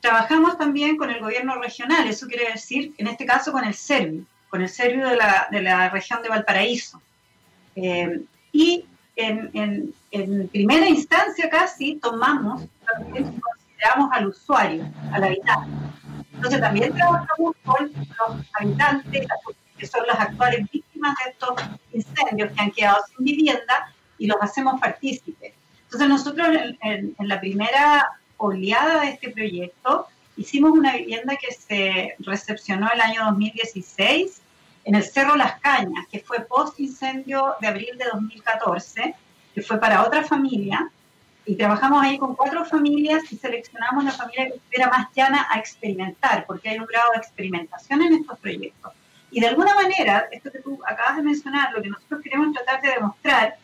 Trabajamos 0.00 0.56
también 0.56 0.96
con 0.96 1.10
el 1.10 1.20
gobierno 1.20 1.60
regional, 1.60 2.08
eso 2.08 2.26
quiere 2.26 2.50
decir, 2.50 2.94
en 2.96 3.08
este 3.08 3.26
caso, 3.26 3.52
con 3.52 3.62
el 3.62 3.74
SERVI, 3.74 4.24
con 4.48 4.62
el 4.62 4.70
SERVI 4.70 5.02
de 5.02 5.16
la, 5.16 5.48
de 5.50 5.60
la 5.60 5.90
región 5.90 6.22
de 6.22 6.30
Valparaíso. 6.30 7.02
Eh, 7.76 8.24
y 8.52 8.84
en, 9.16 9.94
primera 10.50 10.88
instancia 10.88 11.48
casi 11.50 11.96
tomamos, 11.96 12.62
consideramos 12.86 14.10
al 14.12 14.28
usuario, 14.28 14.84
al 15.12 15.24
habitante. 15.24 15.70
Entonces 16.34 16.60
también 16.60 16.94
trabajamos 16.94 17.54
con 17.64 17.92
los 17.92 18.46
habitantes, 18.58 19.26
que 19.76 19.86
son 19.86 20.06
las 20.06 20.18
actuales 20.18 20.66
víctimas 20.70 21.14
de 21.24 21.30
estos 21.30 21.54
incendios 21.92 22.52
que 22.52 22.60
han 22.60 22.70
quedado 22.70 22.98
sin 23.08 23.24
vivienda 23.24 23.92
y 24.18 24.26
los 24.26 24.38
hacemos 24.40 24.80
partícipes. 24.80 25.54
Entonces 25.84 26.08
nosotros 26.08 26.48
en, 26.82 27.14
en 27.18 27.28
la 27.28 27.40
primera 27.40 28.10
oleada 28.36 29.02
de 29.02 29.10
este 29.10 29.30
proyecto 29.30 30.06
hicimos 30.36 30.72
una 30.72 30.96
vivienda 30.96 31.36
que 31.36 31.52
se 31.52 32.14
recepcionó 32.20 32.88
el 32.92 33.00
año 33.00 33.24
2016 33.26 34.40
en 34.90 34.96
el 34.96 35.04
Cerro 35.04 35.36
Las 35.36 35.60
Cañas, 35.60 36.04
que 36.10 36.18
fue 36.18 36.40
post 36.40 36.80
incendio 36.80 37.54
de 37.60 37.68
abril 37.68 37.96
de 37.96 38.06
2014, 38.12 39.14
que 39.54 39.62
fue 39.62 39.78
para 39.78 40.02
otra 40.02 40.24
familia, 40.24 40.90
Y 41.46 41.54
trabajamos 41.54 42.02
ahí 42.02 42.18
con 42.18 42.34
cuatro 42.34 42.64
familias 42.64 43.22
y 43.32 43.36
seleccionamos 43.36 44.04
la 44.04 44.10
familia 44.10 44.48
que 44.48 44.56
estuviera 44.56 44.88
más 44.90 45.06
llana 45.14 45.46
a 45.48 45.58
experimentar, 45.60 46.44
porque 46.44 46.70
hay 46.70 46.78
un 46.78 46.86
grado 46.86 47.12
de 47.12 47.18
experimentación 47.18 48.02
en 48.02 48.14
estos 48.14 48.38
proyectos. 48.40 48.92
Y 49.30 49.40
de 49.40 49.46
alguna 49.46 49.74
manera, 49.74 50.28
esto 50.32 50.50
que 50.50 50.58
tú 50.58 50.78
acabas 50.84 51.16
de 51.16 51.22
mencionar, 51.22 51.72
lo 51.72 51.80
que 51.82 51.88
nosotros 51.88 52.20
queremos 52.22 52.52
tratar 52.52 52.82
de 52.82 52.90
demostrar 52.90 53.56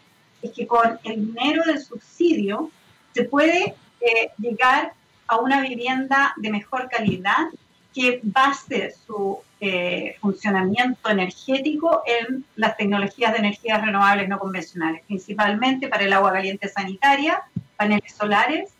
es 0.43 0.53
que 0.53 0.67
con 0.67 0.99
el 1.03 1.27
dinero 1.27 1.65
del 1.65 1.81
subsidio 1.81 2.71
se 3.13 3.25
puede 3.25 3.75
eh, 4.01 4.31
llegar 4.39 4.93
a 5.27 5.37
una 5.39 5.61
vivienda 5.61 6.35
de 6.37 6.51
mejor 6.51 6.89
calidad 6.89 7.49
que 7.93 8.21
base 8.23 8.95
su 9.07 9.41
eh, 9.61 10.17
funcionamiento 10.21 11.09
energético 11.09 12.03
en 12.07 12.45
las 12.57 12.77
tecnologías 12.77 13.33
de 13.33 13.39
energías 13.39 13.81
renovables 13.81 14.29
no 14.29 14.39
convencionales, 14.39 15.03
principalmente 15.07 15.89
para 15.89 16.05
el 16.05 16.13
agua 16.13 16.33
caliente 16.33 16.69
sanitaria, 16.69 17.43
paneles 17.77 18.15
solares 18.15 18.71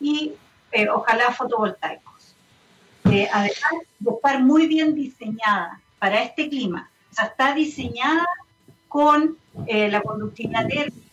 y 0.00 0.32
eh, 0.72 0.88
ojalá 0.88 1.32
fotovoltaicos. 1.32 2.34
además 3.04 3.74
de 4.00 4.10
estar 4.10 4.42
muy 4.42 4.66
bien 4.66 4.94
diseñada 4.94 5.80
para 5.98 6.22
este 6.22 6.48
clima, 6.48 6.90
o 7.12 7.14
sea, 7.14 7.26
está 7.26 7.54
diseñada 7.54 8.26
con 8.88 9.36
la 9.66 10.00
conductividad 10.02 10.66
térmica 10.66 11.04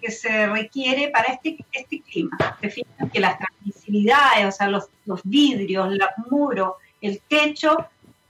que 0.00 0.10
se 0.10 0.46
requiere 0.46 1.08
para 1.08 1.34
este, 1.34 1.58
este 1.72 2.00
clima. 2.00 2.36
Se 2.60 2.84
que 3.12 3.20
las 3.20 3.38
transmisibilidades, 3.38 4.46
o 4.46 4.52
sea, 4.52 4.68
los, 4.68 4.88
los 5.04 5.20
vidrios, 5.24 5.88
los 5.90 6.30
muros, 6.30 6.74
el 7.00 7.20
techo, 7.28 7.76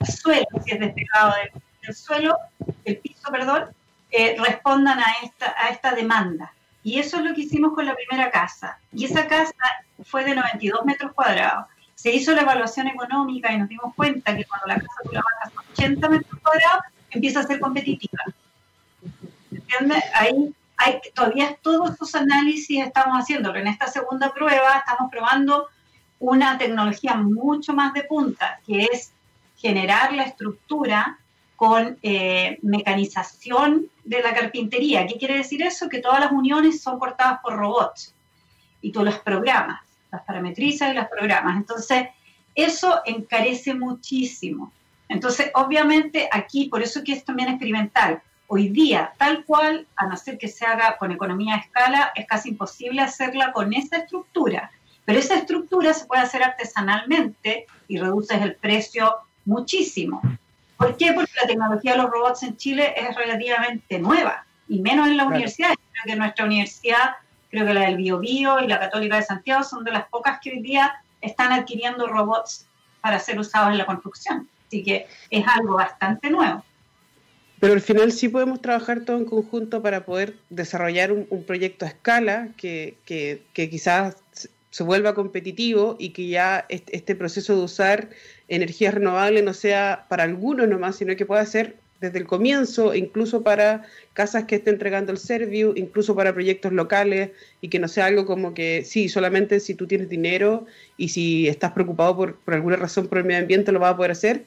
suelo, 0.07 0.47
si 0.65 0.73
es 0.73 0.81
despegado 0.81 1.35
del, 1.83 1.95
suelo, 1.95 2.37
el 2.85 2.99
piso, 2.99 3.31
perdón, 3.31 3.65
eh, 4.11 4.37
respondan 4.39 4.99
a 4.99 5.13
esta, 5.23 5.55
a 5.59 5.71
esta 5.71 5.93
demanda. 5.93 6.53
Y 6.83 6.99
eso 6.99 7.19
es 7.19 7.25
lo 7.25 7.35
que 7.35 7.43
hicimos 7.43 7.75
con 7.75 7.87
la 7.87 7.95
primera 7.95 8.31
casa. 8.31 8.79
Y 8.93 9.05
esa 9.05 9.27
casa 9.27 9.55
fue 10.05 10.25
de 10.25 10.35
92 10.35 10.85
metros 10.85 11.13
cuadrados. 11.13 11.67
Se 11.95 12.11
hizo 12.15 12.33
la 12.33 12.43
evaluación 12.43 12.87
económica 12.89 13.53
y 13.53 13.59
nos 13.59 13.69
dimos 13.69 13.95
cuenta 13.95 14.35
que 14.35 14.45
cuando 14.45 14.67
la 14.69 14.77
casa 14.77 14.95
tú 15.05 15.13
la 15.13 15.21
bajas 15.21 15.53
a 15.57 15.73
80 15.73 16.09
metros 16.09 16.41
cuadrados, 16.41 16.85
empieza 17.11 17.41
a 17.41 17.43
ser 17.43 17.61
competitiva. 17.61 18.23
¿Entiendes? 19.53 20.05
Ahí 20.15 20.55
hay, 20.81 20.99
todavía 21.15 21.59
todos 21.61 21.93
esos 21.93 22.15
análisis 22.15 22.83
estamos 22.85 23.19
haciendo. 23.19 23.55
En 23.55 23.67
esta 23.67 23.87
segunda 23.87 24.33
prueba 24.33 24.79
estamos 24.79 25.11
probando 25.11 25.69
una 26.19 26.57
tecnología 26.57 27.15
mucho 27.17 27.75
más 27.75 27.93
de 27.93 28.05
punta, 28.05 28.61
que 28.67 28.85
es 28.91 29.13
generar 29.61 30.13
la 30.13 30.25
estructura 30.25 31.19
con 31.57 31.99
eh, 32.03 32.59
mecanización 32.63 33.91
de 34.05 34.23
la 34.23 34.33
carpintería. 34.33 35.07
¿Qué 35.07 35.19
quiere 35.19 35.37
decir 35.37 35.63
eso? 35.63 35.89
Que 35.89 35.99
todas 35.99 36.21
las 36.21 36.33
uniones 36.33 36.81
son 36.81 36.99
cortadas 36.99 37.41
por 37.43 37.57
robots 37.57 38.15
y 38.81 38.93
tú 38.93 39.05
las 39.05 39.19
programas, 39.19 39.83
las 40.11 40.23
parametrizas 40.23 40.91
y 40.91 40.95
las 40.95 41.09
programas. 41.09 41.59
Entonces, 41.59 42.09
eso 42.55 43.03
encarece 43.05 43.75
muchísimo. 43.75 44.73
Entonces, 45.09 45.51
obviamente 45.55 46.29
aquí, 46.33 46.69
por 46.69 46.83
eso 46.83 47.05
que 47.05 47.13
es 47.13 47.25
también 47.25 47.51
experimental, 47.51 48.23
hoy 48.47 48.69
día, 48.69 49.13
tal 49.19 49.45
cual, 49.45 49.87
a 49.97 50.07
no 50.07 50.17
ser 50.17 50.39
que 50.39 50.49
se 50.49 50.65
haga 50.65 50.97
con 50.97 51.13
economía 51.13 51.57
de 51.57 51.61
escala, 51.61 52.13
es 52.15 52.27
casi 52.27 52.49
imposible 52.49 53.03
hacerla 53.03 53.53
con 53.53 53.73
esa 53.75 53.99
estructura. 53.99 54.71
Pero 55.05 55.19
esa 55.19 55.37
estructura 55.37 55.93
se 55.93 56.07
puede 56.07 56.23
hacer 56.23 56.43
artesanalmente 56.43 57.67
y 57.87 57.99
reduces 57.99 58.41
el 58.41 58.57
precio 58.57 59.15
muchísimo. 59.51 60.23
¿Por 60.77 60.97
qué? 60.97 61.13
Porque 61.13 61.33
la 61.41 61.47
tecnología 61.47 61.93
de 61.93 61.99
los 61.99 62.11
robots 62.11 62.43
en 62.43 62.57
Chile 62.57 62.95
es 62.97 63.15
relativamente 63.15 63.99
nueva, 63.99 64.47
y 64.69 64.81
menos 64.81 65.09
en 65.09 65.17
la 65.17 65.25
universidad. 65.25 65.75
Creo 65.93 66.05
que 66.07 66.17
nuestra 66.17 66.47
universidad, 66.47 67.17
creo 67.51 67.67
que 67.67 67.75
la 67.75 67.83
del 67.83 67.97
Bio, 67.97 68.19
Bio 68.19 68.61
y 68.61 68.69
la 68.69 68.79
Católica 68.79 69.17
de 69.17 69.23
Santiago 69.23 69.63
son 69.65 69.85
de 69.85 69.91
las 69.91 70.09
pocas 70.09 70.39
que 70.41 70.51
hoy 70.51 70.63
día 70.63 70.95
están 71.21 71.53
adquiriendo 71.53 72.07
robots 72.07 72.67
para 73.03 73.19
ser 73.19 73.39
usados 73.39 73.73
en 73.73 73.79
la 73.79 73.85
construcción. 73.85 74.49
Así 74.67 74.83
que 74.83 75.07
es 75.29 75.45
algo 75.47 75.75
bastante 75.75 76.31
nuevo. 76.31 76.65
Pero 77.59 77.75
al 77.75 77.83
final 77.83 78.11
sí 78.13 78.29
podemos 78.31 78.63
trabajar 78.63 79.01
todo 79.01 79.19
en 79.19 79.27
conjunto 79.27 79.83
para 79.83 80.07
poder 80.07 80.37
desarrollar 80.49 81.13
un, 81.13 81.45
proyecto 81.45 81.85
a 81.85 81.89
escala 81.89 82.49
que, 82.57 82.97
que, 83.05 83.43
que, 83.53 83.69
quizás 83.69 84.17
se 84.71 84.83
vuelva 84.85 85.15
competitivo 85.15 85.97
y 85.99 86.11
que 86.11 86.29
ya 86.29 86.67
este 86.69 87.15
proceso 87.15 87.57
de 87.57 87.63
usar 87.63 88.11
energías 88.49 88.95
renovables 88.95 89.45
no 89.45 89.53
sea 89.53 90.07
para 90.09 90.25
algunos 90.25 90.69
nomás, 90.69 90.97
sino 90.97 91.17
que 91.17 91.27
pueda 91.27 91.45
ser 91.45 91.77
desde 92.01 92.19
el 92.19 92.27
comienzo, 92.27 92.95
incluso 92.95 93.43
para 93.43 93.83
casas 94.15 94.45
que 94.45 94.57
esté 94.57 94.71
entregando 94.71 95.13
el 95.13 95.19
servicio, 95.19 95.75
incluso 95.77 96.15
para 96.15 96.33
proyectos 96.33 96.73
locales, 96.73 97.31
y 97.61 97.69
que 97.69 97.79
no 97.79 97.89
sea 97.89 98.07
algo 98.07 98.25
como 98.25 98.55
que, 98.55 98.85
sí, 98.87 99.11
solamente 99.11 99.61
si 99.61 99.75
tú 99.75 99.87
tienes 99.87 100.09
dinero 100.09 100.67
y 100.97 101.11
si 101.11 101.47
estás 101.47 101.73
preocupado 101.73 102.17
por, 102.17 102.37
por 102.37 102.55
alguna 102.55 102.77
razón 102.77 103.07
por 103.09 103.19
el 103.19 103.25
medio 103.25 103.41
ambiente 103.41 103.71
lo 103.71 103.81
vas 103.81 103.93
a 103.93 103.97
poder 103.97 104.13
hacer, 104.13 104.47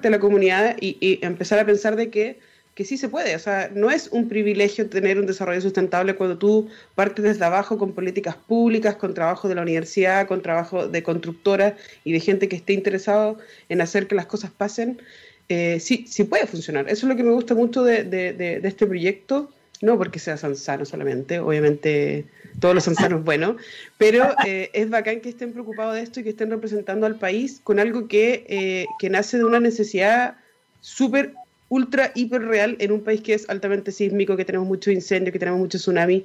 de 0.00 0.10
la 0.10 0.18
comunidad 0.18 0.76
y, 0.80 1.18
empezar 1.22 1.58
a 1.58 1.66
pensar 1.66 1.96
de 1.96 2.10
que, 2.10 2.38
que 2.78 2.84
sí 2.84 2.96
se 2.96 3.08
puede. 3.08 3.34
O 3.34 3.40
sea, 3.40 3.72
no 3.74 3.90
es 3.90 4.06
un 4.12 4.28
privilegio 4.28 4.88
tener 4.88 5.18
un 5.18 5.26
desarrollo 5.26 5.60
sustentable 5.60 6.14
cuando 6.14 6.38
tú 6.38 6.68
partes 6.94 7.24
desde 7.24 7.44
abajo 7.44 7.76
con 7.76 7.92
políticas 7.92 8.36
públicas, 8.36 8.94
con 8.94 9.14
trabajo 9.14 9.48
de 9.48 9.56
la 9.56 9.62
universidad, 9.62 10.28
con 10.28 10.42
trabajo 10.42 10.86
de 10.86 11.02
constructoras 11.02 11.74
y 12.04 12.12
de 12.12 12.20
gente 12.20 12.48
que 12.48 12.54
esté 12.54 12.74
interesado 12.74 13.36
en 13.68 13.80
hacer 13.80 14.06
que 14.06 14.14
las 14.14 14.26
cosas 14.26 14.52
pasen. 14.52 15.02
Eh, 15.48 15.80
sí, 15.80 16.06
sí 16.08 16.22
puede 16.22 16.46
funcionar. 16.46 16.88
Eso 16.88 17.06
es 17.06 17.10
lo 17.10 17.16
que 17.16 17.24
me 17.24 17.32
gusta 17.32 17.56
mucho 17.56 17.82
de, 17.82 18.04
de, 18.04 18.32
de 18.32 18.68
este 18.68 18.86
proyecto 18.86 19.50
no 19.80 19.96
porque 19.96 20.18
sea 20.18 20.36
Sansano 20.36 20.84
solamente, 20.84 21.38
obviamente 21.38 22.26
todos 22.58 22.74
los 22.74 22.82
Sansanos 22.82 23.22
buenos, 23.24 23.62
pero 23.96 24.34
eh, 24.44 24.70
es 24.72 24.90
bacán 24.90 25.20
que 25.20 25.28
estén 25.28 25.52
preocupados 25.52 25.94
de 25.94 26.02
esto 26.02 26.18
y 26.18 26.24
que 26.24 26.30
estén 26.30 26.50
representando 26.50 27.06
al 27.06 27.16
país 27.16 27.60
con 27.62 27.78
algo 27.78 28.08
que, 28.08 28.44
eh, 28.48 28.86
que 28.98 29.08
nace 29.08 29.38
de 29.38 29.44
una 29.44 29.60
necesidad 29.60 30.36
súper, 30.80 31.34
ultra, 31.68 32.12
hiper 32.14 32.42
real 32.42 32.76
en 32.80 32.92
un 32.92 33.02
país 33.02 33.20
que 33.20 33.34
es 33.34 33.48
altamente 33.48 33.92
sísmico, 33.92 34.36
que 34.36 34.44
tenemos 34.44 34.66
muchos 34.66 34.92
incendios, 34.92 35.32
que 35.32 35.38
tenemos 35.38 35.60
muchos 35.60 35.82
tsunamis. 35.82 36.24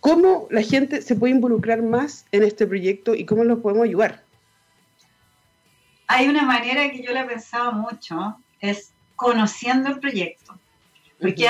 ¿Cómo 0.00 0.48
la 0.50 0.62
gente 0.62 1.02
se 1.02 1.14
puede 1.14 1.34
involucrar 1.34 1.82
más 1.82 2.24
en 2.32 2.42
este 2.42 2.66
proyecto 2.66 3.14
y 3.14 3.26
cómo 3.26 3.44
los 3.44 3.58
podemos 3.60 3.84
ayudar? 3.84 4.22
Hay 6.06 6.26
una 6.26 6.42
manera 6.42 6.90
que 6.90 7.02
yo 7.02 7.12
le 7.12 7.20
he 7.20 7.24
pensado 7.24 7.72
mucho, 7.72 8.36
es 8.60 8.92
conociendo 9.16 9.90
el 9.90 10.00
proyecto. 10.00 10.58
Porque 11.20 11.46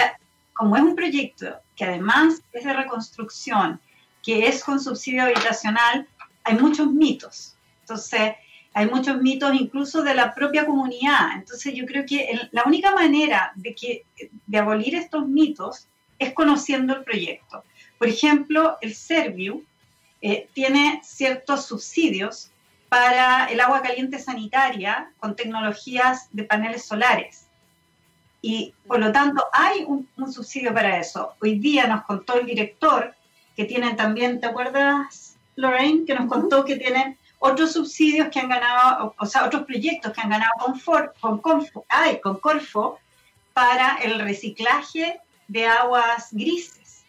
como 0.52 0.76
es 0.76 0.82
un 0.82 0.96
proyecto 0.96 1.60
que 1.76 1.84
además 1.84 2.42
es 2.52 2.64
de 2.64 2.72
reconstrucción, 2.72 3.80
que 4.22 4.48
es 4.48 4.64
con 4.64 4.80
subsidio 4.80 5.22
habitacional, 5.22 6.06
hay 6.44 6.58
muchos 6.58 6.92
mitos. 6.92 7.54
Entonces, 7.82 8.34
hay 8.72 8.86
muchos 8.86 9.20
mitos 9.20 9.54
incluso 9.54 10.02
de 10.02 10.14
la 10.14 10.34
propia 10.34 10.64
comunidad. 10.64 11.32
Entonces, 11.34 11.74
yo 11.74 11.86
creo 11.86 12.04
que 12.06 12.48
la 12.52 12.62
única 12.64 12.94
manera 12.94 13.52
de, 13.56 13.74
que, 13.74 14.04
de 14.46 14.58
abolir 14.58 14.94
estos 14.94 15.26
mitos 15.26 15.86
es 16.18 16.32
conociendo 16.32 16.94
el 16.94 17.02
proyecto. 17.02 17.64
Por 17.98 18.08
ejemplo, 18.08 18.76
el 18.80 18.94
Serviu 18.94 19.64
eh, 20.22 20.48
tiene 20.52 21.00
ciertos 21.02 21.66
subsidios 21.66 22.50
para 22.88 23.46
el 23.46 23.60
agua 23.60 23.82
caliente 23.82 24.18
sanitaria 24.18 25.12
con 25.18 25.36
tecnologías 25.36 26.28
de 26.32 26.44
paneles 26.44 26.84
solares. 26.84 27.46
Y 28.42 28.74
por 28.86 29.00
lo 29.00 29.12
tanto 29.12 29.44
hay 29.52 29.84
un, 29.84 30.08
subsidio 30.32 30.74
para 30.74 30.98
eso. 30.98 31.34
Hoy 31.40 31.58
día 31.58 31.86
nos 31.86 32.04
contó 32.04 32.38
el 32.38 32.46
director 32.46 33.14
que 33.56 33.64
tienen 33.64 33.96
también, 33.96 34.40
¿te 34.40 34.46
acuerdas, 34.46 35.36
Lorraine? 35.56 36.04
Que 36.04 36.14
nos 36.14 36.26
contó 36.26 36.64
que 36.64 36.76
tienen 36.76 37.16
otros 37.40 37.72
subsidios 37.72 38.28
que 38.28 38.38
han 38.38 38.50
ganado, 38.50 39.14
o, 39.18 39.26
sea, 39.26 39.46
otros 39.46 39.64
proyectos 39.64 40.12
que 40.12 40.20
han 40.20 40.28
ganado 40.28 40.52
con, 40.58 41.10
con, 41.20 41.38
Confo, 41.38 41.86
ay, 41.88 42.20
con 42.20 42.38
Corfo 42.38 42.98
para 43.54 43.96
el 44.02 44.20
reciclaje 44.20 45.20
de 45.48 45.66
aguas 45.66 46.28
grises, 46.32 47.02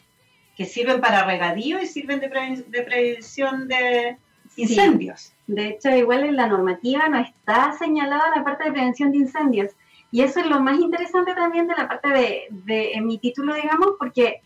que 0.55 0.65
sirven 0.65 1.01
para 1.01 1.25
regadío 1.25 1.81
y 1.81 1.85
sirven 1.85 2.21
de, 2.21 2.29
prevención 2.29 3.67
de 3.67 4.17
incendios. 4.55 5.33
De 5.47 5.67
hecho, 5.67 5.89
igual 5.89 6.23
en 6.23 6.37
la 6.37 6.47
normativa 6.47 7.09
no 7.09 7.19
está 7.19 7.73
señalada 7.77 8.33
la 8.33 8.43
parte 8.45 8.63
de 8.63 8.71
prevención 8.71 9.11
de 9.11 9.17
incendios. 9.17 9.71
Y 10.11 10.21
eso 10.21 10.39
es 10.39 10.45
lo 10.45 10.61
más 10.61 10.79
interesante 10.79 11.33
también 11.35 11.67
de 11.67 11.75
la 11.75 11.89
parte 11.89 12.07
de, 12.07 12.47
de 12.51 13.01
mi 13.01 13.17
título, 13.17 13.53
digamos, 13.53 13.91
porque 13.99 14.41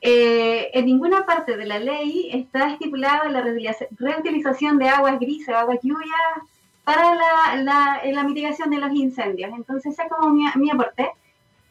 eh, 0.00 0.70
en 0.72 0.86
ninguna 0.86 1.26
parte 1.26 1.56
de 1.56 1.66
la 1.66 1.78
ley 1.78 2.30
está 2.32 2.70
estipulada 2.70 3.28
la 3.28 3.42
reutilización 3.42 4.78
de 4.78 4.88
aguas 4.88 5.18
grises, 5.18 5.54
aguas 5.54 5.78
lluvias, 5.82 6.10
para 6.84 7.14
la, 7.14 8.02
la, 8.04 8.24
mitigación 8.24 8.70
de 8.70 8.78
los 8.78 8.92
incendios. 8.92 9.52
Entonces, 9.54 9.92
ese 9.92 10.02
es 10.02 10.08
como 10.10 10.30
mi, 10.30 10.44
mi 10.56 10.70
aporte. 10.70 11.10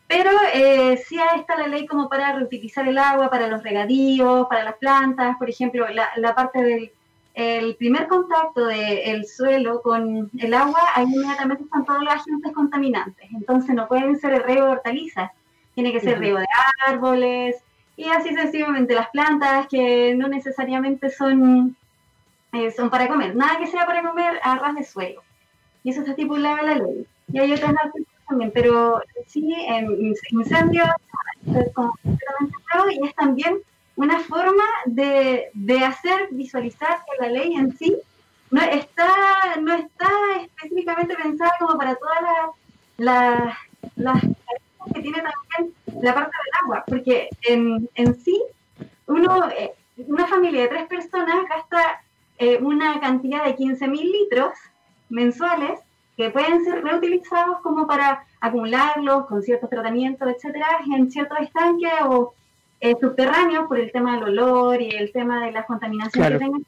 Pero 0.08 0.32
eh, 0.54 0.98
sí 0.98 1.20
está 1.36 1.58
la 1.58 1.68
ley 1.68 1.86
como 1.86 2.10
para 2.10 2.34
reutilizar 2.34 2.88
el 2.88 2.98
agua, 2.98 3.30
para 3.30 3.48
los 3.48 3.62
regadíos, 3.64 4.48
para 4.48 4.64
las 4.64 4.76
plantas, 4.78 5.38
por 5.38 5.50
ejemplo, 5.50 5.88
la, 5.90 6.10
la 6.16 6.34
parte 6.34 6.64
del 6.64 6.92
el 7.36 7.76
primer 7.76 8.08
contacto 8.08 8.66
del 8.66 9.26
suelo 9.26 9.82
con 9.82 10.30
el 10.38 10.54
agua, 10.54 10.82
ahí 10.94 11.06
inmediatamente 11.06 11.64
están 11.64 11.86
todos 11.86 12.04
los 12.04 12.14
agentes 12.14 12.52
contaminantes. 12.54 13.30
Entonces 13.32 13.74
no 13.76 13.88
pueden 13.88 14.20
ser 14.20 14.34
el 14.34 14.44
riego 14.44 14.66
de 14.66 14.72
hortalizas, 14.72 15.32
tiene 15.74 15.94
que 15.94 16.02
ser 16.02 16.20
riego 16.20 16.40
de 16.40 16.48
árboles, 16.88 17.64
y 18.00 18.08
así 18.08 18.34
sencillamente 18.34 18.96
las 18.96 19.10
plantas 19.10 19.68
que 19.68 20.16
no 20.16 20.30
necesariamente 20.30 21.10
son, 21.10 21.76
eh, 22.54 22.72
son 22.72 22.90
para 22.90 23.10
comer, 23.10 23.36
nada 23.36 23.60
que 23.60 23.68
sea 23.68 23.86
para 23.86 24.02
comer 24.02 24.40
a 24.42 24.56
ras 24.58 24.76
de 24.76 24.86
suelo. 24.86 25.22
Y 25.84 25.90
eso 25.90 26.00
está 26.00 26.12
estipulado 26.12 26.60
en 26.60 26.66
la 26.66 26.76
ley. 26.76 27.06
Y 27.34 27.40
hay 27.40 27.52
otras 27.52 27.74
también, 28.26 28.52
pero 28.54 29.02
sí, 29.28 29.54
en 29.68 30.16
incendios 30.30 30.88
es 31.46 31.74
completamente 31.74 32.58
nuevo 32.74 32.90
y 32.90 33.06
es 33.06 33.16
también 33.16 33.58
una 33.98 34.20
forma 34.20 34.64
de, 34.86 35.50
de 35.54 35.84
hacer 35.84 36.30
visualizar 36.32 37.00
que 37.06 37.22
la 37.22 37.30
ley 37.30 37.54
en 37.56 37.78
sí 37.78 37.98
no 38.50 38.62
está, 38.62 39.58
no 39.60 39.74
está 39.74 40.10
específicamente 40.42 41.18
pensada 41.18 41.52
como 41.60 41.78
para 41.78 41.96
todas 41.96 42.22
las, 42.96 43.58
las, 43.98 44.24
que 44.94 45.02
tiene 45.02 45.22
también 45.22 45.74
la 46.02 46.14
parte 46.14 46.32
del 46.32 46.64
agua, 46.64 46.84
porque 46.88 47.30
en, 47.42 47.90
en 47.96 48.16
sí, 48.20 48.42
uno, 49.08 49.50
eh, 49.50 49.74
una 50.08 50.28
familia 50.28 50.62
de 50.62 50.68
tres 50.68 50.88
personas 50.88 51.46
gasta 51.50 52.02
eh, 52.38 52.58
una 52.62 53.00
cantidad 53.00 53.44
de 53.46 53.56
15.000 53.56 53.92
litros 53.92 54.54
mensuales 55.10 55.80
que 56.16 56.30
pueden 56.30 56.64
ser 56.64 56.84
reutilizados 56.84 57.60
como 57.62 57.88
para 57.88 58.26
acumularlos 58.42 59.26
con 59.28 59.42
ciertos 59.42 59.70
tratamientos, 59.70 60.28
etcétera, 60.30 60.68
en 60.96 61.10
ciertos 61.12 61.40
estanques 61.40 61.92
o 62.06 62.34
eh, 62.82 62.96
subterráneos 63.00 63.68
por 63.68 63.80
el 63.80 63.92
tema 63.92 64.16
del 64.16 64.24
olor 64.24 64.82
y 64.82 64.90
el 64.90 65.12
tema 65.12 65.46
de 65.46 65.52
la 65.52 65.66
contaminación 65.66 66.32
que 66.32 66.38
tengan 66.38 66.66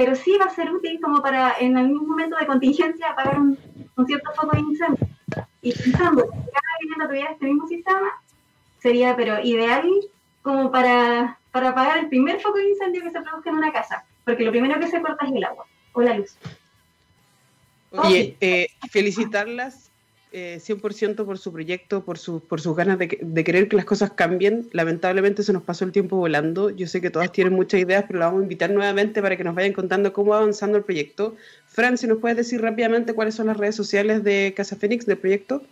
pero 0.00 0.14
sí 0.14 0.34
va 0.40 0.46
a 0.46 0.54
ser 0.54 0.72
útil 0.72 0.98
como 0.98 1.20
para 1.20 1.56
en 1.60 1.76
algún 1.76 2.08
momento 2.08 2.36
de 2.36 2.46
contingencia 2.46 3.10
apagar 3.10 3.38
un, 3.38 3.58
cierto 4.06 4.30
foco 4.32 4.56
de 4.56 4.60
incendio. 4.60 5.06
Y 5.60 5.74
pensando 5.74 6.24
vivienda 6.80 7.08
tuviera 7.08 7.32
este 7.32 7.46
mismo 7.46 7.68
sistema, 7.68 8.10
sería 8.80 9.16
pero 9.16 9.40
ideal 9.40 9.88
como 10.42 10.70
para, 10.70 11.38
para 11.52 11.70
apagar 11.70 11.98
el 11.98 12.08
primer 12.08 12.40
foco 12.40 12.58
de 12.58 12.70
incendio 12.70 13.02
que 13.02 13.10
se 13.10 13.20
produzca 13.20 13.50
en 13.50 13.56
una 13.56 13.72
casa, 13.72 14.04
porque 14.24 14.44
lo 14.44 14.50
primero 14.50 14.80
que 14.80 14.88
se 14.88 15.00
corta 15.00 15.26
es 15.26 15.32
el 15.32 15.44
agua 15.44 15.66
o 15.92 16.02
la 16.02 16.14
luz. 16.14 16.36
Oye, 17.92 18.36
eh, 18.40 18.68
felicitarlas 18.90 19.90
100% 20.32 21.10
eh, 21.10 21.24
por 21.24 21.38
su 21.38 21.52
proyecto, 21.52 22.04
por, 22.04 22.16
su, 22.16 22.40
por 22.40 22.60
sus 22.60 22.76
ganas 22.76 22.98
de, 22.98 23.08
querer 23.08 23.68
que 23.68 23.76
las 23.76 23.84
cosas 23.84 24.12
cambien. 24.12 24.68
Lamentablemente 24.72 25.42
se 25.42 25.52
nos 25.52 25.62
pasó 25.62 25.84
el 25.84 25.92
tiempo 25.92 26.16
volando. 26.16 26.70
Yo 26.70 26.86
sé 26.86 27.00
que 27.00 27.10
todas 27.10 27.32
tienen 27.32 27.52
muchas 27.52 27.80
ideas, 27.80 28.04
pero 28.06 28.20
la 28.20 28.26
vamos 28.26 28.40
a 28.40 28.42
invitar 28.44 28.70
nuevamente 28.70 29.20
para 29.20 29.36
que 29.36 29.42
nos 29.42 29.54
vayan 29.54 29.72
contando 29.72 30.12
cómo 30.12 30.30
va 30.30 30.38
avanzando 30.38 30.78
el 30.78 30.84
proyecto. 30.84 31.36
Fran, 31.66 31.98
si 31.98 32.06
nos 32.06 32.18
puedes 32.18 32.36
decir 32.36 32.60
rápidamente 32.60 33.12
cuáles 33.12 33.34
son 33.34 33.48
las 33.48 33.56
redes 33.56 33.74
sociales 33.74 34.22
de 34.22 34.54
Casa 34.56 34.76
Fénix, 34.76 35.04
del 35.04 35.18
proyecto. 35.18 35.62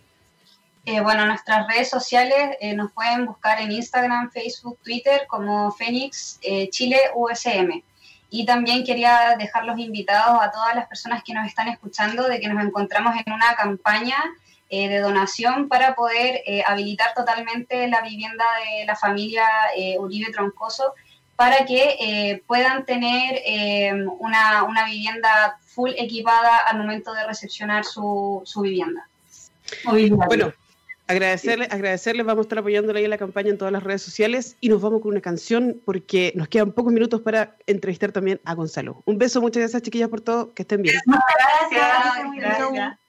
Eh, 0.89 1.01
bueno, 1.01 1.25
nuestras 1.27 1.67
redes 1.67 1.87
sociales 1.87 2.57
eh, 2.59 2.73
nos 2.73 2.91
pueden 2.91 3.27
buscar 3.27 3.61
en 3.61 3.71
Instagram, 3.71 4.31
Facebook, 4.31 4.79
Twitter 4.83 5.27
como 5.27 5.71
Fénix 5.71 6.39
Chile 6.71 6.97
USM. 7.13 7.83
Y 8.31 8.45
también 8.45 8.83
quería 8.83 9.35
dejar 9.37 9.65
los 9.65 9.77
invitados 9.77 10.41
a 10.41 10.51
todas 10.51 10.75
las 10.75 10.87
personas 10.87 11.23
que 11.23 11.33
nos 11.33 11.45
están 11.45 11.67
escuchando 11.67 12.27
de 12.27 12.39
que 12.39 12.47
nos 12.47 12.63
encontramos 12.63 13.15
en 13.23 13.33
una 13.33 13.55
campaña 13.55 14.17
eh, 14.71 14.87
de 14.87 14.99
donación 14.99 15.67
para 15.67 15.95
poder 15.95 16.43
eh, 16.45 16.61
habilitar 16.63 17.15
totalmente 17.15 17.87
la 17.87 18.01
vivienda 18.01 18.45
de 18.63 18.85
la 18.85 18.95
familia 18.95 19.47
eh, 19.75 19.97
Uribe 19.97 20.31
Troncoso 20.31 20.93
para 21.35 21.65
que 21.65 22.43
puedan 22.45 22.85
tener 22.85 23.41
una, 24.19 24.63
una, 24.65 24.85
vivienda 24.85 25.57
full 25.61 25.91
equipada 25.97 26.57
al 26.67 26.77
momento 26.77 27.13
de 27.13 27.25
recepcionar 27.25 27.85
su, 27.85 28.41
su 28.43 28.59
vivienda. 28.59 29.07
Bueno, 29.85 30.51
agradecerles, 31.09 31.67
agradecerles, 31.71 32.25
vamos 32.25 32.43
a 32.43 32.45
estar 32.45 32.59
apoyándole 32.59 32.99
ahí 32.99 33.05
en 33.05 33.09
la 33.09 33.17
campaña 33.17 33.49
en 33.49 33.57
todas 33.57 33.71
las 33.73 33.83
redes 33.83 34.01
sociales 34.01 34.55
y 34.61 34.69
nos 34.69 34.79
vamos 34.81 35.01
con 35.01 35.11
una 35.11 35.21
canción 35.21 35.81
porque 35.83 36.31
nos 36.35 36.47
quedan 36.47 36.71
pocos 36.71 36.93
minutos 36.93 37.21
para 37.21 37.55
entrevistar 37.67 38.11
también 38.11 38.39
a 38.45 38.53
Gonzalo. 38.53 39.01
Un 39.05 39.17
beso, 39.17 39.41
muchas 39.41 39.61
gracias 39.61 39.81
chiquillas 39.81 40.09
por 40.09 40.21
todo, 40.21 40.53
que 40.53 40.61
estén 40.61 40.83
bien. 40.83 40.95
Gracias, 41.05 42.35
gracias 42.35 42.99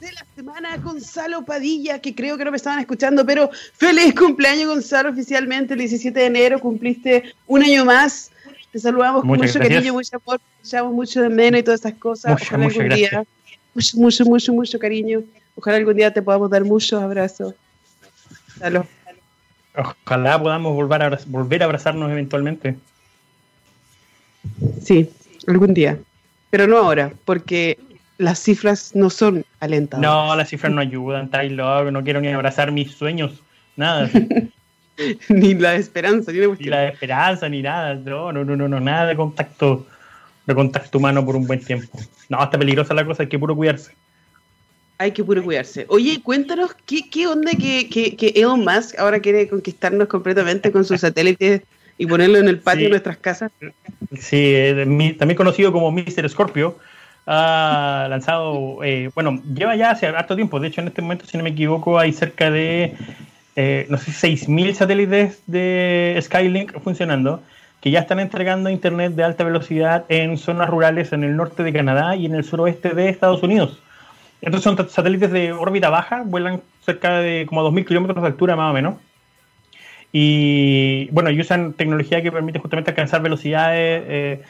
de 0.00 0.12
la 0.12 0.26
semana, 0.34 0.76
Gonzalo 0.78 1.44
Padilla, 1.44 2.00
que 2.00 2.14
creo 2.14 2.38
que 2.38 2.44
no 2.44 2.50
me 2.50 2.56
estaban 2.56 2.78
escuchando, 2.78 3.26
pero 3.26 3.50
feliz 3.74 4.14
cumpleaños, 4.14 4.68
Gonzalo, 4.68 5.10
oficialmente 5.10 5.74
el 5.74 5.80
17 5.80 6.18
de 6.18 6.26
enero, 6.26 6.58
cumpliste 6.58 7.34
un 7.46 7.62
año 7.62 7.84
más. 7.84 8.30
Te 8.72 8.78
saludamos 8.78 9.22
con 9.22 9.38
mucho 9.38 9.58
cariño, 9.58 9.92
mucho 9.92 10.16
amor, 10.16 10.40
te 10.68 10.82
mucho 10.82 11.22
de 11.22 11.28
menos 11.28 11.60
y 11.60 11.62
todas 11.62 11.80
esas 11.80 11.94
cosas. 11.94 12.32
Mucho, 12.32 12.44
Ojalá 12.46 12.64
algún 12.66 12.88
día, 12.88 13.24
mucho, 13.74 13.96
mucho, 13.98 14.24
mucho, 14.24 14.52
mucho 14.52 14.78
cariño. 14.78 15.22
Ojalá 15.56 15.76
algún 15.76 15.96
día 15.96 16.12
te 16.12 16.22
podamos 16.22 16.50
dar 16.50 16.64
muchos 16.64 17.00
abrazos. 17.02 17.54
Ojalá 19.76 20.38
podamos 20.38 20.74
volver 20.74 21.02
a, 21.02 21.18
volver 21.26 21.62
a 21.62 21.66
abrazarnos 21.66 22.10
eventualmente. 22.10 22.76
Sí, 24.82 25.10
algún 25.46 25.74
día. 25.74 25.98
Pero 26.50 26.66
no 26.66 26.78
ahora, 26.78 27.12
porque 27.24 27.78
las 28.18 28.38
cifras 28.40 28.94
no 28.94 29.08
son 29.08 29.44
alentadoras. 29.60 30.10
No, 30.10 30.36
las 30.36 30.48
cifras 30.48 30.72
no 30.72 30.80
ayudan, 30.80 31.30
Tyler. 31.30 31.92
No 31.92 32.02
quiero 32.02 32.20
ni 32.20 32.28
abrazar 32.28 32.72
mis 32.72 32.92
sueños, 32.92 33.42
nada. 33.76 34.10
ni 35.28 35.54
la 35.54 35.74
esperanza, 35.76 36.32
ni, 36.32 36.40
ni 36.40 36.64
la 36.66 36.88
esperanza, 36.88 37.48
ni 37.48 37.62
nada. 37.62 37.94
No, 37.94 38.32
no, 38.32 38.44
no, 38.44 38.68
no, 38.68 38.80
nada 38.80 39.06
de 39.06 39.16
contacto, 39.16 39.86
de 40.46 40.54
contacto 40.54 40.98
humano 40.98 41.24
por 41.24 41.36
un 41.36 41.46
buen 41.46 41.64
tiempo. 41.64 41.98
No, 42.28 42.42
está 42.42 42.58
peligrosa 42.58 42.94
la 42.94 43.04
cosa, 43.04 43.22
hay 43.22 43.28
que 43.28 43.38
puro 43.38 43.54
cuidarse. 43.54 43.92
Hay 45.00 45.12
que 45.12 45.24
puro 45.24 45.42
cuidarse. 45.42 45.86
Oye, 45.88 46.20
cuéntanos, 46.22 46.76
¿qué, 46.84 47.08
qué 47.08 47.26
onda 47.26 47.52
que, 47.52 47.88
que, 47.88 48.14
que, 48.16 48.34
Elon 48.36 48.60
Musk 48.60 48.98
ahora 48.98 49.18
quiere 49.18 49.48
conquistarnos 49.48 50.08
completamente 50.08 50.70
con 50.70 50.84
sus 50.84 51.00
satélites 51.06 51.62
y 51.96 52.04
ponerlo 52.04 52.36
en 52.36 52.48
el 52.48 52.58
patio 52.58 52.84
de 52.84 52.90
nuestras 52.90 53.16
casas? 53.16 53.50
Sí, 54.18 54.54
también 55.18 55.36
conocido 55.38 55.72
como 55.72 55.90
Mr. 55.90 56.28
Scorpio 56.28 56.76
ha 57.26 58.08
lanzado, 58.10 58.84
eh, 58.84 59.10
bueno, 59.14 59.42
lleva 59.54 59.74
ya 59.74 59.92
hace 59.92 60.06
harto 60.06 60.36
tiempo, 60.36 60.60
de 60.60 60.68
hecho 60.68 60.82
en 60.82 60.88
este 60.88 61.00
momento, 61.00 61.24
si 61.24 61.38
no 61.38 61.44
me 61.44 61.50
equivoco, 61.50 61.98
hay 61.98 62.12
cerca 62.12 62.50
de, 62.50 62.94
eh, 63.56 63.86
no 63.88 63.96
sé, 63.96 64.10
6.000 64.10 64.74
satélites 64.74 65.40
de 65.46 66.18
Skylink 66.20 66.78
funcionando, 66.80 67.42
que 67.80 67.90
ya 67.90 68.00
están 68.00 68.20
entregando 68.20 68.68
internet 68.68 69.14
de 69.14 69.24
alta 69.24 69.44
velocidad 69.44 70.04
en 70.10 70.36
zonas 70.36 70.68
rurales 70.68 71.14
en 71.14 71.24
el 71.24 71.36
norte 71.36 71.62
de 71.62 71.72
Canadá 71.72 72.16
y 72.16 72.26
en 72.26 72.34
el 72.34 72.44
suroeste 72.44 72.90
de 72.90 73.08
Estados 73.08 73.42
Unidos. 73.42 73.79
Estos 74.40 74.62
son 74.62 74.88
satélites 74.88 75.30
de 75.30 75.52
órbita 75.52 75.90
baja, 75.90 76.22
vuelan 76.24 76.62
cerca 76.84 77.18
de 77.18 77.46
como 77.46 77.62
2.000 77.62 77.86
kilómetros 77.86 78.22
de 78.22 78.28
altura 78.28 78.56
más 78.56 78.70
o 78.70 78.74
menos. 78.74 78.94
Y 80.12 81.08
bueno, 81.12 81.30
y 81.30 81.40
usan 81.40 81.74
tecnología 81.74 82.22
que 82.22 82.32
permite 82.32 82.58
justamente 82.58 82.90
alcanzar 82.90 83.22
velocidades 83.22 84.02
eh, 84.06 84.42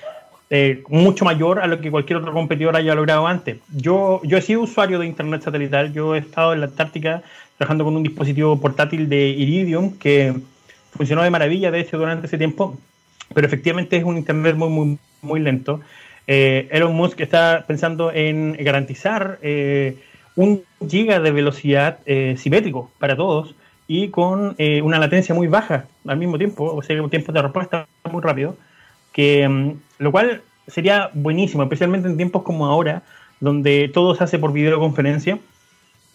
eh, 0.49 0.83
mucho 0.89 1.25
mayor 1.25 1.61
a 1.61 1.67
lo 1.67 1.81
que 1.81 1.91
cualquier 1.91 2.19
otro 2.19 2.33
competidor 2.33 2.77
haya 2.77 2.95
logrado 2.95 3.27
antes. 3.27 3.59
Yo, 3.73 4.21
yo 4.25 4.39
he 4.39 4.43
sido 4.43 4.63
usuario 4.63 4.99
de 4.99 5.07
Internet 5.07 5.43
satelital, 5.43 5.93
yo 5.93 6.15
he 6.15 6.19
estado 6.19 6.55
en 6.55 6.61
la 6.61 6.67
Antártica 6.67 7.23
trabajando 7.59 7.85
con 7.85 7.97
un 7.97 8.03
dispositivo 8.03 8.59
portátil 8.61 9.09
de 9.09 9.29
Iridium 9.29 9.99
que 9.99 10.35
funcionó 10.93 11.23
de 11.23 11.31
maravilla, 11.31 11.71
de 11.71 11.81
hecho, 11.81 11.99
durante 11.99 12.27
ese 12.27 12.39
tiempo, 12.39 12.79
pero 13.35 13.47
efectivamente 13.47 13.97
es 13.97 14.05
un 14.05 14.17
Internet 14.17 14.57
muy, 14.57 14.69
muy, 14.71 14.99
muy 15.23 15.41
lento. 15.41 15.81
Eh, 16.33 16.69
Elon 16.71 16.95
Musk 16.95 17.21
está 17.21 17.65
pensando 17.67 18.13
en 18.13 18.57
garantizar 18.61 19.41
eh, 19.43 19.97
un 20.37 20.63
giga 20.89 21.19
de 21.19 21.33
velocidad 21.33 21.99
eh, 22.07 22.37
simétrico 22.39 22.89
para 23.01 23.17
todos 23.17 23.57
y 23.89 24.11
con 24.11 24.55
una 24.85 25.01
latencia 25.01 25.35
muy 25.35 25.49
baja 25.49 25.87
al 26.07 26.17
mismo 26.19 26.39
tiempo, 26.39 26.73
o 26.73 26.81
sea, 26.83 27.03
un 27.03 27.11
tiempo 27.11 27.33
de 27.33 27.43
respuesta 27.43 27.89
muy 28.13 28.23
rápido 28.23 28.57
que 29.13 29.49
mm, 29.49 29.73
lo 29.99 30.13
cual 30.13 30.43
sería 30.69 31.11
buenísimo, 31.15 31.65
especialmente 31.65 32.07
en 32.07 32.17
tiempos 32.17 32.45
como 32.45 32.67
ahora, 32.67 33.03
donde 33.41 33.91
todo 33.93 34.15
se 34.15 34.23
hace 34.23 34.39
por 34.39 34.53
videoconferencia, 34.53 35.41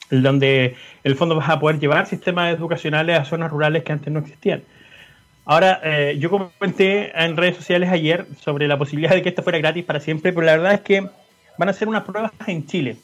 donde 0.10 0.78
el 1.04 1.16
fondo 1.18 1.36
vas 1.36 1.50
a 1.50 1.60
poder 1.60 1.78
llevar 1.78 2.08
sistemas 2.08 2.56
educacionales 2.56 3.20
a 3.20 3.26
zonas 3.26 3.52
rurales 3.52 3.84
que 3.84 3.92
antes 3.92 4.14
no 4.14 4.20
existían. 4.20 4.64
Ahora, 5.46 5.80
eh, 5.84 6.18
yo 6.20 6.30
comenté 6.30 7.12
en 7.16 7.38
redes 7.38 7.56
sociales 7.56 7.90
ayer 7.90 8.26
sobre 8.42 8.68
la 8.68 8.78
posibilidad 8.78 9.14
de 9.14 9.22
que 9.22 9.30
esto 9.30 9.44
fuera 9.44 9.60
gratis 9.60 9.86
para 9.86 10.00
siempre, 10.00 10.34
pero 10.34 10.46
la 10.46 10.54
verdad 10.54 10.74
es 10.74 10.82
que 10.82 11.02
van 11.58 11.70
a 11.70 11.72
hacer 11.72 11.88
unas 11.88 12.04
pruebas 12.04 12.32
en 12.48 12.66
Chile. 12.66 12.98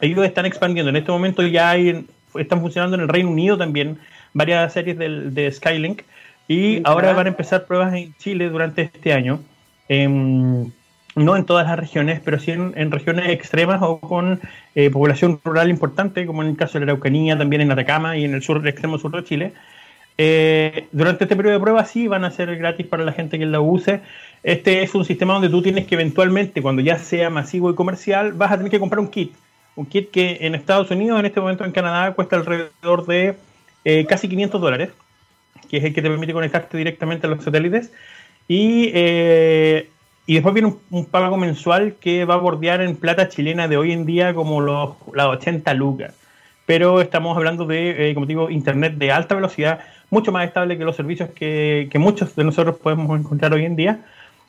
Ellos 0.00 0.24
están 0.26 0.46
expandiendo. 0.46 0.90
En 0.90 0.96
este 0.96 1.12
momento 1.12 1.42
ya 1.46 1.70
hay, 1.70 2.06
están 2.34 2.60
funcionando 2.60 2.96
en 2.96 3.02
el 3.02 3.08
Reino 3.08 3.30
Unido 3.30 3.56
también 3.56 3.98
varias 4.34 4.72
series 4.72 4.98
de 4.98 5.50
Skylink 5.52 6.02
y 6.48 6.80
ahora 6.84 7.12
van 7.12 7.26
a 7.26 7.30
empezar 7.30 7.66
pruebas 7.66 7.94
en 7.94 8.14
Chile 8.18 8.48
durante 8.48 8.82
este 8.82 9.12
año. 9.12 9.40
no 9.88 11.36
en 11.36 11.46
todas 11.46 11.66
las 11.66 11.78
regiones, 11.78 12.20
pero 12.24 12.38
sí 12.38 12.50
en, 12.50 12.90
regiones 12.90 13.30
extremas 13.30 13.80
o 13.82 13.98
con 14.00 14.40
eh, 14.74 14.90
población 14.90 15.40
rural 15.42 15.70
importante, 15.70 16.26
como 16.26 16.42
en 16.42 16.50
el 16.50 16.56
caso 16.56 16.74
de 16.78 16.86
la 16.86 16.92
Araucanía, 16.92 17.38
también 17.38 17.62
en 17.62 17.72
Atacama 17.72 18.16
y 18.16 18.24
en 18.24 18.34
el 18.34 18.42
sur, 18.42 18.58
el 18.58 18.68
extremo 18.68 18.98
sur 18.98 19.12
de 19.12 19.24
Chile. 19.24 19.52
Eh, 20.18 20.88
durante 20.92 21.24
este 21.24 21.36
periodo 21.36 21.54
de 21.58 21.62
prueba 21.62 21.84
sí 21.84 22.08
van 22.08 22.24
a 22.24 22.30
ser 22.30 22.56
gratis 22.56 22.86
para 22.86 23.04
la 23.04 23.12
gente 23.12 23.38
que 23.38 23.46
la 23.46 23.60
use. 23.60 24.00
Este 24.42 24.82
es 24.82 24.94
un 24.94 25.04
sistema 25.04 25.34
donde 25.34 25.48
tú 25.48 25.62
tienes 25.62 25.86
que 25.86 25.94
eventualmente, 25.94 26.62
cuando 26.62 26.82
ya 26.82 26.98
sea 26.98 27.30
masivo 27.30 27.70
y 27.70 27.74
comercial, 27.74 28.32
vas 28.32 28.52
a 28.52 28.56
tener 28.56 28.70
que 28.70 28.80
comprar 28.80 29.00
un 29.00 29.08
kit. 29.08 29.32
Un 29.74 29.86
kit 29.86 30.10
que 30.10 30.38
en 30.40 30.54
Estados 30.54 30.90
Unidos, 30.90 31.20
en 31.20 31.26
este 31.26 31.40
momento 31.40 31.64
en 31.64 31.72
Canadá, 31.72 32.14
cuesta 32.14 32.36
alrededor 32.36 33.06
de 33.06 33.36
eh, 33.84 34.06
casi 34.06 34.28
500 34.28 34.60
dólares 34.60 34.90
que 35.68 35.78
es 35.78 35.84
el 35.84 35.94
que 35.94 36.02
te 36.02 36.08
permite 36.08 36.32
conectarte 36.32 36.76
directamente 36.76 37.26
a 37.26 37.30
los 37.30 37.44
satélites. 37.44 37.92
Y, 38.48 38.90
eh, 38.94 39.90
y 40.26 40.34
después 40.34 40.54
viene 40.54 40.74
un, 40.90 41.04
pago 41.06 41.36
mensual 41.36 41.96
que 42.00 42.24
va 42.24 42.34
a 42.34 42.38
bordear 42.38 42.80
en 42.80 42.96
plata 42.96 43.28
chilena 43.28 43.68
de 43.68 43.76
hoy 43.76 43.92
en 43.92 44.06
día 44.06 44.34
como 44.34 44.60
los, 44.60 44.94
las 45.14 45.26
80 45.26 45.74
lucas. 45.74 46.14
Pero 46.64 47.00
estamos 47.00 47.36
hablando 47.36 47.64
de, 47.64 48.10
eh, 48.10 48.14
como 48.14 48.26
digo, 48.26 48.50
internet 48.50 48.94
de 48.94 49.12
alta 49.12 49.34
velocidad, 49.34 49.80
mucho 50.10 50.32
más 50.32 50.46
estable 50.46 50.78
que 50.78 50.84
los 50.84 50.96
servicios 50.96 51.30
que, 51.30 51.88
que 51.90 51.98
muchos 51.98 52.34
de 52.36 52.44
nosotros 52.44 52.76
podemos 52.76 53.18
encontrar 53.18 53.52
hoy 53.52 53.64
en 53.64 53.76
día. 53.76 54.00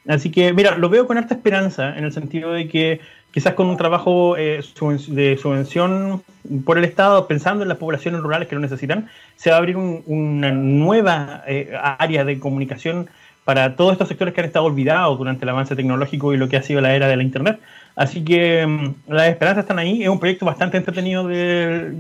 Así 0.08 0.32
que, 0.32 0.54
mira, 0.54 0.78
lo 0.78 0.90
veo 0.90 1.06
con 1.06 1.18
harta 1.18 1.34
esperanza, 1.34 1.98
en 1.98 2.06
el 2.06 2.14
sentido 2.14 2.54
de 2.54 2.68
que 2.68 3.02
quizás 3.32 3.54
con 3.54 3.68
un 3.68 3.78
trabajo 3.78 4.38
eh, 4.38 4.64
de 5.10 5.38
subvención 5.38 6.24
por 6.66 6.78
el 6.78 6.86
Estado, 6.86 7.28
pensando 7.28 7.64
en 7.64 7.70
las 7.70 7.78
poblaciones 7.78 8.22
rurales 8.22 8.48
que 8.48 8.56
lo 8.56 8.62
necesitan, 8.62 9.10
se 9.36 9.50
va 9.50 9.58
a 9.58 9.60
abrir 9.60 9.76
una 9.78 10.52
nueva 10.52 11.44
eh, 11.46 11.74
área 12.00 12.24
de 12.24 12.40
comunicación 12.40 13.10
para 13.44 13.76
todos 13.76 13.94
estos 13.94 14.08
sectores 14.08 14.34
que 14.34 14.42
han 14.42 14.48
estado 14.48 14.66
olvidados 14.66 15.18
durante 15.18 15.46
el 15.46 15.50
avance 15.50 15.76
tecnológico 15.76 16.34
y 16.34 16.38
lo 16.38 16.50
que 16.50 16.58
ha 16.58 16.64
sido 16.64 16.82
la 16.82 16.96
era 16.96 17.08
de 17.08 17.16
la 17.16 17.24
Internet. 17.24 17.60
Así 17.96 18.24
que 18.24 18.66
mm, 18.66 19.14
las 19.14 19.30
esperanzas 19.30 19.64
están 19.64 19.80
ahí. 19.80 20.04
Es 20.04 20.10
un 20.10 20.20
proyecto 20.20 20.46
bastante 20.46 20.78
entretenido 20.78 21.28
de 21.28 21.94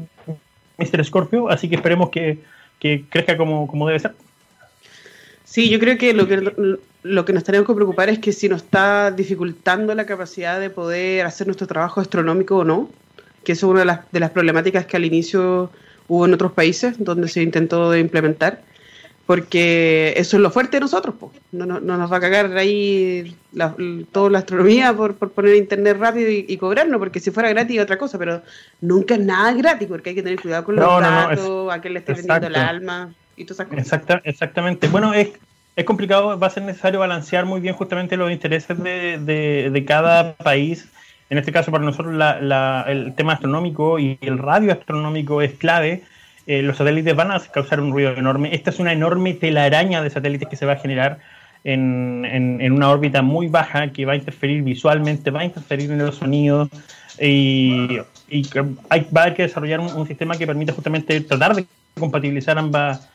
Mr. 0.78 1.05
Scorpio, 1.05 1.49
así 1.49 1.70
que 1.70 1.76
esperemos 1.76 2.10
que, 2.10 2.39
crezca 2.80 3.38
como, 3.38 3.67
como 3.67 3.88
debe 3.88 3.99
ser. 3.99 4.13
Sí, 5.43 5.69
yo 5.69 5.80
creo 5.80 5.97
que 5.97 6.13
lo 6.13 6.28
que 6.28 6.78
lo 7.03 7.25
que 7.25 7.34
nos 7.34 7.43
tenemos 7.43 7.65
que 7.65 7.73
preocupar 7.73 8.09
es 8.09 8.19
que 8.19 8.34
si 8.34 8.49
nos 8.49 8.63
está 8.63 9.11
dificultando 9.11 9.95
la 9.95 10.05
capacidad 10.05 10.59
de 10.59 10.69
poder 10.69 11.25
hacer 11.25 11.47
nuestro 11.47 11.67
trabajo 11.67 12.01
astronómico 12.01 12.57
o 12.57 12.63
no, 12.65 12.89
que 13.43 13.53
eso 13.53 13.67
es 13.67 13.71
una 13.71 13.80
de 13.80 13.86
las, 13.86 14.11
de 14.11 14.19
las 14.19 14.32
problemáticas 14.32 14.86
que 14.86 14.97
al 14.97 15.05
inicio 15.05 15.71
hubo 16.09 16.25
en 16.25 16.34
otros 16.34 16.51
países 16.51 16.95
donde 16.97 17.30
se 17.30 17.41
intentó 17.41 17.89
de 17.91 17.99
implementar, 17.99 18.61
porque 19.28 20.13
eso 20.17 20.38
es 20.38 20.41
lo 20.41 20.49
fuerte 20.49 20.78
de 20.78 20.82
nosotros, 20.82 21.13
No, 21.51 21.65
no, 21.65 21.80
nos 21.80 22.11
va 22.11 22.17
a 22.17 22.21
cagar 22.21 22.57
ahí 22.57 23.36
toda 24.11 24.32
la 24.32 24.39
astronomía 24.39 24.93
por, 24.93 25.15
poner 25.15 25.55
internet 25.55 25.97
rápido 25.99 26.32
y, 26.32 26.57
cobrarnos, 26.57 26.97
porque 26.97 27.19
si 27.19 27.30
fuera 27.30 27.49
gratis 27.49 27.80
otra 27.80 27.99
cosa, 27.99 28.17
pero 28.17 28.41
nunca 28.82 29.13
es 29.13 29.19
nada 29.19 29.53
gratis, 29.53 29.88
porque 29.88 30.09
hay 30.09 30.15
que 30.15 30.23
tener 30.23 30.41
cuidado 30.41 30.63
con 30.63 30.78
los 30.78 31.01
datos, 31.01 31.71
a 31.71 31.80
quien 31.80 31.93
le 31.93 31.99
esté 31.99 32.13
vendiendo 32.13 32.47
el 32.47 32.55
alma 32.55 33.13
y 33.36 33.45
todas 33.45 33.67
esas 33.67 33.99
cosas. 33.99 34.21
exactamente. 34.23 34.88
Bueno, 34.88 35.13
es 35.13 35.30
es 35.78 35.86
complicado, 35.86 36.39
va 36.39 36.47
a 36.47 36.49
ser 36.49 36.63
necesario 36.63 36.99
balancear 36.99 37.45
muy 37.45 37.61
bien 37.61 37.75
justamente 37.75 38.17
los 38.17 38.32
intereses 38.32 38.84
de, 38.84 39.84
cada 39.88 40.34
país. 40.34 40.89
En 41.30 41.38
este 41.38 41.51
caso, 41.51 41.71
para 41.71 41.84
nosotros 41.84 42.15
el 42.88 43.13
tema 43.15 43.34
astronómico 43.34 43.99
y 43.99 44.17
el 44.21 44.39
radio 44.39 44.71
astronómico 44.71 45.43
es 45.43 45.53
clave. 45.53 46.01
Eh, 46.47 46.61
los 46.61 46.77
satélites 46.77 47.13
van 47.13 47.31
a 47.31 47.39
causar 47.39 47.81
un 47.81 47.91
ruido 47.91 48.11
enorme. 48.11 48.55
Esta 48.55 48.69
es 48.69 48.79
una 48.79 48.93
enorme 48.93 49.33
telaraña 49.33 50.01
de 50.01 50.09
satélites 50.09 50.47
que 50.47 50.55
se 50.55 50.65
va 50.65 50.73
a 50.73 50.77
generar 50.77 51.19
en, 51.65 52.71
una 52.71 52.89
órbita 52.89 53.21
muy 53.21 53.47
baja 53.47 53.91
que 53.91 54.05
va 54.05 54.13
a 54.13 54.15
interferir 54.15 54.63
visualmente, 54.63 55.29
va 55.29 55.41
a 55.41 55.45
interferir 55.45 55.91
en 55.91 55.97
los 55.97 56.15
sonidos 56.15 56.69
y, 57.19 57.97
va 57.97 59.21
a 59.21 59.23
haber 59.23 59.35
que 59.35 59.43
desarrollar 59.43 59.81
un, 59.81 60.07
sistema 60.07 60.37
que 60.37 60.47
permita 60.47 60.71
justamente 60.71 61.19
tratar 61.19 61.55
de 61.55 61.65
compatibilizar 61.99 62.57
ambas, 62.57 63.09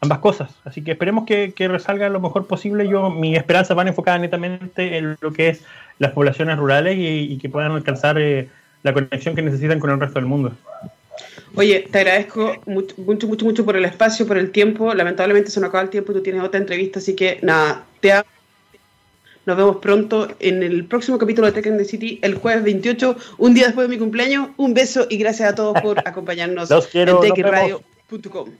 ambas 0.00 0.18
cosas. 0.18 0.50
Así 0.64 0.82
que 0.82 0.92
esperemos 0.92 1.24
que, 1.24 1.54
resalga 1.56 2.08
lo 2.08 2.18
mejor 2.18 2.48
posible. 2.48 2.88
Yo, 2.88 3.10
mi 3.10 3.36
esperanza 3.36 3.74
van 3.74 3.86
enfocada 3.86 4.18
netamente 4.18 4.98
en 4.98 5.16
lo 5.20 5.32
que 5.32 5.50
es 5.50 5.64
las 6.00 6.10
poblaciones 6.10 6.58
rurales 6.58 6.96
y, 6.98 7.38
que 7.38 7.48
puedan 7.48 7.70
alcanzar 7.70 8.18
eh, 8.18 8.48
la 8.82 8.92
conexión 8.92 9.36
que 9.36 9.42
necesitan 9.42 9.78
con 9.78 9.90
el 9.90 10.00
resto 10.00 10.18
del 10.18 10.26
mundo. 10.26 10.52
Oye, 11.54 11.86
te 11.90 11.98
agradezco 11.98 12.56
mucho, 12.66 12.94
mucho, 12.98 13.26
mucho, 13.26 13.44
mucho 13.44 13.64
por 13.64 13.76
el 13.76 13.84
espacio, 13.84 14.26
por 14.26 14.38
el 14.38 14.50
tiempo. 14.50 14.94
Lamentablemente 14.94 15.50
se 15.50 15.60
nos 15.60 15.68
acaba 15.68 15.84
el 15.84 15.90
tiempo 15.90 16.12
y 16.12 16.14
tú 16.16 16.22
tienes 16.22 16.42
otra 16.42 16.58
entrevista, 16.58 16.98
así 16.98 17.14
que 17.14 17.38
nada, 17.42 17.84
te 18.00 18.12
Nos 19.44 19.56
vemos 19.56 19.76
pronto 19.76 20.28
en 20.40 20.62
el 20.62 20.86
próximo 20.86 21.18
capítulo 21.18 21.50
de 21.50 21.52
Tech 21.52 21.76
the 21.76 21.84
City, 21.84 22.18
el 22.22 22.36
jueves 22.36 22.64
28, 22.64 23.16
un 23.38 23.54
día 23.54 23.66
después 23.66 23.88
de 23.88 23.94
mi 23.94 23.98
cumpleaños. 23.98 24.50
Un 24.56 24.72
beso 24.72 25.06
y 25.10 25.18
gracias 25.18 25.52
a 25.52 25.54
todos 25.54 25.80
por 25.82 25.98
acompañarnos 26.06 26.70
en 26.70 27.20
techradio.com. 27.20 28.50